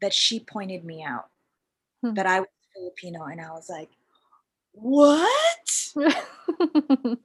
that 0.00 0.12
she 0.12 0.40
pointed 0.40 0.84
me 0.84 1.02
out 1.02 1.28
mm-hmm. 2.04 2.14
that 2.14 2.26
i 2.26 2.40
was 2.40 2.48
filipino. 2.74 3.24
And 3.24 3.40
i 3.40 3.50
was 3.50 3.70
like 3.70 3.90
what 4.72 5.28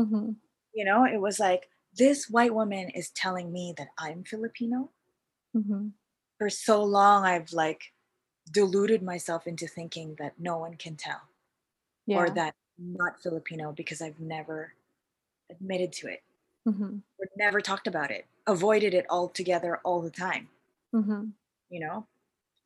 mm-hmm. 0.00 0.30
you 0.74 0.84
know 0.84 1.04
it 1.04 1.20
was 1.20 1.38
like 1.38 1.68
this 1.96 2.30
white 2.30 2.54
woman 2.54 2.88
is 2.90 3.10
telling 3.10 3.52
me 3.52 3.74
that 3.76 3.88
i'm 3.98 4.22
filipino 4.24 4.90
mm-hmm. 5.56 5.88
for 6.38 6.48
so 6.48 6.82
long 6.82 7.24
i've 7.24 7.52
like 7.52 7.92
deluded 8.50 9.02
myself 9.02 9.46
into 9.46 9.66
thinking 9.66 10.16
that 10.18 10.34
no 10.38 10.58
one 10.58 10.74
can 10.74 10.96
tell 10.96 11.22
yeah. 12.06 12.18
or 12.18 12.30
that 12.30 12.54
I'm 12.78 12.94
not 12.94 13.22
Filipino 13.22 13.72
because 13.72 14.02
I've 14.02 14.18
never 14.20 14.72
admitted 15.50 15.92
to 15.94 16.08
it 16.08 16.22
mm-hmm. 16.68 16.98
or 17.18 17.26
never 17.36 17.60
talked 17.60 17.86
about 17.86 18.10
it, 18.10 18.26
avoided 18.46 18.94
it 18.94 19.06
altogether 19.08 19.80
all 19.84 20.00
the 20.00 20.10
time. 20.10 20.48
Mm-hmm. 20.94 21.26
You 21.68 21.80
know? 21.80 22.06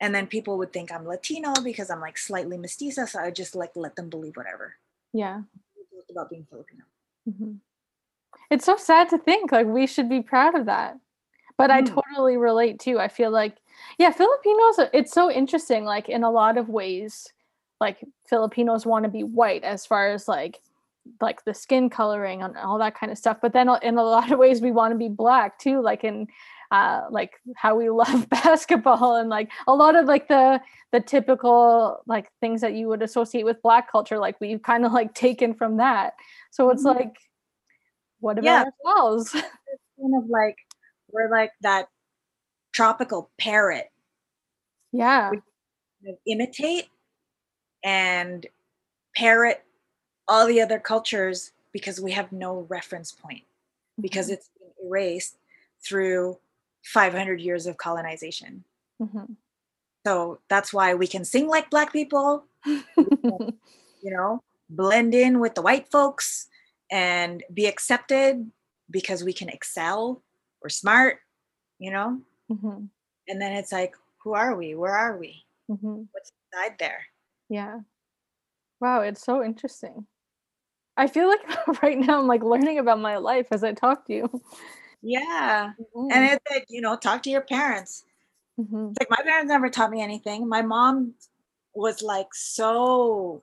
And 0.00 0.14
then 0.14 0.26
people 0.26 0.58
would 0.58 0.72
think 0.72 0.92
I'm 0.92 1.06
Latino 1.06 1.52
because 1.62 1.90
I'm 1.90 2.00
like 2.00 2.18
slightly 2.18 2.56
mestiza. 2.56 3.08
So 3.08 3.20
I 3.20 3.30
just 3.30 3.54
like 3.54 3.72
let 3.74 3.96
them 3.96 4.08
believe 4.08 4.36
whatever. 4.36 4.76
Yeah. 5.12 5.42
About 6.10 6.30
being 6.30 6.46
Filipino. 6.48 6.84
Mm-hmm. 7.28 7.54
It's 8.50 8.64
so 8.64 8.76
sad 8.76 9.08
to 9.10 9.18
think 9.18 9.52
like 9.52 9.66
we 9.66 9.86
should 9.86 10.08
be 10.08 10.20
proud 10.20 10.54
of 10.54 10.66
that. 10.66 10.98
But 11.56 11.70
I 11.70 11.82
mm. 11.82 11.86
totally 11.86 12.36
relate 12.36 12.80
too. 12.80 12.98
I 12.98 13.08
feel 13.08 13.30
like, 13.30 13.56
yeah, 13.98 14.10
Filipinos, 14.10 14.90
it's 14.92 15.12
so 15.12 15.30
interesting. 15.30 15.84
Like 15.84 16.08
in 16.08 16.24
a 16.24 16.30
lot 16.30 16.58
of 16.58 16.68
ways, 16.68 17.32
like 17.80 17.98
Filipinos 18.26 18.86
want 18.86 19.04
to 19.04 19.10
be 19.10 19.22
white 19.22 19.62
as 19.64 19.86
far 19.86 20.08
as 20.08 20.28
like 20.28 20.60
like 21.20 21.44
the 21.44 21.52
skin 21.52 21.90
coloring 21.90 22.42
and 22.42 22.56
all 22.56 22.78
that 22.78 22.98
kind 22.98 23.12
of 23.12 23.18
stuff 23.18 23.36
but 23.42 23.52
then 23.52 23.68
in 23.82 23.98
a 23.98 24.02
lot 24.02 24.32
of 24.32 24.38
ways 24.38 24.62
we 24.62 24.70
want 24.70 24.90
to 24.90 24.96
be 24.96 25.08
black 25.08 25.58
too 25.58 25.82
like 25.82 26.02
in 26.02 26.26
uh 26.74 27.06
like 27.10 27.40
how 27.56 27.76
we 27.76 27.88
love 28.02 28.28
basketball 28.28 29.16
and 29.16 29.28
like 29.28 29.50
a 29.66 29.74
lot 29.74 29.94
of 29.94 30.06
like 30.06 30.28
the 30.28 30.60
the 30.92 31.00
typical 31.00 32.02
like 32.06 32.30
things 32.40 32.60
that 32.60 32.74
you 32.74 32.88
would 32.88 33.02
associate 33.02 33.44
with 33.44 33.62
black 33.62 33.90
culture 33.90 34.18
like 34.18 34.40
we've 34.40 34.62
kind 34.62 34.84
of 34.84 34.92
like 34.92 35.14
taken 35.14 35.54
from 35.54 35.76
that 35.76 36.14
so 36.50 36.70
it's 36.70 36.84
mm-hmm. 36.84 36.98
like 36.98 37.16
what 38.20 38.38
about 38.38 38.44
yeah. 38.44 38.64
ourselves 38.86 39.30
kind 39.32 40.14
of 40.16 40.28
like 40.28 40.56
we're 41.10 41.30
like 41.30 41.52
that 41.60 41.88
tropical 42.72 43.30
parrot 43.38 43.90
yeah 44.92 45.30
we 45.30 46.16
imitate 46.26 46.86
and 47.84 48.46
parrot 49.14 49.62
all 50.26 50.46
the 50.46 50.60
other 50.60 50.80
cultures 50.80 51.52
because 51.72 52.00
we 52.00 52.12
have 52.12 52.32
no 52.32 52.66
reference 52.68 53.12
point 53.12 53.44
because 54.00 54.26
mm-hmm. 54.26 54.34
it's 54.34 54.50
been 54.58 54.88
erased 54.88 55.36
through 55.84 56.38
500 56.84 57.40
years 57.40 57.66
of 57.66 57.76
colonization 57.76 58.64
mm-hmm. 59.00 59.32
so 60.06 60.40
that's 60.48 60.72
why 60.72 60.94
we 60.94 61.06
can 61.06 61.24
sing 61.24 61.48
like 61.48 61.70
black 61.70 61.92
people 61.92 62.44
you 62.66 63.54
know 64.04 64.42
blend 64.70 65.14
in 65.14 65.40
with 65.40 65.54
the 65.54 65.62
white 65.62 65.90
folks 65.90 66.48
and 66.90 67.42
be 67.52 67.66
accepted 67.66 68.50
because 68.90 69.24
we 69.24 69.32
can 69.32 69.48
excel 69.48 70.22
we're 70.62 70.68
smart 70.68 71.18
you 71.78 71.90
know 71.90 72.20
mm-hmm. 72.50 72.84
and 73.28 73.42
then 73.42 73.52
it's 73.52 73.72
like 73.72 73.94
who 74.22 74.34
are 74.34 74.56
we 74.56 74.74
where 74.74 74.94
are 74.94 75.16
we 75.16 75.44
mm-hmm. 75.70 76.02
what's 76.12 76.32
inside 76.52 76.76
there 76.78 77.06
yeah. 77.48 77.80
Wow, 78.80 79.00
it's 79.00 79.24
so 79.24 79.44
interesting. 79.44 80.06
I 80.96 81.06
feel 81.06 81.28
like 81.28 81.42
right 81.82 81.98
now 81.98 82.20
I'm 82.20 82.26
like 82.26 82.42
learning 82.42 82.78
about 82.78 83.00
my 83.00 83.16
life 83.16 83.48
as 83.50 83.64
I 83.64 83.72
talk 83.72 84.06
to 84.06 84.12
you. 84.12 84.42
Yeah. 85.04 85.72
Mm-hmm. 85.78 86.08
And 86.10 86.24
it's 86.24 86.50
like, 86.50 86.66
you 86.68 86.80
know, 86.80 86.96
talk 86.96 87.22
to 87.24 87.30
your 87.30 87.42
parents. 87.42 88.04
Mm-hmm. 88.58 88.92
like 89.00 89.10
my 89.10 89.18
parents 89.24 89.48
never 89.48 89.68
taught 89.68 89.90
me 89.90 90.00
anything. 90.00 90.48
My 90.48 90.62
mom 90.62 91.14
was 91.74 92.02
like 92.02 92.28
so, 92.32 93.42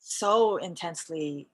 so 0.00 0.58
intensely 0.58 1.48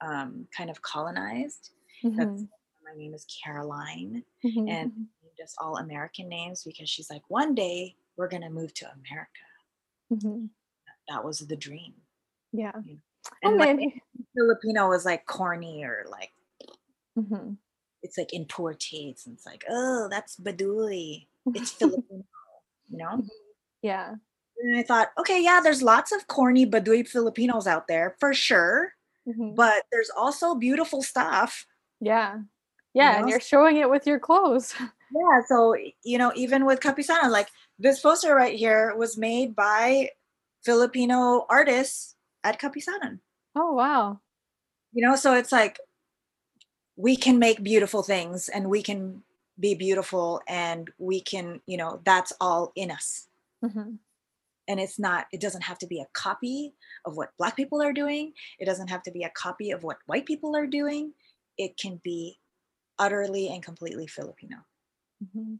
um, 0.00 0.46
kind 0.56 0.70
of 0.70 0.80
colonized. 0.80 1.70
Mm-hmm. 2.02 2.44
my 2.82 2.96
name 2.96 3.12
is 3.12 3.26
Caroline. 3.44 4.24
Mm-hmm. 4.44 4.68
And 4.68 4.90
mm-hmm. 4.90 5.02
just 5.38 5.54
all 5.60 5.76
American 5.76 6.30
names 6.30 6.64
because 6.64 6.88
she's 6.88 7.10
like, 7.10 7.22
one 7.28 7.54
day 7.54 7.94
we're 8.16 8.28
going 8.28 8.42
to 8.42 8.50
move 8.50 8.72
to 8.74 8.86
America. 8.86 9.28
Mm-hmm. 10.12 10.46
That 11.10 11.24
was 11.24 11.40
the 11.40 11.56
dream. 11.56 11.92
Yeah. 12.52 12.72
You 12.82 12.94
know? 12.94 13.00
And 13.42 13.58
like, 13.58 14.02
Filipino 14.34 14.88
was 14.88 15.04
like 15.04 15.26
corny 15.26 15.84
or 15.84 16.06
like, 16.10 16.32
mm-hmm. 17.18 17.52
It's 18.02 18.18
like 18.18 18.32
in 18.32 18.46
poor 18.46 18.74
taste. 18.74 19.26
And 19.26 19.36
it's 19.36 19.46
like, 19.46 19.64
oh, 19.68 20.08
that's 20.10 20.36
Baduy. 20.36 21.26
It's 21.54 21.70
Filipino, 21.78 22.24
you 22.88 22.98
know? 22.98 23.16
Mm-hmm. 23.16 23.26
Yeah. 23.82 24.14
And 24.62 24.78
I 24.78 24.82
thought, 24.82 25.08
okay, 25.18 25.42
yeah, 25.42 25.60
there's 25.62 25.82
lots 25.82 26.12
of 26.12 26.26
corny 26.26 26.66
Baduy 26.66 27.06
Filipinos 27.06 27.66
out 27.66 27.88
there 27.88 28.16
for 28.20 28.34
sure. 28.34 28.92
Mm-hmm. 29.28 29.54
But 29.54 29.84
there's 29.90 30.10
also 30.16 30.54
beautiful 30.54 31.02
stuff. 31.02 31.66
Yeah. 32.00 32.40
Yeah. 32.94 33.10
You 33.10 33.12
know? 33.12 33.20
And 33.20 33.28
you're 33.30 33.40
showing 33.40 33.76
it 33.76 33.88
with 33.90 34.06
your 34.06 34.18
clothes. 34.18 34.74
Yeah. 35.12 35.40
So, 35.48 35.74
you 36.04 36.18
know, 36.18 36.30
even 36.36 36.64
with 36.64 36.78
Kapisanan, 36.78 37.30
like 37.30 37.48
this 37.80 37.98
poster 37.98 38.32
right 38.32 38.56
here 38.56 38.94
was 38.96 39.18
made 39.18 39.56
by 39.56 40.10
Filipino 40.62 41.46
artists 41.48 42.14
at 42.44 42.60
Kapisanan. 42.60 43.18
Oh, 43.56 43.72
wow. 43.72 44.20
You 44.92 45.04
know, 45.04 45.16
so 45.16 45.34
it's 45.34 45.50
like 45.50 45.80
we 47.00 47.16
can 47.16 47.38
make 47.38 47.62
beautiful 47.62 48.02
things 48.02 48.48
and 48.50 48.68
we 48.68 48.82
can 48.82 49.22
be 49.58 49.74
beautiful 49.74 50.40
and 50.46 50.90
we 50.98 51.20
can, 51.20 51.60
you 51.66 51.76
know, 51.76 52.00
that's 52.04 52.32
all 52.40 52.72
in 52.76 52.90
us. 52.90 53.28
Mm-hmm. 53.64 53.94
And 54.68 54.80
it's 54.80 54.98
not 54.98 55.26
it 55.32 55.40
doesn't 55.40 55.62
have 55.62 55.78
to 55.78 55.86
be 55.86 56.00
a 56.00 56.06
copy 56.12 56.74
of 57.04 57.16
what 57.16 57.30
black 57.38 57.56
people 57.56 57.82
are 57.82 57.92
doing. 57.92 58.32
It 58.58 58.66
doesn't 58.66 58.88
have 58.88 59.02
to 59.04 59.10
be 59.10 59.24
a 59.24 59.30
copy 59.30 59.70
of 59.70 59.82
what 59.82 59.98
white 60.06 60.26
people 60.26 60.54
are 60.54 60.66
doing. 60.66 61.12
It 61.56 61.76
can 61.76 62.00
be 62.04 62.38
utterly 62.98 63.48
and 63.48 63.62
completely 63.62 64.06
filipino. 64.06 64.56
Mm-hmm. 65.24 65.54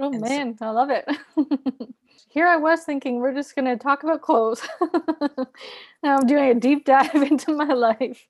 oh 0.00 0.12
and 0.12 0.20
man 0.20 0.56
so- 0.56 0.66
i 0.66 0.70
love 0.70 0.90
it. 0.90 1.08
Here 2.28 2.46
i 2.46 2.56
was 2.56 2.82
thinking 2.84 3.16
we're 3.16 3.34
just 3.34 3.54
going 3.54 3.66
to 3.66 3.76
talk 3.76 4.02
about 4.04 4.22
clothes. 4.22 4.62
Now 6.02 6.16
i'm 6.16 6.26
doing 6.26 6.48
a 6.50 6.54
deep 6.54 6.84
dive 6.84 7.14
into 7.30 7.52
my 7.52 7.72
life 7.72 8.26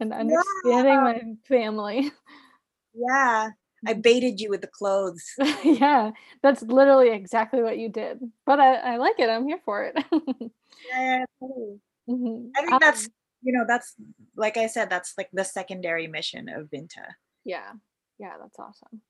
and 0.00 0.12
understanding 0.12 0.94
yeah. 0.94 1.00
my 1.00 1.22
family 1.46 2.10
yeah 2.94 3.50
I 3.86 3.94
baited 3.94 4.40
you 4.40 4.50
with 4.50 4.60
the 4.60 4.66
clothes. 4.66 5.24
yeah, 5.64 6.10
that's 6.42 6.62
literally 6.62 7.10
exactly 7.10 7.62
what 7.62 7.78
you 7.78 7.88
did. 7.88 8.20
But 8.44 8.60
I, 8.60 8.74
I 8.74 8.96
like 8.96 9.18
it. 9.18 9.30
I'm 9.30 9.46
here 9.46 9.60
for 9.64 9.84
it. 9.84 9.96
yeah. 10.92 11.24
Mm-hmm. 11.42 12.48
I 12.56 12.60
think 12.60 12.72
um, 12.72 12.78
that's 12.80 13.08
you 13.42 13.52
know 13.52 13.64
that's 13.66 13.94
like 14.36 14.56
I 14.56 14.66
said 14.66 14.90
that's 14.90 15.14
like 15.16 15.30
the 15.32 15.44
secondary 15.44 16.06
mission 16.06 16.48
of 16.48 16.68
Vinta. 16.70 17.06
Yeah, 17.44 17.72
yeah, 18.18 18.34
that's 18.40 18.58
awesome. 18.58 19.00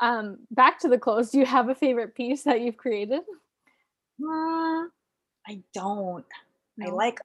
Um, 0.00 0.38
back 0.50 0.78
to 0.80 0.88
the 0.88 0.98
clothes. 0.98 1.30
Do 1.30 1.38
you 1.38 1.46
have 1.46 1.68
a 1.68 1.74
favorite 1.74 2.14
piece 2.14 2.44
that 2.44 2.60
you've 2.60 2.76
created? 2.76 3.20
Uh, 4.22 4.86
I 5.46 5.60
don't. 5.74 6.24
No. 6.76 6.86
I 6.86 6.90
like 6.90 7.20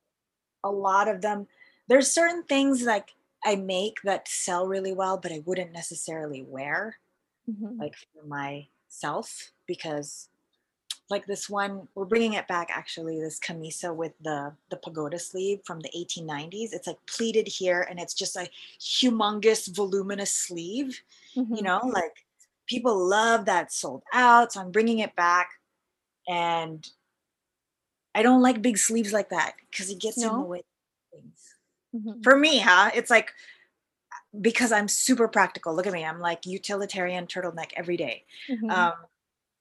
a 0.64 0.72
lot 0.72 1.08
of 1.08 1.22
them. 1.22 1.48
There's 1.88 2.12
certain 2.12 2.44
things 2.44 2.84
like 2.84 3.14
I 3.46 3.56
make 3.56 3.98
that 4.04 4.28
sell 4.28 4.68
really 4.68 4.94
well, 4.94 5.18
but 5.18 5.32
I 5.32 5.42
wouldn't 5.46 5.74
necessarily 5.74 6.44
wear 6.44 6.98
mm-hmm. 7.50 7.80
like 7.80 7.96
for 7.96 8.26
myself 8.26 9.52
because 9.68 10.30
like 11.10 11.26
this 11.26 11.50
one 11.50 11.88
we're 11.96 12.06
bringing 12.06 12.34
it 12.34 12.48
back 12.48 12.70
actually 12.72 13.20
this 13.20 13.40
camisa 13.40 13.94
with 13.94 14.14
the 14.22 14.52
the 14.70 14.78
pagoda 14.78 15.20
sleeve 15.20 15.60
from 15.66 15.80
the 15.82 15.90
1890s 15.96 16.70
it's 16.72 16.88
like 16.88 16.98
pleated 17.06 17.48
here 17.48 17.86
and 17.90 18.00
it's 18.00 18.14
just 18.14 18.36
a 18.36 18.50
humongous 18.80 19.74
voluminous 19.76 20.34
sleeve 20.34 21.02
mm-hmm. 21.36 21.54
you 21.54 21.62
know 21.62 21.82
like 21.94 22.26
people 22.68 22.98
love 22.98 23.46
that 23.46 23.72
sold 23.72 24.02
out 24.14 24.54
so 24.54 24.62
i'm 24.62 24.72
bringing 24.72 25.00
it 25.00 25.16
back 25.16 25.50
and 26.28 26.90
i 28.16 28.24
don't 28.24 28.42
like 28.42 28.62
big 28.62 28.78
sleeves 28.78 29.12
like 29.12 29.30
that 29.30 29.54
because 29.70 29.90
it 29.90 30.00
gets 30.00 30.18
no. 30.18 30.30
in 30.30 30.40
the 30.40 30.46
way 30.46 30.64
Mm-hmm. 31.96 32.22
For 32.22 32.38
me, 32.38 32.60
huh? 32.60 32.92
It's 32.94 33.10
like 33.10 33.32
because 34.40 34.72
I'm 34.72 34.88
super 34.88 35.28
practical. 35.28 35.76
Look 35.76 35.88
at 35.88 35.94
me. 35.94 36.04
I'm 36.04 36.20
like 36.20 36.46
utilitarian 36.46 37.28
turtleneck 37.28 37.72
every 37.76 37.98
day. 37.98 38.26
Mm-hmm. 38.50 38.70
Um, 38.70 38.94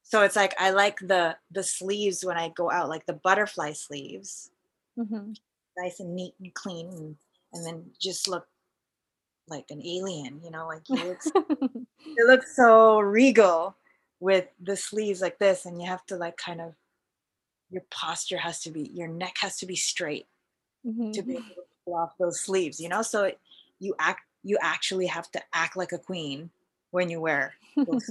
so 0.03 0.23
it's 0.23 0.37
like 0.37 0.55
I 0.59 0.71
like 0.71 0.99
the 0.99 1.37
the 1.51 1.63
sleeves 1.63 2.25
when 2.25 2.37
I 2.37 2.49
go 2.51 2.71
out, 2.71 2.89
like 2.89 3.07
the 3.07 3.13
butterfly 3.13 3.73
sleeves, 3.73 4.51
mm-hmm. 4.99 5.33
nice 5.77 6.01
and 6.01 6.15
neat 6.15 6.35
and 6.41 6.53
clean, 6.55 6.89
and, 6.89 7.17
and 7.53 7.67
then 7.67 7.85
just 8.01 8.29
look 8.29 8.47
like 9.49 9.67
an 9.71 9.83
alien. 9.85 10.41
You 10.43 10.51
know, 10.51 10.67
like 10.67 10.83
it 10.89 11.07
looks 11.07 11.31
it 12.07 12.27
looks 12.27 12.57
so 12.57 13.01
regal 13.01 13.77
with 14.21 14.47
the 14.61 14.77
sleeves 14.77 15.21
like 15.21 15.39
this, 15.39 15.67
and 15.67 15.81
you 15.81 15.89
have 15.89 16.05
to 16.07 16.17
like 16.17 16.37
kind 16.37 16.61
of 16.61 16.75
your 17.71 17.83
posture 17.91 18.39
has 18.39 18.61
to 18.61 18.71
be 18.71 18.91
your 18.93 19.09
neck 19.09 19.37
has 19.41 19.57
to 19.57 19.67
be 19.67 19.77
straight 19.77 20.27
mm-hmm. 20.87 21.11
to 21.13 21.23
be 21.23 21.33
able 21.33 21.43
to 21.43 21.63
pull 21.85 21.95
off 21.95 22.17
those 22.19 22.41
sleeves, 22.41 22.81
you 22.81 22.89
know? 22.89 23.03
So 23.03 23.33
you 23.79 23.95
act 23.99 24.23
you 24.45 24.59
actually 24.61 25.07
have 25.07 25.31
to 25.31 25.43
act 25.53 25.77
like 25.77 25.93
a 25.93 25.99
queen 25.99 26.51
when 26.91 27.09
you 27.09 27.21
wear 27.21 27.55
those. 27.77 28.11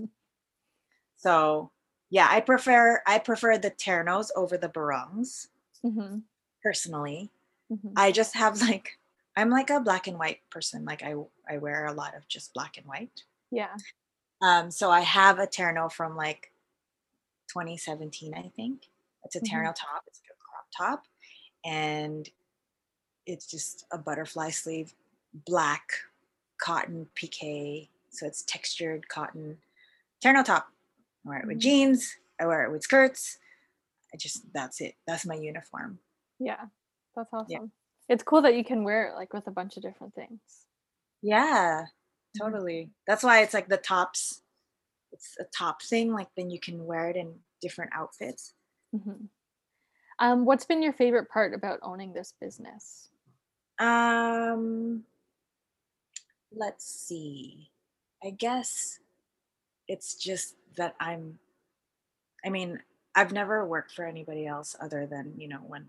so 1.18 1.72
yeah, 2.10 2.28
I 2.30 2.42
prefer 2.42 3.02
I 3.06 3.20
prefer 3.20 3.58
the 3.58 3.72
ternos 3.72 4.30
over 4.36 4.58
the 4.58 4.70
barongs 4.70 5.48
mm-hmm. 5.84 6.20
personally. 6.64 7.30
Mm-hmm. 7.72 7.94
I 7.96 8.12
just 8.12 8.36
have 8.36 8.62
like 8.62 8.98
I'm 9.36 9.50
like 9.50 9.70
a 9.70 9.80
black 9.80 10.08
and 10.08 10.20
white 10.20 10.40
person. 10.50 10.86
Like 10.86 11.04
I 11.04 11.16
I 11.50 11.58
wear 11.58 11.86
a 11.86 11.94
lot 11.94 12.16
of 12.16 12.28
just 12.28 12.54
black 12.54 12.78
and 12.78 12.86
white. 12.86 13.24
Yeah. 13.50 13.76
Um, 14.42 14.72
so 14.72 14.90
I 14.90 15.02
have 15.02 15.40
a 15.40 15.48
terno 15.48 15.92
from 15.92 16.16
like 16.16 16.52
2017, 17.50 18.34
I 18.34 18.52
think. 18.56 18.88
It's 19.24 19.36
a 19.36 19.40
mm-hmm. 19.40 19.56
terno 19.56 19.74
top. 19.76 20.04
It's 20.08 20.22
like 20.24 20.32
a 20.32 20.40
crop 20.42 20.66
top, 20.76 21.06
and 21.64 22.28
it's 23.26 23.46
just 23.46 23.86
a 23.92 23.98
butterfly 23.98 24.50
sleeve, 24.50 24.94
black 25.46 25.84
cotton 26.62 27.08
pique. 27.16 27.90
So 28.10 28.26
it's 28.26 28.44
textured 28.44 29.08
cotton. 29.08 29.58
Terno 30.24 30.44
top. 30.44 30.68
I 31.26 31.30
wear 31.30 31.40
it 31.40 31.48
with 31.48 31.58
mm-hmm. 31.58 31.62
jeans. 31.62 32.16
I 32.40 32.46
wear 32.46 32.64
it 32.66 32.72
with 32.72 32.84
skirts. 32.84 33.38
I 34.14 34.18
just 34.18 34.42
that's 34.54 34.82
it. 34.82 34.96
That's 35.08 35.26
my 35.26 35.36
uniform. 35.36 36.00
Yeah, 36.40 36.66
that's 37.16 37.30
awesome. 37.34 37.48
Yeah. 37.50 37.60
It's 38.10 38.24
cool 38.24 38.42
that 38.42 38.56
you 38.56 38.64
can 38.64 38.84
wear 38.84 39.10
it 39.10 39.16
like 39.16 39.34
with 39.34 39.48
a 39.48 39.52
bunch 39.52 39.78
of 39.78 39.84
different 39.84 40.14
things. 40.14 40.40
Yeah, 41.22 41.84
mm-hmm. 41.84 42.46
totally. 42.46 42.74
Mm-hmm. 42.74 42.92
That's 43.08 43.24
why 43.24 43.42
it's 43.42 43.54
like 43.54 43.70
the 43.70 43.78
tops. 43.78 44.42
It's 45.14 45.36
a 45.40 45.46
top 45.56 45.82
thing. 45.82 46.14
Like 46.14 46.30
then 46.36 46.50
you 46.50 46.60
can 46.60 46.86
wear 46.86 47.10
it 47.10 47.16
in 47.16 47.36
different 47.62 47.92
outfits. 47.94 48.54
Mm-hmm. 48.96 49.26
Um, 50.20 50.46
what's 50.46 50.66
been 50.66 50.84
your 50.84 50.94
favorite 50.94 51.30
part 51.30 51.54
about 51.54 51.80
owning 51.82 52.14
this 52.14 52.34
business? 52.40 53.10
Um, 53.82 55.04
let's 56.54 56.86
see. 56.86 57.72
I 58.24 58.30
guess 58.30 59.00
it's 59.88 60.16
just 60.16 60.56
that 60.78 60.96
I'm, 61.00 61.40
I 62.46 62.50
mean, 62.50 62.80
I've 63.16 63.34
never 63.34 63.66
worked 63.66 63.92
for 63.92 64.06
anybody 64.06 64.46
else 64.46 64.76
other 64.80 65.08
than, 65.08 65.34
you 65.38 65.48
know, 65.48 65.62
when 65.66 65.88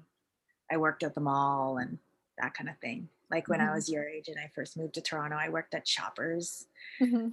I 0.70 0.78
worked 0.78 1.03
at 1.03 1.14
the 1.14 1.20
mall 1.20 1.76
and 1.76 1.99
that 2.38 2.55
kind 2.55 2.70
of 2.70 2.78
thing. 2.78 3.09
Like 3.30 3.49
when 3.49 3.61
mm-hmm. 3.61 3.70
I 3.70 3.74
was 3.74 3.90
your 3.90 4.09
age 4.09 4.28
and 4.28 4.38
I 4.38 4.51
first 4.55 4.76
moved 4.76 4.95
to 4.95 5.03
Toronto, 5.03 5.36
I 5.36 5.51
worked 5.51 5.74
at 5.74 5.86
Shoppers. 5.86 6.66
Mm-hmm. 7.01 7.28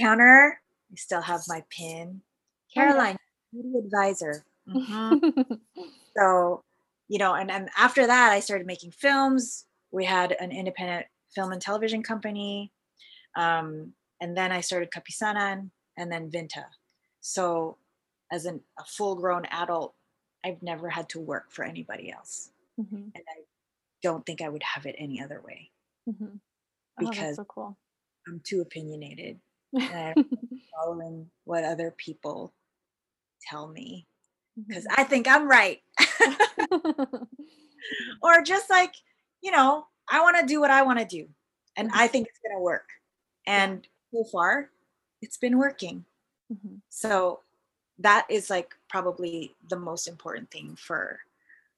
Counter, 0.00 0.60
I 0.90 0.94
still 0.94 1.20
have 1.20 1.42
my 1.48 1.64
pin. 1.70 2.22
Caroline, 2.72 3.16
beauty 3.52 3.78
advisor. 3.84 4.44
Mm-hmm. 4.68 5.54
so, 6.16 6.62
you 7.08 7.18
know, 7.18 7.34
and, 7.34 7.50
and 7.50 7.68
after 7.76 8.06
that, 8.06 8.32
I 8.32 8.40
started 8.40 8.66
making 8.66 8.92
films, 8.92 9.66
we 9.92 10.04
had 10.04 10.36
an 10.40 10.50
independent 10.50 11.06
film 11.34 11.52
and 11.52 11.60
television 11.60 12.02
company. 12.02 12.72
Um, 13.36 13.92
and 14.20 14.36
then 14.36 14.52
I 14.52 14.60
started 14.60 14.90
Kapisanan 14.90 15.70
and 15.96 16.10
then 16.10 16.30
Vinta. 16.30 16.64
So 17.20 17.78
as 18.32 18.46
an, 18.46 18.60
a 18.78 18.84
full 18.84 19.14
grown 19.14 19.44
adult, 19.50 19.94
I've 20.44 20.62
never 20.62 20.88
had 20.88 21.08
to 21.10 21.20
work 21.20 21.52
for 21.52 21.64
anybody 21.64 22.10
else. 22.10 22.50
Mm-hmm. 22.80 22.96
And 22.96 23.24
I 23.28 23.42
don't 24.02 24.24
think 24.26 24.42
I 24.42 24.48
would 24.48 24.62
have 24.62 24.86
it 24.86 24.96
any 24.98 25.22
other 25.22 25.40
way. 25.44 25.70
Mm-hmm. 26.08 26.36
Oh, 27.00 27.10
because 27.10 27.36
so 27.36 27.44
cool. 27.44 27.78
I'm 28.26 28.40
too 28.44 28.60
opinionated. 28.60 29.38
and 29.74 30.14
I'm 30.16 30.60
following 30.76 31.30
what 31.44 31.64
other 31.64 31.94
people 31.96 32.52
tell 33.48 33.68
me 33.68 34.06
because 34.68 34.84
mm-hmm. 34.84 35.00
I 35.00 35.04
think 35.04 35.28
I'm 35.28 35.48
right. 35.48 35.80
or 38.22 38.42
just 38.42 38.68
like, 38.70 38.94
you 39.42 39.50
know, 39.52 39.88
I 40.08 40.22
want 40.22 40.38
to 40.40 40.46
do 40.46 40.60
what 40.60 40.70
I 40.70 40.82
want 40.82 40.98
to 41.00 41.04
do, 41.06 41.28
and 41.76 41.90
Mhm. 41.90 41.94
I 41.94 42.08
think 42.08 42.28
it's 42.28 42.40
gonna 42.40 42.60
work. 42.60 42.88
And 43.46 43.86
so 44.14 44.24
far, 44.24 44.70
it's 45.22 45.36
been 45.38 45.58
working. 45.58 46.06
Mhm. 46.50 46.82
So 46.90 47.42
that 47.98 48.26
is 48.30 48.50
like 48.50 48.74
probably 48.88 49.56
the 49.68 49.76
most 49.78 50.08
important 50.08 50.50
thing 50.50 50.76
for 50.76 51.20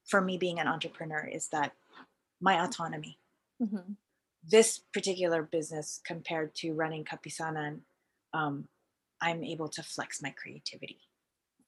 for 0.07 0.21
me 0.23 0.39
being 0.39 0.61
an 0.61 0.69
entrepreneur 0.69 1.25
is 1.27 1.49
that 1.51 1.75
my 2.41 2.63
autonomy. 2.65 3.19
Mhm. 3.61 3.97
This 4.45 4.79
particular 4.79 5.43
business 5.43 6.01
compared 6.05 6.55
to 6.57 6.73
running 6.75 7.05
Kapisanan, 7.05 7.81
um, 8.33 8.69
I'm 9.21 9.43
able 9.43 9.69
to 9.71 9.83
flex 9.83 10.21
my 10.23 10.31
creativity. 10.31 11.01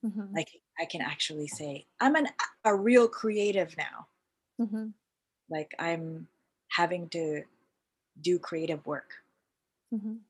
Mhm. 0.02 0.36
Like 0.36 0.62
I 0.78 0.84
can 0.84 1.00
actually 1.00 1.48
say 1.48 1.86
I'm 2.00 2.14
an 2.16 2.28
a 2.64 2.74
real 2.76 3.08
creative 3.08 3.76
now. 3.76 4.08
Like 5.48 5.74
I'm 5.78 6.28
having 6.68 7.08
to 7.10 7.44
do 8.20 8.38
creative 8.38 8.86
work 8.86 9.22
Mhm. 9.90 10.26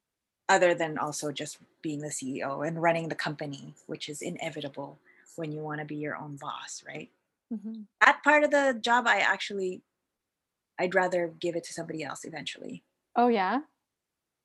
other 0.48 0.74
than 0.74 0.98
also 0.98 1.32
just 1.32 1.58
being 1.82 2.00
the 2.00 2.10
CEO 2.10 2.62
and 2.62 2.80
running 2.82 3.08
the 3.08 3.14
company, 3.14 3.74
which 3.86 4.08
is 4.08 4.22
inevitable 4.22 4.98
when 5.36 5.52
you 5.52 5.60
want 5.60 5.80
to 5.80 5.84
be 5.84 5.96
your 5.96 6.16
own 6.16 6.36
boss, 6.36 6.82
right? 6.86 7.10
Mhm. 7.50 7.86
That 8.00 8.22
part 8.24 8.44
of 8.44 8.50
the 8.52 8.78
job, 8.80 9.06
I 9.06 9.18
actually, 9.18 9.82
I'd 10.78 10.94
rather 10.94 11.28
give 11.28 11.56
it 11.56 11.64
to 11.66 11.74
somebody 11.74 12.02
else 12.04 12.24
eventually. 12.24 12.82
Oh 13.16 13.28
yeah. 13.28 13.62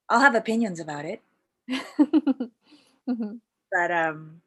I'll 0.09 0.19
have 0.19 0.36
opinions 0.36 0.80
about 0.80 1.05
it, 1.05 1.22
Mhm. 3.07 3.41
but 3.72 3.91
um, 3.91 4.41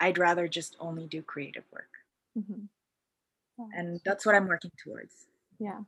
I'd 0.00 0.18
rather 0.18 0.48
just 0.48 0.76
only 0.80 1.06
do 1.06 1.22
creative 1.22 1.64
work. 1.72 1.90
Mhm. 2.34 2.68
Yeah, 3.58 3.66
And 3.72 4.00
that's 4.04 4.26
what 4.26 4.34
I'm 4.34 4.48
working 4.48 4.72
towards. 4.82 5.26
Yeah, 5.58 5.80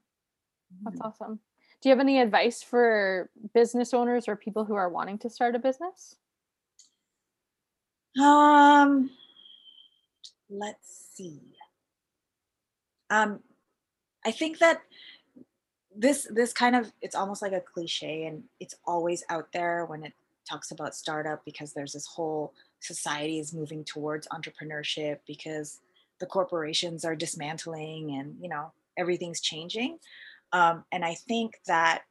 that's 0.85 1.01
Mhm. 1.01 1.03
awesome. 1.03 1.41
Do 1.81 1.89
you 1.89 1.93
have 1.93 2.01
any 2.01 2.21
advice 2.21 2.63
for 2.63 3.31
business 3.55 3.95
owners 3.95 4.29
or 4.29 4.37
people 4.37 4.67
who 4.67 4.75
are 4.75 4.89
wanting 4.91 5.19
to 5.21 5.31
start 5.31 5.57
a 5.57 5.59
business? 5.59 6.17
Um, 8.21 9.09
let's 10.51 10.89
see. 11.15 11.57
Um, 13.11 13.43
I 14.25 14.33
think 14.33 14.59
that 14.59 14.83
this 15.95 16.29
this 16.31 16.53
kind 16.53 16.77
of 16.77 16.93
it's 17.01 17.15
almost 17.15 17.43
like 17.43 17.53
a 17.53 17.61
cliche 17.61 18.25
and 18.27 18.45
it's 18.61 18.75
always 18.85 19.25
out 19.29 19.53
there 19.53 19.85
when 19.87 20.05
it 20.05 20.13
talks 20.49 20.71
about 20.71 20.95
startup 20.95 21.45
because 21.45 21.73
there's 21.73 21.93
this 21.93 22.07
whole 22.07 22.53
society 22.81 23.39
is 23.39 23.53
moving 23.53 23.85
towards 23.85 24.29
entrepreneurship 24.29 25.19
because 25.27 25.81
the 26.21 26.27
corporations 26.27 27.05
are 27.05 27.17
dismantling 27.17 28.11
and 28.13 28.37
you 28.41 28.49
know 28.49 28.73
everything's 28.99 29.41
changing. 29.41 29.99
Um, 30.53 30.85
and 30.93 31.05
i 31.05 31.15
think 31.15 31.61
that 31.67 32.05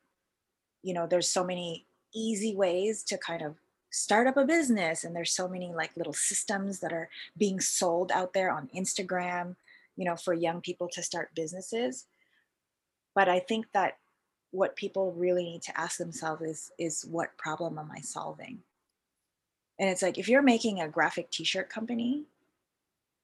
you 0.84 0.94
know 0.94 1.08
there's 1.08 1.30
so 1.30 1.44
many 1.44 1.86
easy 2.14 2.56
ways 2.56 3.04
to 3.06 3.18
kind 3.18 3.42
of 3.42 3.56
start 3.90 4.28
up 4.28 4.38
a 4.38 4.46
business 4.46 5.04
and 5.04 5.16
there's 5.16 5.32
so 5.32 5.48
many 5.48 5.74
like 5.74 5.96
little 5.98 6.14
systems 6.14 6.80
that 6.80 6.94
are 6.94 7.10
being 7.38 7.60
sold 7.60 8.12
out 8.12 8.34
there 8.34 8.52
on 8.52 8.70
instagram 8.76 9.56
you 9.96 10.06
know 10.06 10.16
for 10.16 10.34
young 10.34 10.62
people 10.62 10.88
to 10.88 11.04
start 11.04 11.34
businesses. 11.36 12.06
But 13.16 13.28
i 13.28 13.40
think 13.40 13.66
that 13.74 13.98
what 14.52 14.76
people 14.76 15.12
really 15.14 15.44
need 15.44 15.62
to 15.64 15.78
ask 15.78 15.98
themselves 15.98 16.42
is 16.44 16.72
is 16.78 17.06
what 17.10 17.38
problem 17.38 17.78
am 17.78 17.92
i 17.94 18.00
solving? 18.00 18.60
And 19.80 19.90
it's 19.90 20.02
like 20.02 20.18
if 20.18 20.30
you're 20.30 20.42
making 20.42 20.80
a 20.80 20.88
graphic 20.88 21.30
t-shirt 21.32 21.70
company 21.70 22.24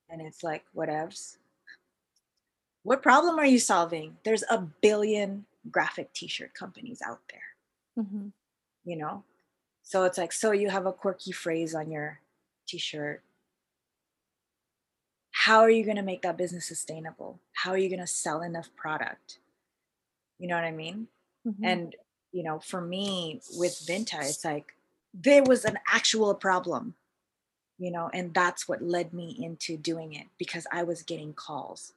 and 0.10 0.22
it's 0.22 0.44
like 0.44 0.66
whatevs 0.76 1.38
what 2.84 3.02
problem 3.02 3.40
are 3.40 3.46
you 3.46 3.60
solving? 3.60 4.18
There's 4.24 4.44
a 4.50 4.60
billion 4.60 5.46
graphic 5.72 6.14
t-shirt 6.14 6.54
companies 6.54 7.02
out 7.02 7.22
there 7.30 8.04
Mhm. 8.06 8.32
you 8.86 8.96
know? 8.98 9.24
So 9.84 10.04
it's 10.04 10.18
like 10.18 10.32
so 10.34 10.52
you 10.52 10.70
have 10.70 10.86
a 10.86 10.94
quirky 10.94 11.32
phrase 11.32 11.74
on 11.76 11.90
your 11.92 12.20
t-shirt. 12.68 13.22
How 15.32 15.60
are 15.60 15.70
you 15.70 15.84
going 15.84 15.98
to 15.98 16.02
make 16.04 16.22
that 16.22 16.38
business 16.38 16.68
sustainable? 16.68 17.40
How 17.54 17.72
are 17.72 17.78
you 17.78 17.90
going 17.90 18.00
to 18.00 18.08
sell 18.08 18.42
enough 18.42 18.70
product? 18.76 19.40
You 20.40 20.48
know 20.48 20.56
what 20.56 20.64
i 20.66 20.72
mean? 20.72 21.08
Mhm. 21.46 21.56
and 21.64 21.96
you 22.32 22.42
know 22.44 22.60
for 22.60 22.80
me 22.82 23.42
with 23.58 23.74
vinta 23.86 24.20
it's 24.22 24.44
like 24.46 24.76
there 25.14 25.44
was 25.44 25.66
an 25.66 25.78
actual 25.88 26.34
problem 26.34 26.96
you 27.78 27.92
know 27.92 28.10
and 28.14 28.34
that's 28.34 28.68
what 28.68 28.82
led 28.82 29.14
me 29.14 29.36
into 29.44 29.76
doing 29.78 30.14
it 30.14 30.28
because 30.38 30.66
i 30.72 30.82
was 30.84 31.04
getting 31.04 31.34
calls 31.34 31.94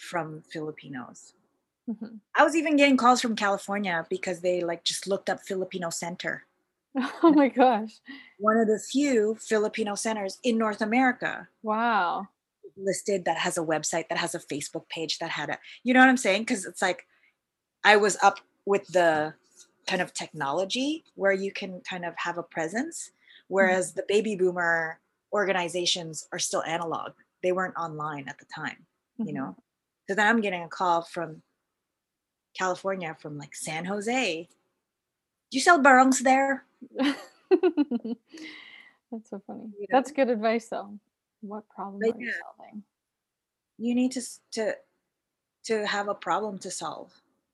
from 0.00 0.42
filipinos. 0.52 1.34
Mhm. 1.88 2.20
i 2.38 2.44
was 2.44 2.54
even 2.54 2.76
getting 2.76 2.96
calls 2.96 3.20
from 3.20 3.34
california 3.36 4.06
because 4.10 4.40
they 4.40 4.60
like 4.70 4.82
just 4.84 5.06
looked 5.06 5.28
up 5.32 5.40
filipino 5.40 5.90
center. 5.90 6.46
Oh 7.22 7.32
my 7.32 7.48
gosh. 7.48 7.92
one 8.38 8.56
of 8.62 8.66
the 8.68 8.78
few 8.78 9.36
filipino 9.40 9.94
centers 9.94 10.38
in 10.42 10.58
north 10.58 10.80
america 10.80 11.48
Wow. 11.62 12.28
listed 12.76 13.24
that 13.26 13.38
has 13.38 13.56
a 13.58 13.62
website 13.72 14.06
that 14.08 14.18
has 14.24 14.34
a 14.34 14.40
facebook 14.52 14.86
page 14.88 15.18
that 15.18 15.30
had 15.30 15.48
a 15.50 15.58
you 15.84 15.92
know 15.94 16.00
what 16.00 16.08
i'm 16.08 16.16
saying? 16.26 16.42
Because 16.42 16.64
it's 16.70 16.82
like 16.88 17.00
i 17.84 17.94
was 17.96 18.16
up 18.22 18.38
with 18.66 18.86
the 18.98 19.34
kind 19.88 20.02
of 20.02 20.12
technology 20.14 20.88
where 21.20 21.32
you 21.44 21.50
can 21.60 21.80
kind 21.92 22.04
of 22.04 22.14
have 22.26 22.38
a 22.38 22.42
presence 22.56 23.10
whereas 23.48 23.84
the 23.94 24.04
baby 24.14 24.36
boomer 24.36 25.00
organizations 25.32 26.26
are 26.32 26.38
still 26.38 26.62
analog. 26.64 27.12
They 27.42 27.52
weren't 27.52 27.76
online 27.76 28.28
at 28.28 28.38
the 28.38 28.46
time 28.60 28.78
you 29.18 29.32
know 29.38 29.56
so 30.10 30.14
then 30.16 30.26
i'm 30.26 30.40
getting 30.40 30.64
a 30.64 30.68
call 30.68 31.02
from 31.02 31.40
california 32.58 33.16
from 33.20 33.38
like 33.38 33.54
san 33.54 33.84
jose 33.84 34.48
do 35.50 35.58
you 35.58 35.60
sell 35.60 35.80
barongs 35.80 36.20
there. 36.20 36.64
That's 37.00 37.16
so 39.30 39.42
funny. 39.46 39.64
You 39.78 39.86
That's 39.90 40.12
good 40.12 40.30
advice 40.30 40.68
though. 40.68 40.98
What 41.40 41.68
problem 41.68 42.00
Like, 42.00 42.14
are 42.14 42.20
you 42.20 42.32
solving? 42.32 42.84
you 43.78 43.94
need 43.94 44.12
to 44.12 44.22
to 44.52 44.74
to 45.64 45.86
have 45.86 46.08
a 46.08 46.14
problem 46.14 46.58
to 46.60 46.70
solve 46.70 47.12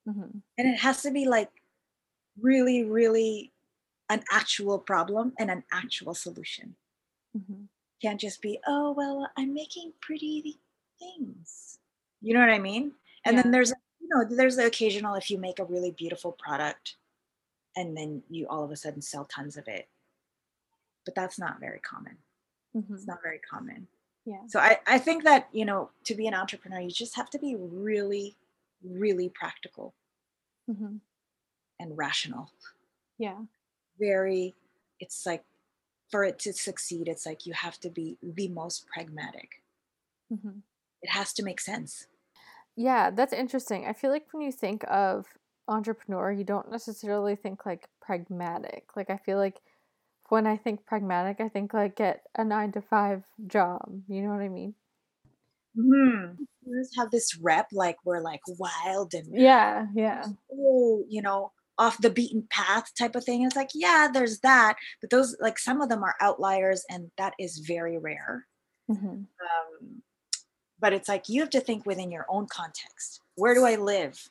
Mhm. 0.08 0.42
and 0.58 0.68
it 0.68 0.78
has 0.78 1.02
to 1.02 1.10
be 1.10 1.24
like 1.26 1.50
really 2.40 2.84
really 2.84 3.52
an 4.10 4.22
actual 4.30 4.78
problem 4.78 5.32
and 5.38 5.50
an 5.50 5.64
actual 5.72 6.14
solution 6.14 6.76
Mhm. 7.36 7.68
can't 8.02 8.20
just 8.20 8.42
be 8.42 8.58
oh 8.66 8.92
well 8.92 9.28
i'm 9.38 9.54
making 9.54 9.92
pretty 10.00 10.58
things 10.98 11.78
you 12.22 12.34
know 12.34 12.40
what 12.40 12.50
i 12.50 12.58
mean 12.58 12.92
and 13.24 13.36
Yeah. 13.36 13.42
then 13.42 13.52
there's 13.52 13.72
you 14.00 14.08
know 14.08 14.24
there's 14.24 14.56
the 14.56 14.66
occasional 14.66 15.14
if 15.14 15.30
you 15.30 15.38
make 15.38 15.58
a 15.58 15.64
really 15.64 15.90
beautiful 15.90 16.32
product 16.32 16.96
and 17.76 17.96
then 17.96 18.22
you 18.30 18.46
all 18.48 18.64
of 18.64 18.70
a 18.70 18.76
sudden 18.76 19.02
sell 19.02 19.24
tons 19.26 19.56
of 19.56 19.68
it 19.68 19.88
but 21.04 21.14
that's 21.14 21.38
not 21.38 21.60
very 21.60 21.78
common 21.80 22.16
Mhm. 22.74 22.94
it's 22.94 23.06
not 23.06 23.22
very 23.22 23.38
common 23.38 23.88
Yeah. 24.24 24.46
so 24.48 24.58
I, 24.60 24.80
I 24.86 24.98
think 24.98 25.24
that 25.24 25.48
you 25.52 25.64
know 25.64 25.90
to 26.04 26.14
be 26.14 26.26
an 26.26 26.34
entrepreneur 26.34 26.80
you 26.80 26.90
just 26.90 27.16
have 27.16 27.30
to 27.30 27.38
be 27.38 27.54
really 27.56 28.36
really 28.82 29.28
practical 29.28 29.94
Mhm. 30.68 31.00
and 31.80 31.96
rational 31.98 32.50
Yeah. 33.18 33.40
very 33.98 34.54
it's 35.00 35.26
like 35.26 35.44
for 36.10 36.24
it 36.24 36.38
to 36.40 36.52
succeed 36.52 37.08
it's 37.08 37.26
like 37.26 37.46
you 37.46 37.52
have 37.54 37.78
to 37.80 37.90
be 37.90 38.16
the 38.22 38.48
most 38.48 38.86
pragmatic 38.86 39.62
Mhm. 40.32 40.62
It 41.02 41.10
has 41.10 41.32
to 41.32 41.42
make 41.42 41.60
sense 41.60 42.06
Yeah, 42.76 43.10
that's 43.10 43.32
interesting. 43.32 43.86
I 43.86 43.92
feel 43.92 44.10
like 44.10 44.32
when 44.32 44.42
you 44.42 44.52
think 44.52 44.84
of 44.88 45.26
entrepreneur, 45.68 46.30
you 46.32 46.44
don't 46.44 46.70
necessarily 46.70 47.34
think 47.36 47.64
like 47.66 47.88
pragmatic. 48.00 48.96
Like 48.96 49.10
I 49.10 49.16
feel 49.16 49.38
like 49.38 49.62
when 50.28 50.46
I 50.46 50.56
think 50.56 50.86
pragmatic, 50.86 51.40
I 51.40 51.48
think 51.48 51.74
like 51.74 51.96
get 51.96 52.26
a 52.36 52.44
9 52.44 52.72
to 52.72 52.82
5 52.82 53.24
job. 53.46 54.02
You 54.08 54.22
know 54.22 54.30
what 54.30 54.42
I 54.42 54.48
mean? 54.48 54.74
hmm 55.74 56.32
have 56.96 57.10
this 57.10 57.36
rep 57.40 57.68
like 57.72 57.96
we're 58.04 58.20
like 58.20 58.40
wild 58.58 59.14
and 59.14 59.36
Yeah, 59.36 59.86
yeah. 59.94 60.32
oh 60.52 61.04
you 61.08 61.22
know 61.22 61.52
off 61.78 61.98
the 62.00 62.10
beaten 62.10 62.46
path 62.50 62.90
type 62.98 63.14
of 63.14 63.24
thing 63.24 63.42
it's 63.42 63.56
like 63.56 63.68
yeah 63.74 64.08
there's 64.12 64.40
that 64.40 64.76
but 65.00 65.10
those 65.10 65.36
like 65.40 65.58
some 65.58 65.80
of 65.80 65.88
them 65.88 66.02
are 66.02 66.14
outliers 66.20 66.84
and 66.90 67.10
that 67.18 67.34
is 67.38 67.58
very 67.66 67.98
rare 67.98 68.46
Mhm. 68.88 69.26
um, 69.42 70.02
but 70.80 70.92
it's 70.92 71.08
like 71.08 71.28
you 71.28 71.40
have 71.40 71.50
to 71.50 71.60
think 71.60 71.86
within 71.86 72.10
your 72.10 72.26
own 72.28 72.46
context. 72.46 73.20
Where 73.36 73.54
do 73.54 73.64
i 73.64 73.76
live? 73.76 74.30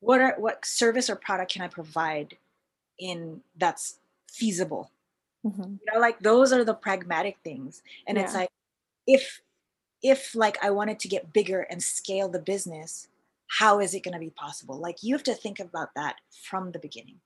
What 0.00 0.20
are 0.20 0.34
what 0.38 0.64
service 0.64 1.10
or 1.10 1.16
product 1.16 1.52
can 1.52 1.62
i 1.62 1.68
provide 1.68 2.36
in 2.98 3.42
that's 3.56 3.98
feasible? 4.30 4.90
Mhm. 5.46 5.78
you 5.80 5.92
know 5.92 6.00
like 6.00 6.18
those 6.18 6.52
are 6.52 6.64
the 6.64 6.74
pragmatic 6.74 7.38
things. 7.44 7.82
And 8.06 8.18
it's 8.18 8.34
like 8.34 8.50
if 9.06 9.40
if 10.02 10.34
like 10.34 10.56
i 10.64 10.70
wanted 10.70 10.98
to 11.00 11.08
get 11.08 11.32
bigger 11.32 11.62
and 11.62 11.82
scale 11.82 12.28
the 12.28 12.40
business 12.40 13.08
how 13.60 13.80
is 13.80 13.94
it 13.94 14.02
going 14.02 14.12
to 14.12 14.20
be 14.20 14.28
possible? 14.30 14.76
Like 14.78 15.02
you 15.02 15.14
have 15.14 15.22
to 15.24 15.34
think 15.34 15.58
about 15.58 15.94
that 15.96 16.16
from 16.44 16.72
the 16.72 16.78
beginning. 16.78 17.20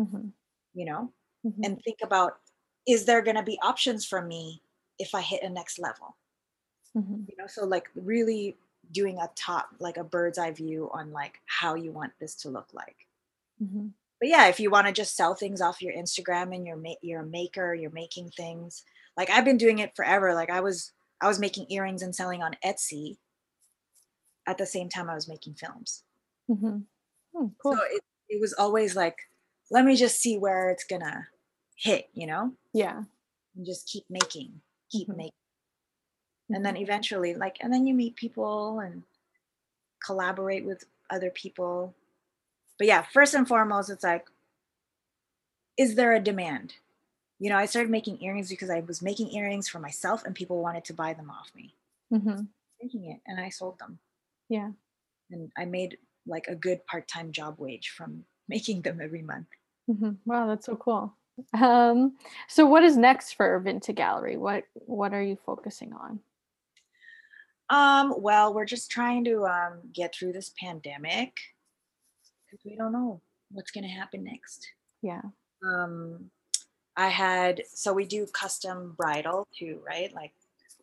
Mhm. 0.00 0.32
you 0.74 0.84
know? 0.86 1.12
Mhm. 1.46 1.64
and 1.64 1.82
think 1.82 1.98
about 2.02 2.38
is 2.86 3.04
there 3.04 3.22
going 3.22 3.36
to 3.36 3.42
be 3.42 3.58
options 3.62 4.04
for 4.06 4.20
me 4.22 4.62
if 4.98 5.14
i 5.14 5.20
hit 5.20 5.42
a 5.42 5.48
next 5.48 5.78
level 5.78 6.16
Mhm. 6.96 7.28
you 7.28 7.36
know 7.36 7.46
so 7.46 7.64
like 7.64 7.88
really 7.94 8.56
doing 8.92 9.18
a 9.18 9.28
top 9.36 9.68
like 9.78 9.96
a 9.98 10.04
bird's 10.04 10.38
eye 10.38 10.50
view 10.52 10.88
on 10.92 11.12
like 11.12 11.40
how 11.46 11.74
you 11.74 11.92
want 11.92 12.12
this 12.20 12.34
to 12.36 12.48
look 12.48 12.68
like 12.72 13.06
Mhm. 13.62 13.92
but 14.20 14.28
yeah 14.28 14.46
if 14.48 14.58
you 14.60 14.70
want 14.70 14.86
to 14.86 14.92
just 14.92 15.14
sell 15.16 15.34
things 15.34 15.60
off 15.60 15.82
your 15.82 15.92
instagram 15.94 16.54
and 16.54 16.66
you're 16.66 16.76
ma- 16.76 17.02
you're 17.02 17.20
a 17.22 17.26
maker 17.26 17.74
you're 17.74 17.90
making 17.90 18.30
things 18.30 18.84
like 19.16 19.28
i've 19.30 19.44
been 19.44 19.58
doing 19.58 19.78
it 19.80 19.94
forever 19.96 20.32
like 20.34 20.48
i 20.50 20.60
was 20.60 20.92
i 21.20 21.26
was 21.28 21.38
making 21.38 21.66
earrings 21.70 22.02
and 22.02 22.14
selling 22.14 22.42
on 22.42 22.56
etsy 22.64 23.18
at 24.46 24.56
the 24.58 24.66
same 24.66 24.88
time 24.88 25.10
i 25.10 25.14
was 25.14 25.28
making 25.28 25.54
films 25.54 26.04
Mhm. 26.48 26.84
Hmm, 27.34 27.46
cool. 27.60 27.72
so 27.74 27.80
it, 27.90 28.02
it 28.28 28.40
was 28.40 28.52
always 28.54 28.94
like 28.96 29.18
let 29.70 29.84
me 29.84 29.96
just 29.96 30.20
see 30.20 30.38
where 30.38 30.70
it's 30.70 30.84
gonna 30.84 31.28
hit 31.76 32.08
you 32.14 32.26
know 32.26 32.52
yeah. 32.72 33.02
and 33.56 33.66
just 33.66 33.86
keep 33.88 34.04
making 34.08 34.60
keep 34.88 35.08
Mhm. 35.08 35.16
making 35.16 35.32
and 36.50 36.64
then 36.64 36.76
eventually 36.76 37.34
like 37.34 37.56
and 37.60 37.72
then 37.72 37.86
you 37.86 37.94
meet 37.94 38.16
people 38.16 38.80
and 38.80 39.02
collaborate 40.04 40.64
with 40.64 40.84
other 41.10 41.30
people 41.30 41.94
but 42.78 42.86
yeah 42.86 43.02
first 43.12 43.34
and 43.34 43.48
foremost 43.48 43.90
it's 43.90 44.04
like 44.04 44.26
is 45.76 45.94
there 45.94 46.12
a 46.12 46.20
demand 46.20 46.74
you 47.38 47.48
know 47.50 47.56
i 47.56 47.66
started 47.66 47.90
making 47.90 48.22
earrings 48.22 48.48
because 48.48 48.70
i 48.70 48.80
was 48.80 49.02
making 49.02 49.30
earrings 49.32 49.68
for 49.68 49.78
myself 49.78 50.24
and 50.24 50.34
people 50.34 50.60
wanted 50.62 50.84
to 50.84 50.92
buy 50.92 51.12
them 51.12 51.30
off 51.30 51.50
me 51.54 51.74
mm-hmm. 52.12 52.42
making 52.82 53.10
it 53.10 53.20
and 53.26 53.40
i 53.40 53.48
sold 53.48 53.78
them 53.78 53.98
Yeah. 54.48 54.70
and 55.30 55.50
i 55.56 55.64
made 55.64 55.98
like 56.26 56.46
a 56.48 56.54
good 56.54 56.84
part-time 56.86 57.32
job 57.32 57.56
wage 57.58 57.90
from 57.90 58.24
making 58.48 58.82
them 58.82 59.00
every 59.00 59.22
month 59.22 59.46
Mhm. 59.88 60.16
Wow, 60.24 60.48
that's 60.48 60.66
so 60.66 60.76
cool. 60.76 61.12
Um, 61.54 62.16
so 62.48 62.66
what 62.66 62.82
is 62.82 62.96
next 62.96 63.34
for 63.34 63.60
Vinta 63.60 63.94
Gallery? 63.94 64.36
What 64.36 64.64
what 64.74 65.12
are 65.12 65.22
you 65.22 65.36
focusing 65.46 65.92
on? 65.92 66.20
Um 67.70 68.14
well 68.18 68.54
we're 68.54 68.64
just 68.64 68.90
trying 68.90 69.24
to 69.24 69.44
um 69.44 69.80
get 69.92 70.14
through 70.14 70.32
this 70.32 70.52
pandemic 70.60 71.36
because 72.44 72.64
we 72.64 72.76
don't 72.76 72.92
know 72.92 73.20
what's 73.50 73.70
going 73.70 73.84
to 73.84 73.90
happen 73.90 74.22
next. 74.24 74.68
Yeah. 75.02 75.22
um 75.64 76.30
i 76.96 77.08
had 77.08 77.62
so 77.72 77.92
we 77.92 78.04
do 78.06 78.26
custom 78.26 78.94
bridal 78.96 79.46
too 79.56 79.80
right? 79.86 80.12
Like 80.14 80.32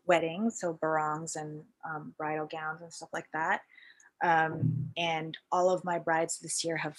weddings 0.05 0.59
so 0.59 0.73
barongs 0.73 1.35
and 1.37 1.63
um, 1.89 2.13
bridal 2.17 2.45
gowns 2.45 2.81
and 2.81 2.91
stuff 2.93 3.09
like 3.13 3.27
that. 3.33 3.61
Um 4.23 4.89
and 4.97 5.37
all 5.51 5.69
of 5.69 5.83
my 5.85 5.99
brides 5.99 6.39
this 6.39 6.63
year 6.65 6.77
have 6.77 6.97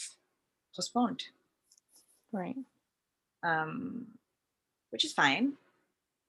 postponed. 0.75 1.25
Right. 2.33 2.57
um 3.43 4.07
which 4.91 5.05
is 5.05 5.13
fine. 5.13 5.55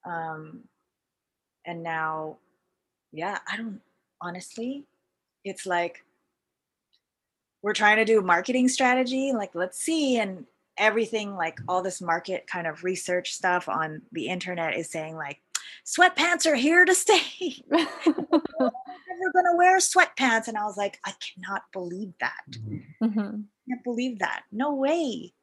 Um 0.05 0.65
and 1.65 1.81
now 1.81 2.37
yeah 3.15 3.39
i 3.51 3.57
don't 3.57 3.81
honestly 4.21 4.83
it's 5.43 5.65
like 5.65 6.03
we're 7.61 7.73
trying 7.73 7.97
to 7.97 8.05
do 8.05 8.21
marketing 8.21 8.67
strategy 8.67 9.31
like 9.33 9.55
let's 9.55 9.79
see 9.79 10.17
and 10.17 10.45
everything 10.77 11.35
like 11.35 11.59
all 11.67 11.81
this 11.81 12.01
market 12.01 12.45
kind 12.47 12.67
of 12.67 12.83
research 12.83 13.31
stuff 13.33 13.69
on 13.69 14.01
the 14.11 14.27
internet 14.27 14.75
is 14.75 14.89
saying 14.89 15.15
like 15.15 15.39
sweatpants 15.85 16.45
are 16.45 16.55
here 16.55 16.83
to 16.85 16.93
stay. 16.95 17.63
We're 17.69 19.31
gonna 19.33 19.55
wear 19.55 19.77
sweatpants. 19.77 20.47
And 20.47 20.57
i 20.57 20.65
was 20.65 20.77
like 20.77 20.99
i 21.05 21.13
cannot 21.13 21.63
believe 21.71 22.13
that. 22.19 22.43
Mm-hmm. 23.01 23.19
I 23.19 23.69
can't 23.69 23.83
believe 23.83 24.19
that. 24.19 24.43
No 24.51 24.73
way. 24.73 25.33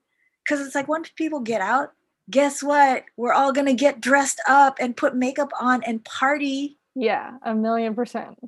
Because 0.44 0.64
it's 0.64 0.74
like 0.74 0.88
once 0.88 1.10
people 1.16 1.40
get 1.40 1.60
out 1.60 1.92
guess 2.30 2.62
what? 2.62 3.04
We're 3.16 3.32
all 3.32 3.52
gonna 3.52 3.74
get 3.74 4.00
dressed 4.00 4.40
up 4.48 4.76
and 4.80 4.96
put 4.96 5.16
makeup 5.16 5.50
on 5.60 5.82
and 5.82 6.04
party 6.04 6.78
Yeah, 6.94 7.38
a 7.42 7.54
million 7.54 7.94
percent. 7.94 8.38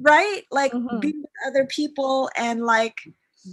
right 0.00 0.42
like 0.50 0.72
Mhm. 0.72 1.00
be 1.00 1.12
with 1.12 1.30
other 1.46 1.66
people 1.66 2.28
and 2.36 2.64
like 2.64 2.96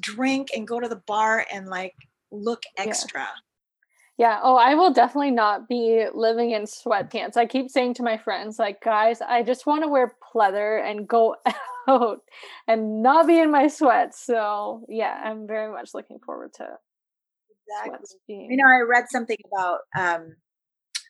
drink 0.01 0.49
and 0.55 0.67
go 0.67 0.79
to 0.79 0.89
the 0.89 1.01
bar 1.07 1.45
and 1.51 1.67
like 1.69 1.95
look 2.31 2.63
extra 2.77 3.27
Yeah. 4.17 4.39
Oh, 4.43 4.55
I 4.55 4.75
will 4.75 4.93
definitely 4.93 5.31
not 5.31 5.67
be 5.67 6.05
living 6.13 6.51
in 6.51 6.63
sweatpants. 6.63 7.35
I 7.37 7.45
keep 7.47 7.69
saying 7.71 7.95
to 7.95 8.03
my 8.03 8.17
friends, 8.17 8.59
like, 8.59 8.79
guys, 8.81 9.21
I 9.21 9.41
just 9.43 9.65
want 9.65 9.83
to 9.83 9.89
wear 9.89 10.15
pleather 10.33 10.81
and 10.87 11.07
go 11.07 11.35
out 11.87 12.19
and 12.67 13.01
not 13.01 13.27
be 13.27 13.39
in 13.39 13.51
my 13.51 13.67
sweats. 13.67 14.23
So 14.23 14.85
yeah, 14.89 15.19
I'm 15.25 15.47
very 15.47 15.71
much 15.71 15.93
looking 15.95 16.19
forward 16.19 16.53
to 16.55 16.77
sweats 17.85 18.15
being. 18.27 18.51
you 18.51 18.57
know 18.57 18.67
i 18.69 18.79
read 18.81 19.05
something 19.09 19.37
about 19.51 19.79
um 19.97 20.35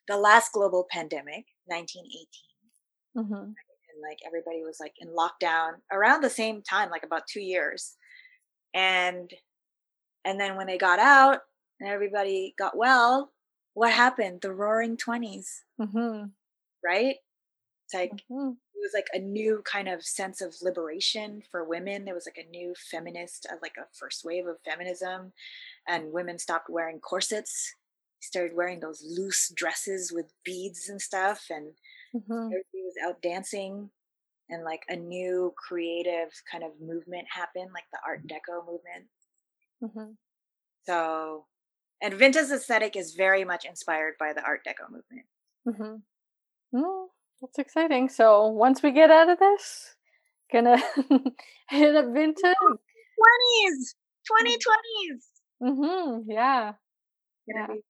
the 0.07 0.17
last 0.17 0.51
global 0.53 0.86
pandemic 0.91 1.45
1918 1.65 2.26
Mhm. 3.16 3.43
and 3.55 4.01
like 4.01 4.20
everybody 4.26 4.64
was 4.64 4.80
like 4.80 4.93
in 4.99 5.09
lockdown 5.09 5.82
around 5.91 6.22
the 6.22 6.30
same 6.30 6.61
time 6.61 6.89
like 6.89 7.03
about 7.03 7.28
two 7.28 7.41
years 7.41 7.95
and 8.74 9.34
and 10.26 10.39
then 10.39 10.55
when 10.55 10.68
they 10.68 10.78
got 10.78 10.99
out 10.99 11.41
and 11.80 11.89
everybody 11.89 12.53
got 12.57 12.78
well 12.78 13.34
what 13.74 13.91
happened 13.91 14.41
the 14.41 14.53
roaring 14.53 14.97
20s 14.97 15.64
Mm-hmm. 15.80 16.28
right 16.84 17.18
it's 17.86 17.93
like 17.93 18.11
Mhm. 18.32 18.53
it 18.76 18.80
was 18.82 18.93
like 18.93 19.07
a 19.14 19.20
new 19.20 19.61
kind 19.64 19.88
of 19.88 20.03
sense 20.05 20.41
of 20.41 20.55
liberation 20.61 21.43
for 21.51 21.64
women 21.64 22.05
there 22.05 22.16
was 22.16 22.28
like 22.28 22.38
a 22.43 22.49
new 22.49 22.74
feminist 22.76 23.47
uh, 23.51 23.55
like 23.61 23.78
a 23.78 23.88
first 23.93 24.24
wave 24.26 24.47
of 24.47 24.59
feminism 24.61 25.34
and 25.88 26.11
women 26.14 26.39
stopped 26.39 26.70
wearing 26.70 26.99
corsets 26.99 27.74
started 28.22 28.55
wearing 28.55 28.80
those 28.80 29.03
loose 29.03 29.49
dresses 29.55 30.11
with 30.14 30.34
beads 30.45 30.89
and 30.89 31.01
stuff 31.01 31.47
and 31.49 31.74
Mhm. 32.16 32.45
everybody 32.47 32.84
was 32.84 32.95
out 33.05 33.22
dancing 33.22 33.89
and 34.49 34.64
like 34.64 34.84
a 34.89 34.95
new 34.95 35.53
creative 35.57 36.32
kind 36.51 36.64
of 36.64 36.80
movement 36.82 37.28
happened 37.32 37.72
like 37.74 37.86
the 37.91 37.99
art 38.05 38.26
deco 38.28 38.66
movement 38.66 39.09
Mhm. 39.84 40.18
so 40.84 41.47
and 42.01 42.14
Vinta's 42.16 42.51
aesthetic 42.51 42.95
is 42.95 43.16
very 43.16 43.45
much 43.45 43.66
inspired 43.66 44.16
by 44.20 44.34
the 44.34 44.43
art 44.43 44.66
deco 44.66 44.89
movement 44.89 45.28
Mhm. 45.68 46.03
Mm, 46.74 47.09
that's 47.41 47.59
exciting. 47.59 48.09
So 48.09 48.47
once 48.47 48.82
we 48.84 48.91
get 48.91 49.11
out 49.11 49.30
of 49.30 49.39
this, 49.39 49.95
gonna 50.51 50.78
hit 51.70 51.95
a 51.95 52.09
vintage. 52.11 52.55
20s 53.18 53.95
2020s 54.26 55.30
Mm-hmm. 55.61 56.32
Yeah. 56.32 56.74
Gonna 57.51 57.68
Yeah. 57.68 57.68
be- 57.76 57.84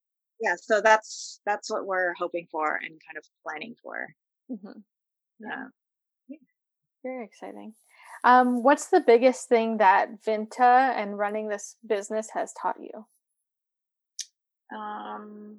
yeah 0.43 0.55
so 0.61 0.79
that's 0.81 1.39
that's 1.47 1.71
what 1.71 1.87
we're 1.87 2.13
hoping 2.19 2.47
for 2.51 2.75
and 2.75 2.91
kind 3.07 3.17
of 3.17 3.23
planning 3.43 3.75
for 3.81 4.07
Mm-hmm. 4.51 4.79
Yeah. 5.39 5.65
uh, 6.29 6.35
Very 7.03 7.25
exciting. 7.25 7.73
Um, 8.25 8.61
what's 8.61 8.87
the 8.89 8.99
biggest 9.01 9.49
thing 9.49 9.77
that 9.77 10.21
Vinta 10.21 10.93
and 10.95 11.17
running 11.17 11.47
this 11.47 11.77
business 11.87 12.29
has 12.33 12.53
taught 12.53 12.77
you? 12.79 13.05
um 14.75 15.57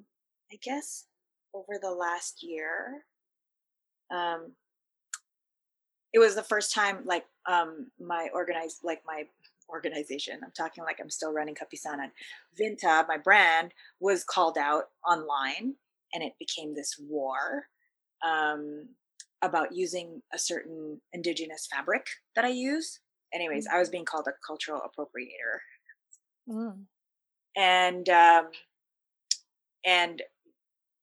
i 0.51 0.57
guess 0.61 1.05
over 1.53 1.79
the 1.81 1.89
last 1.91 2.43
year 2.43 3.05
um 4.13 4.51
it 6.13 6.19
was 6.19 6.35
the 6.35 6.43
first 6.43 6.73
time 6.73 6.99
like 7.05 7.25
um 7.47 7.87
my 7.99 8.27
organized 8.33 8.79
like 8.83 9.01
my 9.05 9.23
organization 9.69 10.39
i'm 10.43 10.51
talking 10.51 10.83
like 10.83 10.99
i'm 11.01 11.09
still 11.09 11.33
running 11.33 11.55
kapisanan 11.55 12.11
vinta 12.59 13.07
my 13.07 13.17
brand 13.17 13.73
was 13.99 14.23
called 14.23 14.57
out 14.57 14.85
online 15.07 15.75
and 16.13 16.23
it 16.23 16.33
became 16.39 16.73
this 16.75 16.97
war 16.99 17.67
um 18.25 18.87
about 19.41 19.75
using 19.75 20.21
a 20.33 20.37
certain 20.39 21.01
indigenous 21.13 21.67
fabric 21.67 22.07
that 22.35 22.45
i 22.45 22.49
use 22.49 22.99
anyways 23.33 23.67
i 23.67 23.79
was 23.79 23.89
being 23.89 24.05
called 24.05 24.27
a 24.27 24.33
cultural 24.45 24.81
appropriator 24.81 25.59
Mm. 26.47 26.85
and 27.57 28.07
um 28.09 28.47
and 29.85 30.21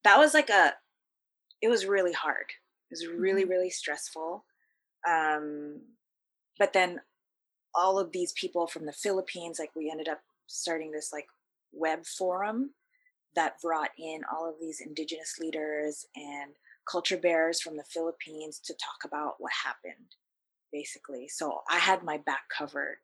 that 0.04 0.18
was 0.18 0.34
like 0.34 0.50
a 0.50 0.74
it 1.60 1.68
was 1.68 1.86
really 1.86 2.12
hard 2.12 2.46
it 2.90 2.92
was 2.92 3.06
really 3.06 3.44
Mhm. 3.44 3.48
really 3.50 3.70
stressful 3.70 4.44
um 5.08 5.82
but 6.58 6.72
then 6.72 7.00
all 7.74 7.98
of 7.98 8.12
these 8.12 8.32
people 8.32 8.66
from 8.66 8.86
the 8.86 8.92
philippines 8.92 9.58
like 9.58 9.74
we 9.76 9.90
ended 9.90 10.08
up 10.08 10.20
starting 10.46 10.90
this 10.92 11.12
like 11.12 11.26
web 11.72 12.04
forum 12.06 12.70
that 13.34 13.60
brought 13.62 13.90
in 13.98 14.22
all 14.32 14.48
of 14.48 14.56
these 14.60 14.80
indigenous 14.80 15.38
leaders 15.40 16.06
and 16.16 16.52
culture 16.90 17.16
bearers 17.16 17.60
from 17.60 17.76
the 17.76 17.84
philippines 17.84 18.58
to 18.58 18.74
talk 18.74 19.04
about 19.04 19.34
what 19.38 19.52
happened 19.64 20.16
basically. 20.72 21.28
So 21.28 21.60
i 21.70 21.78
had 21.78 22.02
my 22.02 22.18
back 22.18 22.42
covered 22.56 22.98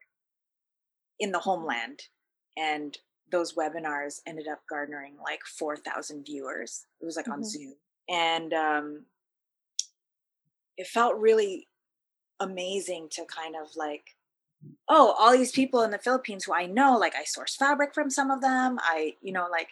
in 1.19 1.33
the 1.33 1.39
homeland 1.39 2.01
and 2.57 2.97
those 3.31 3.55
webinars 3.55 4.21
ended 4.27 4.49
up 4.49 4.61
garnering 4.71 5.17
like 5.23 5.41
4000 5.45 6.25
viewers. 6.25 6.87
It 7.01 7.05
was 7.05 7.17
like 7.17 7.29
on 7.31 7.41
Mhm. 7.41 7.45
zoom. 7.45 7.75
And 8.09 8.53
um 8.55 9.07
it 10.77 10.87
felt 10.87 11.17
really 11.17 11.69
amazing 12.41 13.09
to 13.11 13.25
kind 13.27 13.57
of 13.57 13.75
like 13.77 14.17
oh 14.89 15.15
all 15.19 15.37
these 15.37 15.53
people 15.53 15.83
in 15.83 15.91
the 15.91 15.99
philippines 15.99 16.45
who 16.45 16.53
i 16.53 16.67
know 16.67 16.97
like 16.97 17.15
i 17.15 17.25
source 17.25 17.55
fabric 17.57 17.95
from 17.95 18.11
some 18.11 18.31
of 18.31 18.41
them 18.41 18.79
i 18.83 19.15
you 19.23 19.33
know 19.33 19.47
like 19.51 19.69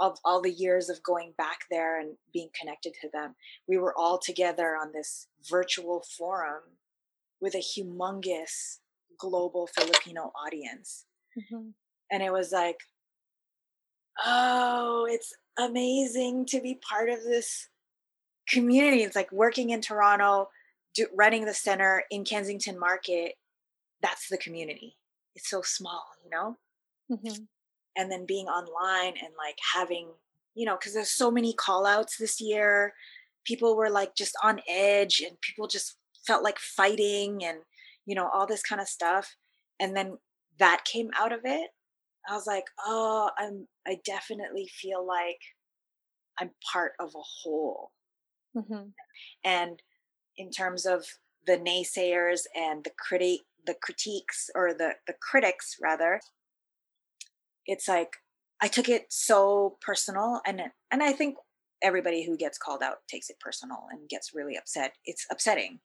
of 0.00 0.18
all 0.24 0.40
the 0.40 0.50
years 0.50 0.88
of 0.88 1.02
going 1.02 1.32
back 1.36 1.60
there 1.70 2.00
and 2.00 2.16
being 2.32 2.48
connected 2.58 2.92
to 3.00 3.08
them 3.12 3.34
we 3.68 3.76
were 3.76 3.94
all 3.96 4.18
together 4.18 4.76
on 4.76 4.92
this 4.92 5.28
virtual 5.48 6.02
forum 6.16 6.62
with 7.42 7.54
a 7.54 7.58
humongous 7.58 8.78
global 9.18 9.66
Filipino 9.66 10.32
audience. 10.46 11.04
Mm-hmm. 11.38 11.70
And 12.10 12.22
it 12.22 12.32
was 12.32 12.52
like, 12.52 12.78
oh, 14.24 15.06
it's 15.10 15.34
amazing 15.58 16.46
to 16.46 16.60
be 16.60 16.78
part 16.88 17.08
of 17.08 17.22
this 17.24 17.68
community. 18.48 19.02
It's 19.02 19.16
like 19.16 19.32
working 19.32 19.70
in 19.70 19.80
Toronto, 19.80 20.48
do, 20.94 21.06
running 21.14 21.44
the 21.44 21.54
center 21.54 22.04
in 22.10 22.24
Kensington 22.24 22.78
Market. 22.78 23.34
That's 24.02 24.28
the 24.28 24.38
community. 24.38 24.96
It's 25.34 25.48
so 25.48 25.62
small, 25.62 26.04
you 26.24 26.30
know? 26.30 26.56
Mm-hmm. 27.10 27.44
And 27.96 28.10
then 28.10 28.26
being 28.26 28.46
online 28.46 29.14
and 29.22 29.32
like 29.38 29.56
having, 29.74 30.08
you 30.54 30.66
know, 30.66 30.76
because 30.76 30.94
there's 30.94 31.10
so 31.10 31.30
many 31.30 31.54
call 31.54 31.86
outs 31.86 32.16
this 32.16 32.40
year. 32.40 32.94
People 33.44 33.76
were 33.76 33.90
like 33.90 34.14
just 34.14 34.34
on 34.42 34.60
edge 34.68 35.22
and 35.26 35.40
people 35.40 35.68
just 35.68 35.96
felt 36.26 36.42
like 36.42 36.58
fighting 36.58 37.44
and, 37.44 37.58
you 38.06 38.14
know, 38.14 38.28
all 38.32 38.46
this 38.46 38.62
kind 38.62 38.80
of 38.80 38.88
stuff. 38.88 39.36
And 39.80 39.96
then 39.96 40.18
that 40.58 40.84
came 40.84 41.10
out 41.18 41.32
of 41.32 41.40
it. 41.44 41.70
I 42.28 42.34
was 42.34 42.46
like, 42.46 42.64
oh, 42.84 43.30
I'm 43.36 43.66
I 43.86 43.98
definitely 44.04 44.68
feel 44.72 45.06
like 45.06 45.40
I'm 46.38 46.50
part 46.72 46.92
of 47.00 47.08
a 47.08 47.22
whole. 47.42 47.90
Mm-hmm. 48.56 48.88
And 49.44 49.82
in 50.36 50.50
terms 50.50 50.86
of 50.86 51.04
the 51.46 51.56
naysayers 51.58 52.42
and 52.54 52.84
the 52.84 52.92
critic 52.98 53.40
the 53.66 53.74
critiques 53.82 54.50
or 54.54 54.72
the 54.74 54.92
the 55.06 55.14
critics 55.20 55.76
rather 55.82 56.20
it's 57.66 57.88
like 57.88 58.16
i 58.60 58.68
took 58.68 58.88
it 58.88 59.06
so 59.10 59.76
personal 59.80 60.40
and 60.46 60.60
and 60.90 61.02
i 61.02 61.12
think 61.12 61.36
everybody 61.82 62.24
who 62.24 62.36
gets 62.36 62.58
called 62.58 62.82
out 62.82 62.98
takes 63.08 63.28
it 63.30 63.40
personal 63.40 63.86
and 63.90 64.08
gets 64.08 64.34
really 64.34 64.56
upset 64.56 64.92
it's 65.04 65.26
upsetting 65.30 65.78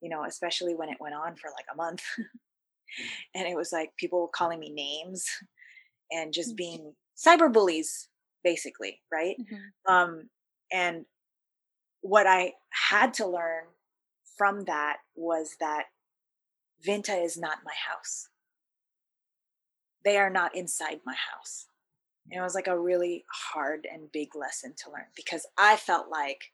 you 0.00 0.08
know 0.08 0.24
especially 0.24 0.74
when 0.74 0.88
it 0.88 0.98
went 1.00 1.14
on 1.14 1.34
for 1.36 1.50
like 1.50 1.66
a 1.72 1.76
month 1.76 2.02
and 3.34 3.46
it 3.46 3.56
was 3.56 3.72
like 3.72 3.90
people 3.96 4.30
calling 4.34 4.60
me 4.60 4.70
names 4.70 5.24
and 6.12 6.32
just 6.32 6.52
mm. 6.54 6.56
being 6.56 6.92
cyber 7.16 7.52
bullies 7.52 8.08
basically 8.42 9.00
right 9.12 9.36
mm-hmm. 9.40 9.92
um 9.92 10.28
and 10.72 11.04
what 12.02 12.26
i 12.26 12.52
had 12.90 13.14
to 13.14 13.26
learn 13.26 13.64
from 14.36 14.64
that 14.64 14.98
was 15.14 15.56
that 15.60 15.84
Vinta 16.86 17.24
is 17.24 17.36
not 17.36 17.58
my 17.64 17.72
house. 17.88 18.28
They 20.04 20.18
are 20.18 20.30
not 20.30 20.54
inside 20.54 21.00
my 21.04 21.14
house. 21.32 21.66
And 22.30 22.38
it 22.38 22.42
was 22.42 22.54
like 22.54 22.66
a 22.66 22.78
really 22.78 23.24
hard 23.30 23.86
and 23.90 24.10
big 24.12 24.34
lesson 24.34 24.74
to 24.78 24.90
learn 24.90 25.06
because 25.14 25.46
I 25.58 25.76
felt 25.76 26.08
like 26.10 26.52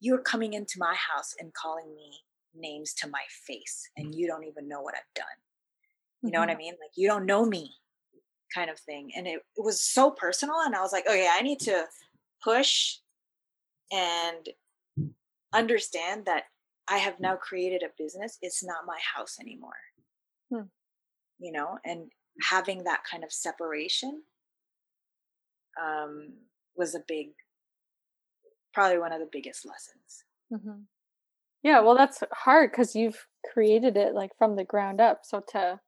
you're 0.00 0.18
coming 0.18 0.52
into 0.52 0.78
my 0.78 0.94
house 0.94 1.34
and 1.38 1.52
calling 1.54 1.94
me 1.94 2.20
names 2.54 2.94
to 2.94 3.08
my 3.08 3.22
face 3.46 3.88
and 3.96 4.14
you 4.14 4.26
don't 4.26 4.44
even 4.44 4.68
know 4.68 4.80
what 4.80 4.94
I've 4.94 5.14
done. 5.14 5.26
You 6.22 6.30
know 6.30 6.38
mm-hmm. 6.38 6.42
what 6.42 6.50
I 6.50 6.52
mm-hmm. 6.52 6.58
mean? 6.58 6.74
Like 6.80 6.92
you 6.96 7.08
don't 7.08 7.26
know 7.26 7.44
me 7.44 7.74
kind 8.54 8.70
of 8.70 8.78
thing. 8.78 9.10
And 9.16 9.26
it, 9.26 9.40
it 9.56 9.64
was 9.64 9.80
so 9.80 10.10
personal. 10.10 10.56
And 10.64 10.74
I 10.74 10.80
was 10.80 10.92
like, 10.92 11.06
okay, 11.06 11.28
I 11.30 11.42
need 11.42 11.60
to 11.60 11.84
push 12.42 12.96
and 13.92 14.48
understand 15.52 16.26
that 16.26 16.44
I 16.90 16.98
have 16.98 17.20
now 17.20 17.36
created 17.36 17.82
a 17.82 18.02
business. 18.02 18.38
It's 18.42 18.64
not 18.64 18.86
my 18.86 18.98
house 19.14 19.36
anymore. 19.40 19.72
Hmm. 20.50 20.68
You 21.38 21.52
know, 21.52 21.78
and 21.84 22.10
having 22.42 22.84
that 22.84 23.04
kind 23.10 23.24
of 23.24 23.32
separation 23.32 24.22
um, 25.80 26.34
was 26.76 26.94
a 26.94 27.00
big, 27.06 27.28
probably 28.72 28.98
one 28.98 29.12
of 29.12 29.20
the 29.20 29.28
biggest 29.30 29.66
lessons. 29.66 30.24
Mm-hmm. 30.52 30.82
Yeah, 31.62 31.80
well, 31.80 31.96
that's 31.96 32.22
hard 32.32 32.70
because 32.70 32.94
you've 32.94 33.26
created 33.52 33.96
it 33.96 34.14
like 34.14 34.30
from 34.38 34.56
the 34.56 34.64
ground 34.64 35.00
up. 35.00 35.20
So 35.24 35.42
to 35.52 35.80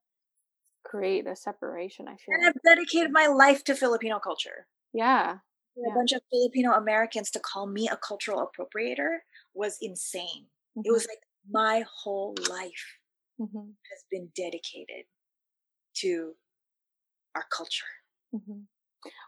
create 0.84 1.26
a 1.26 1.36
separation, 1.36 2.06
I 2.08 2.16
feel. 2.16 2.34
And 2.34 2.46
I've 2.46 2.62
dedicated 2.64 3.12
my 3.12 3.26
life 3.26 3.64
to 3.64 3.74
Filipino 3.74 4.18
culture. 4.18 4.66
Yeah. 4.92 5.36
A 5.78 5.94
bunch 5.94 6.12
of 6.12 6.20
Filipino 6.30 6.72
Americans 6.72 7.30
to 7.30 7.40
call 7.40 7.66
me 7.66 7.88
a 7.88 7.96
cultural 7.96 8.46
appropriator 8.46 9.18
was 9.54 9.78
insane. 9.80 10.46
Mm-hmm. 10.76 10.82
It 10.84 10.92
was 10.92 11.06
like 11.06 11.18
my 11.50 11.84
whole 12.02 12.34
life 12.48 12.98
mm-hmm. 13.40 13.58
has 13.58 14.04
been 14.10 14.28
dedicated 14.36 15.06
to 15.98 16.32
our 17.34 17.44
culture. 17.54 17.86
Mm-hmm. 18.34 18.60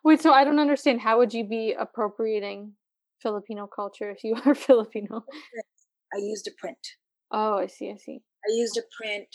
Wait, 0.04 0.20
so 0.20 0.32
I 0.32 0.44
don't 0.44 0.58
understand. 0.58 1.00
How 1.00 1.18
would 1.18 1.32
you 1.32 1.44
be 1.44 1.74
appropriating 1.78 2.72
Filipino 3.22 3.66
culture 3.66 4.10
if 4.10 4.22
you 4.22 4.36
are 4.46 4.54
Filipino? 4.54 5.24
I 6.14 6.18
used 6.18 6.46
a 6.46 6.52
print. 6.58 6.78
Oh, 7.30 7.58
I 7.58 7.66
see. 7.66 7.90
I 7.90 7.96
see. 7.96 8.20
I 8.46 8.52
used 8.52 8.76
a 8.76 8.82
print. 9.00 9.28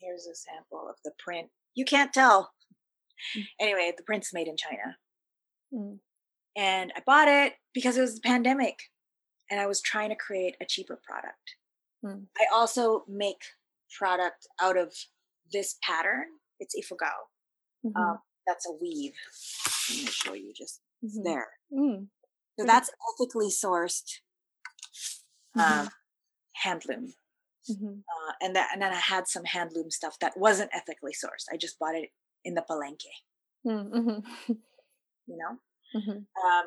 Here's 0.00 0.26
a 0.26 0.34
sample 0.34 0.88
of 0.88 0.96
the 1.04 1.12
print. 1.18 1.48
You 1.74 1.84
can't 1.84 2.12
tell. 2.12 2.52
Mm. 3.36 3.44
Anyway, 3.60 3.92
the 3.96 4.02
print's 4.02 4.32
made 4.32 4.48
in 4.48 4.56
China. 4.56 4.96
Mm. 5.74 5.98
And 6.56 6.92
I 6.96 7.00
bought 7.04 7.28
it 7.28 7.54
because 7.74 7.96
it 7.96 8.00
was 8.00 8.14
the 8.14 8.20
pandemic 8.22 8.76
and 9.50 9.60
I 9.60 9.66
was 9.66 9.80
trying 9.80 10.10
to 10.10 10.16
create 10.16 10.56
a 10.60 10.64
cheaper 10.66 11.00
product. 11.02 11.56
Hmm. 12.04 12.24
I 12.38 12.46
also 12.52 13.04
make 13.08 13.42
product 13.98 14.46
out 14.60 14.76
of 14.76 14.94
this 15.52 15.76
pattern. 15.82 16.26
It's 16.58 16.74
ifugao. 16.74 17.08
Mm-hmm. 17.84 18.00
Um, 18.00 18.18
that's 18.46 18.66
a 18.66 18.72
weave. 18.80 19.12
Let 19.90 19.98
me 19.98 20.10
show 20.10 20.34
you 20.34 20.52
just 20.56 20.80
mm-hmm. 21.04 21.22
there. 21.24 21.48
Mm. 21.72 22.06
So 22.58 22.66
that's 22.66 22.90
ethically 23.14 23.48
sourced 23.48 24.20
mm-hmm. 25.56 25.60
um, 25.60 25.88
handloom. 26.64 27.12
Mm-hmm. 27.70 27.86
Uh, 27.86 28.32
and 28.40 28.56
that, 28.56 28.70
and 28.72 28.82
then 28.82 28.92
I 28.92 28.96
had 28.96 29.28
some 29.28 29.44
handloom 29.44 29.90
stuff 29.90 30.18
that 30.20 30.36
wasn't 30.36 30.70
ethically 30.74 31.12
sourced. 31.12 31.52
I 31.52 31.56
just 31.56 31.78
bought 31.78 31.94
it 31.94 32.10
in 32.44 32.54
the 32.54 32.64
palenque. 32.68 33.04
Mm-hmm. 33.66 34.52
You 35.26 35.36
know, 35.36 35.58
um, 35.94 36.66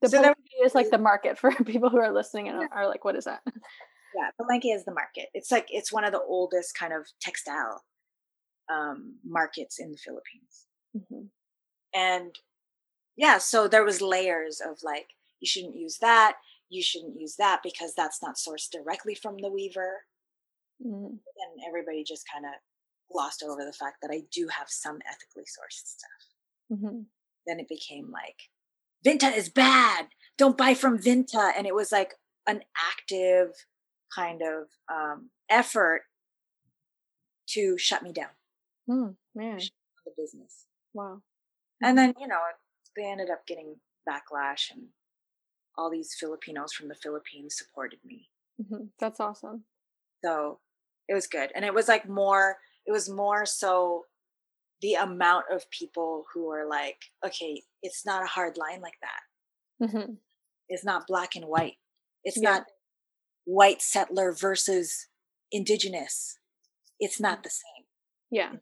the 0.00 0.08
so 0.08 0.22
there 0.22 0.34
is 0.64 0.74
like 0.74 0.90
the 0.90 0.98
market 0.98 1.38
for 1.38 1.50
people 1.64 1.90
who 1.90 1.98
are 1.98 2.12
listening 2.12 2.48
and 2.48 2.68
are 2.72 2.88
like, 2.88 3.04
what 3.04 3.16
is 3.16 3.24
that? 3.24 3.40
Yeah, 3.46 4.30
Palenque 4.40 4.74
is 4.74 4.84
the 4.84 4.94
market. 4.94 5.26
It's 5.34 5.50
like 5.50 5.66
it's 5.70 5.92
one 5.92 6.04
of 6.04 6.12
the 6.12 6.20
oldest 6.20 6.76
kind 6.76 6.92
of 6.92 7.06
textile 7.20 7.84
um, 8.70 9.16
markets 9.24 9.78
in 9.78 9.92
the 9.92 9.98
Philippines. 9.98 10.66
Mm-hmm. 10.96 11.26
And 11.94 12.34
yeah, 13.16 13.38
so 13.38 13.68
there 13.68 13.84
was 13.84 14.00
layers 14.00 14.60
of 14.60 14.78
like 14.82 15.08
you 15.40 15.46
shouldn't 15.46 15.76
use 15.76 15.98
that, 15.98 16.36
you 16.68 16.82
shouldn't 16.82 17.20
use 17.20 17.36
that 17.36 17.60
because 17.62 17.94
that's 17.94 18.22
not 18.22 18.36
sourced 18.36 18.70
directly 18.70 19.14
from 19.14 19.36
the 19.38 19.50
weaver. 19.50 20.04
Mm-hmm. 20.84 21.06
And 21.06 21.64
everybody 21.68 22.04
just 22.04 22.24
kind 22.32 22.46
of 22.46 22.52
glossed 23.12 23.42
over 23.42 23.64
the 23.64 23.72
fact 23.72 23.96
that 24.02 24.10
I 24.12 24.22
do 24.32 24.48
have 24.48 24.68
some 24.68 24.98
ethically 25.08 25.44
sourced 25.44 25.84
stuff. 25.84 26.72
Mm-hmm. 26.72 27.00
Then 27.46 27.60
it 27.60 27.68
became 27.68 28.10
like 28.10 28.36
Vinta 29.06 29.34
is 29.34 29.48
bad. 29.48 30.08
Don't 30.36 30.58
buy 30.58 30.74
from 30.74 30.98
Vinta. 30.98 31.50
And 31.56 31.66
it 31.66 31.74
was 31.74 31.92
like 31.92 32.14
an 32.46 32.62
active 32.76 33.54
kind 34.14 34.42
of 34.42 34.68
um, 34.92 35.30
effort 35.48 36.02
to 37.50 37.76
shut 37.78 38.02
me 38.02 38.12
down. 38.12 38.30
Hmm, 38.86 39.10
man. 39.34 39.58
The 39.58 40.12
business. 40.16 40.66
Wow. 40.94 41.22
And 41.82 41.96
then, 41.96 42.14
you 42.20 42.26
know, 42.26 42.38
they 42.96 43.04
ended 43.10 43.30
up 43.30 43.46
getting 43.46 43.76
backlash 44.08 44.70
and 44.72 44.88
all 45.78 45.90
these 45.90 46.14
Filipinos 46.18 46.72
from 46.72 46.88
the 46.88 46.94
Philippines 46.94 47.56
supported 47.56 48.00
me. 48.04 48.28
Mm-hmm. 48.60 48.86
That's 48.98 49.20
awesome. 49.20 49.64
So 50.24 50.58
it 51.08 51.14
was 51.14 51.26
good. 51.26 51.50
And 51.54 51.64
it 51.64 51.72
was 51.72 51.88
like 51.88 52.08
more, 52.08 52.58
it 52.86 52.92
was 52.92 53.08
more 53.08 53.46
so 53.46 54.04
the 54.82 54.94
amount 54.94 55.46
of 55.52 55.70
people 55.70 56.24
who 56.32 56.50
are 56.50 56.68
like, 56.68 56.98
okay, 57.24 57.62
it's 57.82 58.04
not 58.04 58.22
a 58.22 58.28
hard 58.28 58.56
line 58.56 58.80
like 58.80 58.98
that. 59.00 59.86
Mm-hmm. 59.86 60.12
It's 60.68 60.84
not 60.84 61.06
black 61.06 61.34
and 61.34 61.46
white. 61.46 61.76
It's 62.24 62.38
yeah. 62.40 62.50
not 62.50 62.64
white 63.44 63.82
settler 63.82 64.32
versus 64.32 65.08
indigenous. 65.50 66.38
It's 66.98 67.20
not 67.20 67.42
the 67.42 67.50
same. 67.50 67.86
Yeah. 68.30 68.52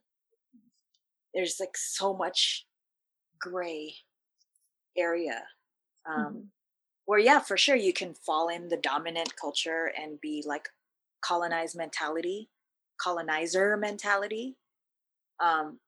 There's 1.34 1.56
like 1.60 1.76
so 1.76 2.14
much 2.14 2.66
gray 3.40 3.96
area. 4.96 5.42
Um, 6.08 6.24
mm-hmm. 6.24 6.38
Where, 7.04 7.18
yeah, 7.18 7.40
for 7.40 7.56
sure, 7.56 7.76
you 7.76 7.92
can 7.92 8.14
fall 8.14 8.48
in 8.48 8.68
the 8.68 8.76
dominant 8.76 9.34
culture 9.40 9.90
and 9.98 10.20
be 10.20 10.44
like 10.46 10.68
colonized 11.22 11.76
mentality, 11.76 12.50
colonizer 13.00 13.76
mentality. 13.76 14.56
Um, 15.40 15.80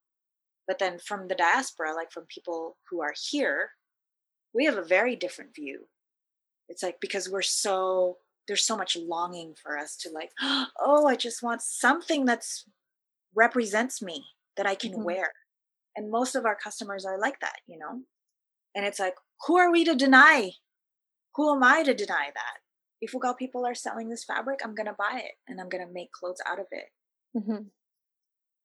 but 0.70 0.78
then 0.78 1.00
from 1.00 1.26
the 1.26 1.34
diaspora, 1.34 1.96
like 1.96 2.12
from 2.12 2.26
people 2.28 2.76
who 2.88 3.00
are 3.02 3.12
here, 3.28 3.70
we 4.54 4.66
have 4.66 4.76
a 4.76 4.84
very 4.84 5.16
different 5.16 5.52
view. 5.52 5.88
It's 6.68 6.80
like 6.80 7.00
because 7.00 7.28
we're 7.28 7.42
so 7.42 8.18
there's 8.46 8.64
so 8.64 8.76
much 8.76 8.96
longing 8.96 9.56
for 9.60 9.76
us 9.76 9.96
to 9.96 10.10
like, 10.10 10.30
oh, 10.40 11.08
I 11.08 11.16
just 11.16 11.42
want 11.42 11.60
something 11.60 12.24
that's 12.24 12.66
represents 13.34 14.00
me 14.00 14.26
that 14.56 14.64
I 14.64 14.76
can 14.76 14.92
mm-hmm. 14.92 15.02
wear. 15.02 15.32
And 15.96 16.08
most 16.08 16.36
of 16.36 16.46
our 16.46 16.54
customers 16.54 17.04
are 17.04 17.18
like 17.18 17.40
that, 17.40 17.56
you 17.66 17.76
know? 17.76 18.02
And 18.76 18.86
it's 18.86 19.00
like, 19.00 19.14
who 19.48 19.58
are 19.58 19.72
we 19.72 19.84
to 19.86 19.96
deny? 19.96 20.52
Who 21.34 21.52
am 21.52 21.64
I 21.64 21.82
to 21.82 21.94
deny 21.94 22.28
that? 22.32 22.58
If 23.00 23.10
Ifugao 23.10 23.36
people 23.36 23.66
are 23.66 23.74
selling 23.74 24.08
this 24.08 24.22
fabric. 24.22 24.60
I'm 24.62 24.76
gonna 24.76 24.94
buy 24.96 25.20
it 25.24 25.32
and 25.48 25.60
I'm 25.60 25.68
gonna 25.68 25.90
make 25.92 26.12
clothes 26.12 26.40
out 26.46 26.60
of 26.60 26.66
it. 26.70 26.90
Mm-hmm. 27.36 27.62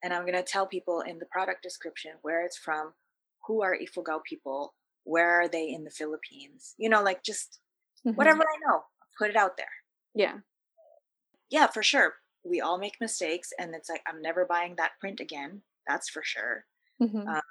And 0.06 0.14
I'm 0.14 0.24
gonna 0.26 0.44
tell 0.44 0.68
people 0.68 1.02
in 1.02 1.18
the 1.18 1.26
product 1.26 1.64
description 1.64 2.12
where 2.22 2.46
it's 2.46 2.58
from, 2.58 2.94
who 3.48 3.64
are 3.64 3.76
Ifugao 3.76 4.24
people, 4.24 4.76
where 5.04 5.32
are 5.42 5.48
they 5.48 5.68
in 5.74 5.84
the 5.84 5.90
Philippines? 5.90 6.76
You 6.78 6.90
know, 6.90 7.02
like 7.02 7.24
just 7.24 7.60
Mm-hmm. 8.06 8.18
whatever 8.18 8.44
I 8.44 8.70
know, 8.70 8.82
put 9.18 9.32
it 9.32 9.36
out 9.36 9.58
there. 9.58 9.66
Yeah. 10.14 10.36
Yeah, 11.50 11.68
for 11.68 11.82
sure. 11.82 12.14
We 12.44 12.62
all 12.62 12.78
make 12.78 12.98
mistakes, 13.02 13.52
and 13.58 13.74
it's 13.74 13.90
like 13.90 14.02
I'm 14.08 14.22
never 14.22 14.46
buying 14.46 14.76
that 14.76 14.92
print 15.00 15.20
again. 15.20 15.64
That's 15.88 16.10
for 16.10 16.22
sure. 16.24 16.66
Mm-hmm. 17.02 17.28
Uh, 17.28 17.42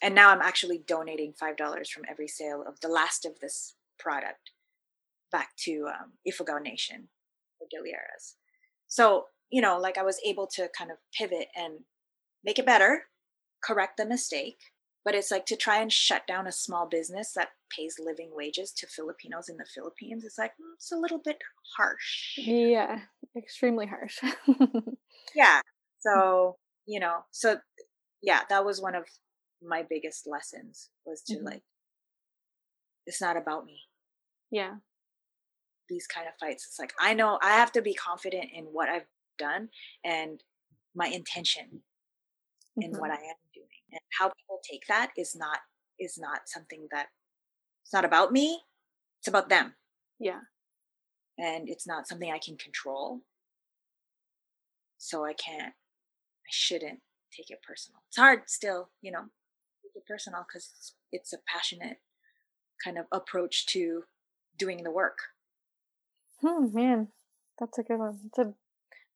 and 0.00 0.14
now 0.14 0.30
I'm 0.30 0.42
actually 0.42 0.84
donating 0.86 1.32
five 1.32 1.56
dollars 1.56 1.90
from 1.90 2.04
every 2.08 2.28
sale 2.28 2.62
of 2.66 2.78
the 2.80 2.88
last 2.88 3.24
of 3.24 3.40
this 3.40 3.74
product 3.98 4.52
back 5.32 5.56
to 5.64 5.88
um, 5.88 6.12
Ifugao 6.28 6.62
Nation 6.62 7.08
or 7.60 7.66
Delieras. 7.66 8.34
So 8.86 9.24
you 9.52 9.60
know, 9.62 9.78
like 9.78 9.98
I 9.98 10.02
was 10.02 10.18
able 10.26 10.46
to 10.54 10.68
kind 10.76 10.90
of 10.90 10.96
pivot 11.16 11.48
and 11.54 11.80
make 12.42 12.58
it 12.58 12.66
better, 12.66 13.04
correct 13.62 13.96
the 13.98 14.06
mistake. 14.06 14.58
But 15.04 15.14
it's 15.16 15.30
like 15.32 15.46
to 15.46 15.56
try 15.56 15.80
and 15.82 15.92
shut 15.92 16.26
down 16.28 16.46
a 16.46 16.52
small 16.52 16.88
business 16.88 17.32
that 17.34 17.48
pays 17.76 17.96
living 17.98 18.30
wages 18.32 18.72
to 18.74 18.86
Filipinos 18.86 19.48
in 19.48 19.56
the 19.56 19.66
Philippines. 19.74 20.24
It's 20.24 20.38
like 20.38 20.52
mm, 20.52 20.74
it's 20.76 20.92
a 20.92 20.96
little 20.96 21.20
bit 21.22 21.38
harsh. 21.76 22.38
yeah. 22.38 23.00
Extremely 23.36 23.86
harsh. 23.86 24.18
Yeah. 25.34 25.60
So 26.00 26.56
you 26.86 27.00
know, 27.00 27.24
so 27.30 27.58
yeah, 28.22 28.40
that 28.48 28.64
was 28.64 28.80
one 28.80 28.94
of 28.94 29.04
my 29.62 29.82
biggest 29.88 30.26
lessons 30.26 30.90
was 31.04 31.22
to 31.22 31.36
Mhm. 31.38 31.44
like, 31.44 31.62
it's 33.06 33.20
not 33.20 33.36
about 33.36 33.64
me. 33.64 33.80
yeah. 34.50 34.76
These 35.88 36.06
kind 36.06 36.26
of 36.28 36.34
fights, 36.40 36.66
it's 36.66 36.78
like 36.78 36.92
I 37.00 37.12
know 37.14 37.38
I 37.42 37.50
have 37.56 37.72
to 37.72 37.82
be 37.82 37.92
confident 37.94 38.50
in 38.54 38.64
what 38.66 38.88
I've 38.88 39.06
done 39.46 39.68
and 40.04 40.36
my 40.94 41.08
intention 41.08 41.66
in 42.84 42.90
Mhm. 42.90 43.00
what 43.00 43.10
I 43.10 43.22
am 43.32 43.40
doing, 43.58 43.82
and 43.94 44.00
how 44.18 44.26
people 44.38 44.58
take 44.70 44.84
that 44.88 45.08
is 45.16 45.34
not 45.44 45.60
is 45.98 46.14
not 46.26 46.48
something 46.54 46.82
that 46.94 47.08
it's 47.82 47.92
not 47.96 48.04
about 48.10 48.32
me. 48.32 48.46
It's 49.20 49.28
about 49.28 49.48
them, 49.48 49.66
Yeah. 50.18 50.40
and 51.38 51.68
it's 51.72 51.86
not 51.86 52.08
something 52.08 52.30
I 52.32 52.38
can 52.46 52.56
control. 52.56 53.22
So 54.98 55.24
I 55.24 55.34
can't, 55.34 55.74
I 56.48 56.50
shouldn't 56.50 57.00
take 57.36 57.50
it 57.50 57.62
personal. 57.62 58.02
It's 58.08 58.16
hard 58.18 58.48
still, 58.48 58.90
you 59.00 59.12
know, 59.12 59.24
take 59.82 59.94
it 59.96 60.06
personal 60.06 60.44
because 60.46 60.66
it's, 60.76 60.88
it's 61.16 61.32
a 61.32 61.38
passionate 61.52 61.98
kind 62.84 62.98
of 62.98 63.06
approach 63.12 63.66
to 63.74 64.04
doing 64.56 64.82
the 64.84 64.90
work. 64.90 65.18
Hmm, 66.40 66.72
man, 66.74 67.08
that's 67.58 67.78
a 67.78 67.82
good 67.82 67.98
one. 67.98 68.18
It's 68.26 68.38
a 68.38 68.54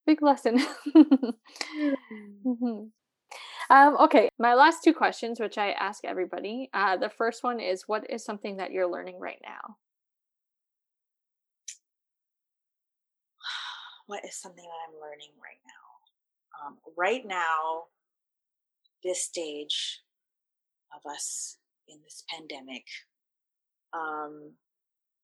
big 0.07 0.21
lesson. 0.23 0.59
Mhm. 2.45 2.91
Um, 3.69 3.97
okay, 3.97 4.29
my 4.39 4.53
last 4.53 4.81
two 4.83 4.93
questions, 4.93 5.39
which 5.39 5.57
I 5.57 5.71
ask 5.71 6.05
everybody. 6.05 6.69
Uh, 6.73 6.95
the 6.95 7.09
first 7.09 7.43
one 7.43 7.59
is 7.59 7.83
What 7.87 8.09
is 8.09 8.23
something 8.23 8.57
that 8.57 8.71
you're 8.71 8.89
learning 8.89 9.19
right 9.19 9.41
now? 9.43 9.75
what 14.07 14.23
is 14.23 14.39
something 14.41 14.63
that 14.63 14.81
I'm 14.87 15.01
learning 15.01 15.33
right 15.43 15.61
now? 15.67 16.67
Um, 16.67 16.77
right 16.97 17.25
now, 17.25 17.83
this 19.03 19.23
stage 19.23 20.01
of 20.95 21.01
us 21.11 21.57
in 21.89 21.97
this 22.03 22.23
pandemic, 22.29 22.85
um, 23.93 24.53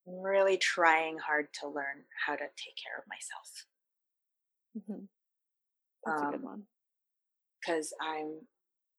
I'm 0.05 0.21
really 0.21 0.57
trying 0.57 1.17
hard 1.17 1.47
to 1.61 1.67
learn 1.67 2.03
how 2.27 2.34
to 2.34 2.43
take 2.43 2.75
care 2.84 2.97
of 2.99 3.05
myself 3.07 3.65
Mhm. 4.78 5.07
That's 6.05 6.21
a 6.21 6.26
good 6.26 6.36
Um, 6.36 6.41
one. 6.43 6.67
because 7.59 7.93
I'm 8.01 8.47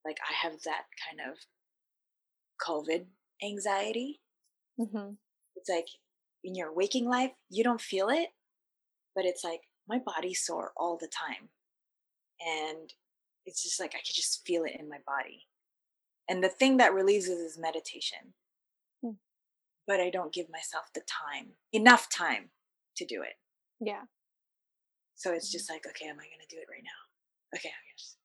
like, 0.05 0.19
I 0.29 0.33
have 0.35 0.63
that 0.63 0.87
kind 1.07 1.21
of 1.31 1.39
COVID 2.67 3.07
anxiety. 3.43 4.21
hmm 4.77 5.15
It's 5.57 5.69
like 5.69 5.89
in 6.43 6.55
your 6.55 6.73
waking 6.73 7.07
life, 7.07 7.33
you 7.49 7.63
don't 7.65 7.81
feel 7.81 8.09
it, 8.09 8.31
but 9.15 9.25
it's 9.25 9.45
like 9.45 9.63
my 9.87 9.99
body's 9.99 10.45
sore 10.45 10.73
all 10.77 10.97
the 10.97 11.09
time. 11.09 11.51
And 12.41 12.93
it's 13.47 13.63
just 13.63 13.79
like 13.81 13.95
I 13.95 13.99
could 13.99 14.15
just 14.15 14.45
feel 14.47 14.65
it 14.65 14.77
in 14.79 14.89
my 14.89 14.99
body. 15.07 15.47
And 16.29 16.43
the 16.43 16.49
thing 16.49 16.79
that 16.79 16.95
relieves 16.95 17.29
is 17.29 17.59
meditation. 17.59 18.35
Hmm. 19.03 19.13
But 19.87 20.01
I 20.01 20.11
don't 20.11 20.33
give 20.33 20.49
myself 20.49 20.87
the 20.95 21.03
time, 21.03 21.57
enough 21.73 22.09
time 22.09 22.51
to 22.97 23.05
do 23.05 23.23
it. 23.23 23.35
Yeah. 23.81 24.05
So 25.17 25.33
it's 25.33 25.51
just 25.51 25.71
like, 25.71 25.87
okay, 25.87 26.07
am 26.07 26.19
I 26.21 26.25
going 26.25 26.41
to 26.49 26.55
do 26.55 26.61
it 26.61 26.69
right 26.71 26.83
now? 26.85 27.59
Okay, 27.59 27.69
I 27.69 27.83
guess. 27.93 28.17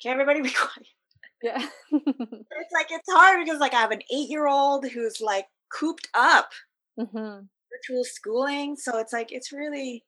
Okay, 0.00 0.10
everybody 0.12 0.42
be 0.48 0.50
quiet. 0.50 0.88
Yeah. 1.42 1.68
It's 2.50 2.72
like, 2.74 2.88
it's 2.90 3.10
hard 3.10 3.44
because 3.44 3.60
like 3.60 3.74
I 3.74 3.80
have 3.80 3.92
an 3.92 4.02
eight 4.12 4.28
year 4.28 4.46
old 4.48 4.86
who's 4.88 5.20
like 5.20 5.46
cooped 5.72 6.08
up 6.14 6.50
hmm 6.98 7.40
virtual 7.70 8.04
schooling. 8.04 8.76
So 8.76 8.98
it's 8.98 9.12
like, 9.12 9.30
it's 9.32 9.52
really 9.52 10.04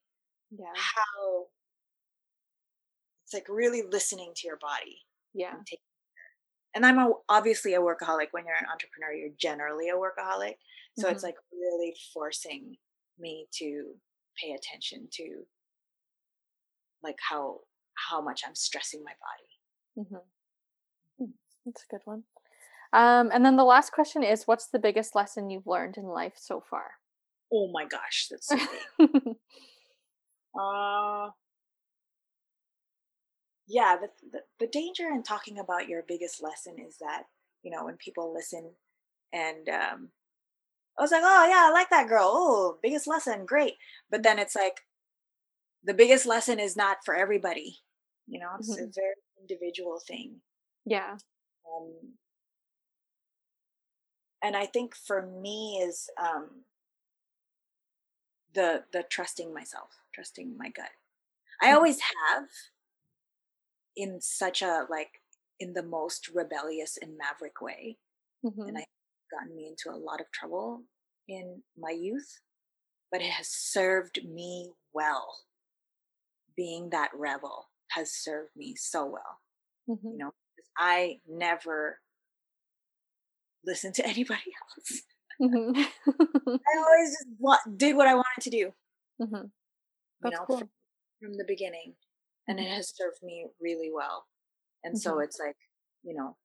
Yeah. 0.51 0.67
how 0.75 1.47
it's 3.25 3.35
like 3.35 3.47
really 3.49 3.83
listening 3.91 4.33
to 4.37 4.47
your 4.47 4.59
body 4.59 4.99
Yeah. 5.35 5.55
and 5.55 5.65
taking 5.67 5.79
care. 6.15 6.75
And 6.75 6.87
I'm 6.87 6.99
a, 6.99 7.13
obviously 7.29 7.75
a 7.75 7.81
workaholic. 7.81 8.29
When 8.33 8.45
you're 8.47 8.57
an 8.57 8.67
entrepreneur, 8.73 9.13
you're 9.13 9.37
generally 9.39 9.89
a 9.91 9.95
workaholic. 9.95 10.55
So 10.99 11.09
it's 11.09 11.21
Mhm. 11.23 11.29
like 11.29 11.37
really 11.53 11.95
forcing 12.13 12.77
me 13.19 13.47
to 13.59 13.95
pay 14.43 14.53
attention 14.53 15.09
to 15.13 15.47
like 17.03 17.19
how 17.29 17.61
how 18.09 18.21
much 18.21 18.43
I'm 18.47 18.55
stressing 18.55 19.03
my 19.05 19.13
body. 20.07 20.09
hmm 21.19 21.27
That's 21.67 21.85
a 21.85 21.95
good 21.95 22.03
one. 22.05 22.25
Um, 22.93 23.31
and 23.33 23.45
then 23.45 23.57
the 23.57 23.65
last 23.65 23.93
question 23.93 24.23
is 24.23 24.47
What's 24.47 24.69
the 24.69 24.79
biggest 24.79 25.15
lesson 25.15 25.51
you've 25.51 25.67
learned 25.67 25.97
in 25.97 26.05
life 26.05 26.35
so 26.37 26.63
far? 26.69 26.93
Oh 27.53 27.71
my 27.73 27.85
gosh, 27.85 28.29
that's 28.31 28.49
so 28.49 28.57
big. 28.99 29.37
Uh 30.59 31.31
yeah, 33.67 33.97
the, 34.01 34.09
the 34.33 34.41
the 34.59 34.67
danger 34.67 35.09
in 35.09 35.23
talking 35.23 35.59
about 35.59 35.89
your 35.89 36.03
biggest 36.07 36.43
lesson 36.43 36.77
is 36.85 36.97
that 36.99 37.25
you 37.63 37.71
know 37.71 37.85
when 37.85 37.97
people 37.97 38.33
listen 38.35 38.73
and 39.33 39.69
um 39.69 40.09
I 40.99 41.03
was 41.03 41.13
like, 41.13 41.23
oh 41.25 41.47
yeah, 41.49 41.69
I 41.69 41.73
like 41.73 41.91
that 41.91 42.09
girl. 42.09 42.31
Oh, 42.33 42.79
biggest 42.83 43.07
lesson, 43.07 43.47
great. 43.47 43.75
But 44.11 44.23
then 44.23 44.39
it's 44.39 44.57
like 44.57 44.83
the 45.83 45.95
biggest 45.95 46.27
lesson 46.27 46.61
is 46.61 46.77
not 46.77 46.99
for 47.05 47.15
everybody. 47.15 47.79
You 48.27 48.41
know, 48.41 48.57
it's 48.59 48.77
a 48.79 48.87
Mhm. 48.87 48.93
very 48.95 49.15
individual 49.41 50.01
thing. 50.07 50.43
yeah. 50.85 51.19
Um, 51.67 52.19
and 54.43 54.57
I 54.57 54.67
think 54.67 54.95
for 54.95 55.23
me 55.27 55.79
is 55.83 56.09
um, 56.19 56.65
the 58.53 58.85
the 58.93 59.03
trusting 59.03 59.53
myself, 59.55 59.91
trusting 60.15 60.57
my 60.57 60.69
gut. 60.69 60.91
I 61.63 61.73
Mhm. 61.73 61.75
always 61.75 62.01
have 62.01 62.49
in 63.97 64.21
such 64.21 64.63
a 64.63 64.87
like 64.89 65.23
in 65.59 65.73
the 65.75 65.83
most 65.83 66.29
rebellious 66.29 66.97
and 66.97 67.17
maverick 67.19 67.61
way, 67.61 67.99
hmm 68.43 68.69
and 68.69 68.79
I 68.79 68.85
gotten 69.33 69.57
me 69.57 69.69
into 69.69 69.91
a 69.91 69.99
lot 69.99 70.21
of 70.21 70.31
trouble 70.33 70.85
in 71.29 71.65
my 71.77 71.91
youth, 71.91 72.41
but 73.13 73.23
it 73.23 73.31
has 73.33 73.49
served 73.49 74.25
me 74.25 74.73
well. 74.93 75.39
Being 76.57 76.91
that 76.91 77.11
rebel 77.15 77.69
has 77.91 78.13
served 78.13 78.51
me 78.57 78.75
so 78.77 79.07
well. 79.07 79.39
hmm 79.87 80.09
You 80.09 80.19
know, 80.19 80.31
I 80.79 81.19
never 81.29 81.99
listened 83.65 83.95
to 83.97 84.07
anybody 84.07 84.41
else. 84.79 85.03
hmm 85.39 85.73
I 85.77 86.79
always 86.79 87.11
just 87.11 87.77
did 87.79 87.97
what 87.97 88.07
I 88.09 88.15
wanted 88.15 88.43
to 88.43 88.51
do. 88.51 88.73
hmm 89.19 89.47
You 90.25 90.31
know, 90.31 90.45
cool. 90.47 90.59
from, 90.59 90.69
from 91.23 91.35
the 91.35 91.45
beginning, 91.47 91.95
and 92.49 92.59
it 92.59 92.69
has 92.69 92.93
served 92.95 93.23
me 93.23 93.47
really 93.61 93.91
well. 93.93 94.27
And 94.85 94.99
so 94.99 95.17
Mhm. 95.17 95.25
it's 95.25 95.39
like, 95.39 95.57
you 96.03 96.15
know, 96.15 96.37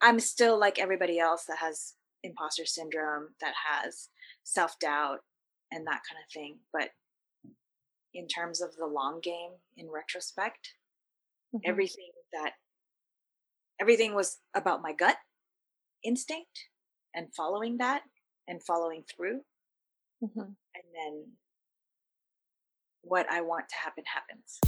I'm 0.00 0.20
still 0.20 0.58
like 0.58 0.78
everybody 0.78 1.18
else 1.18 1.44
that 1.46 1.58
has 1.58 1.94
imposter 2.22 2.64
syndrome, 2.64 3.28
that 3.40 3.54
has 3.70 4.08
self 4.44 4.78
doubt, 4.78 5.20
and 5.70 5.86
that 5.86 6.02
kind 6.08 6.20
of 6.24 6.32
thing. 6.32 6.58
But 6.72 6.90
in 8.14 8.26
terms 8.26 8.60
of 8.60 8.74
the 8.76 8.86
long 8.86 9.20
game, 9.20 9.52
in 9.76 9.90
retrospect, 9.90 10.74
Mhm. 11.54 11.60
everything 11.64 12.12
that 12.32 12.54
everything 13.80 14.14
was 14.14 14.40
about 14.54 14.82
my 14.82 14.92
gut 14.92 15.18
instinct 16.02 16.68
and 17.14 17.32
following 17.34 17.78
that 17.78 18.02
and 18.46 18.62
following 18.62 19.04
through 19.04 19.44
Mhm. 20.22 20.56
and 20.74 20.94
then 20.94 21.38
what 23.02 23.30
i 23.30 23.40
want 23.40 23.68
to 23.68 23.76
happen 23.76 24.04
happens 24.04 24.58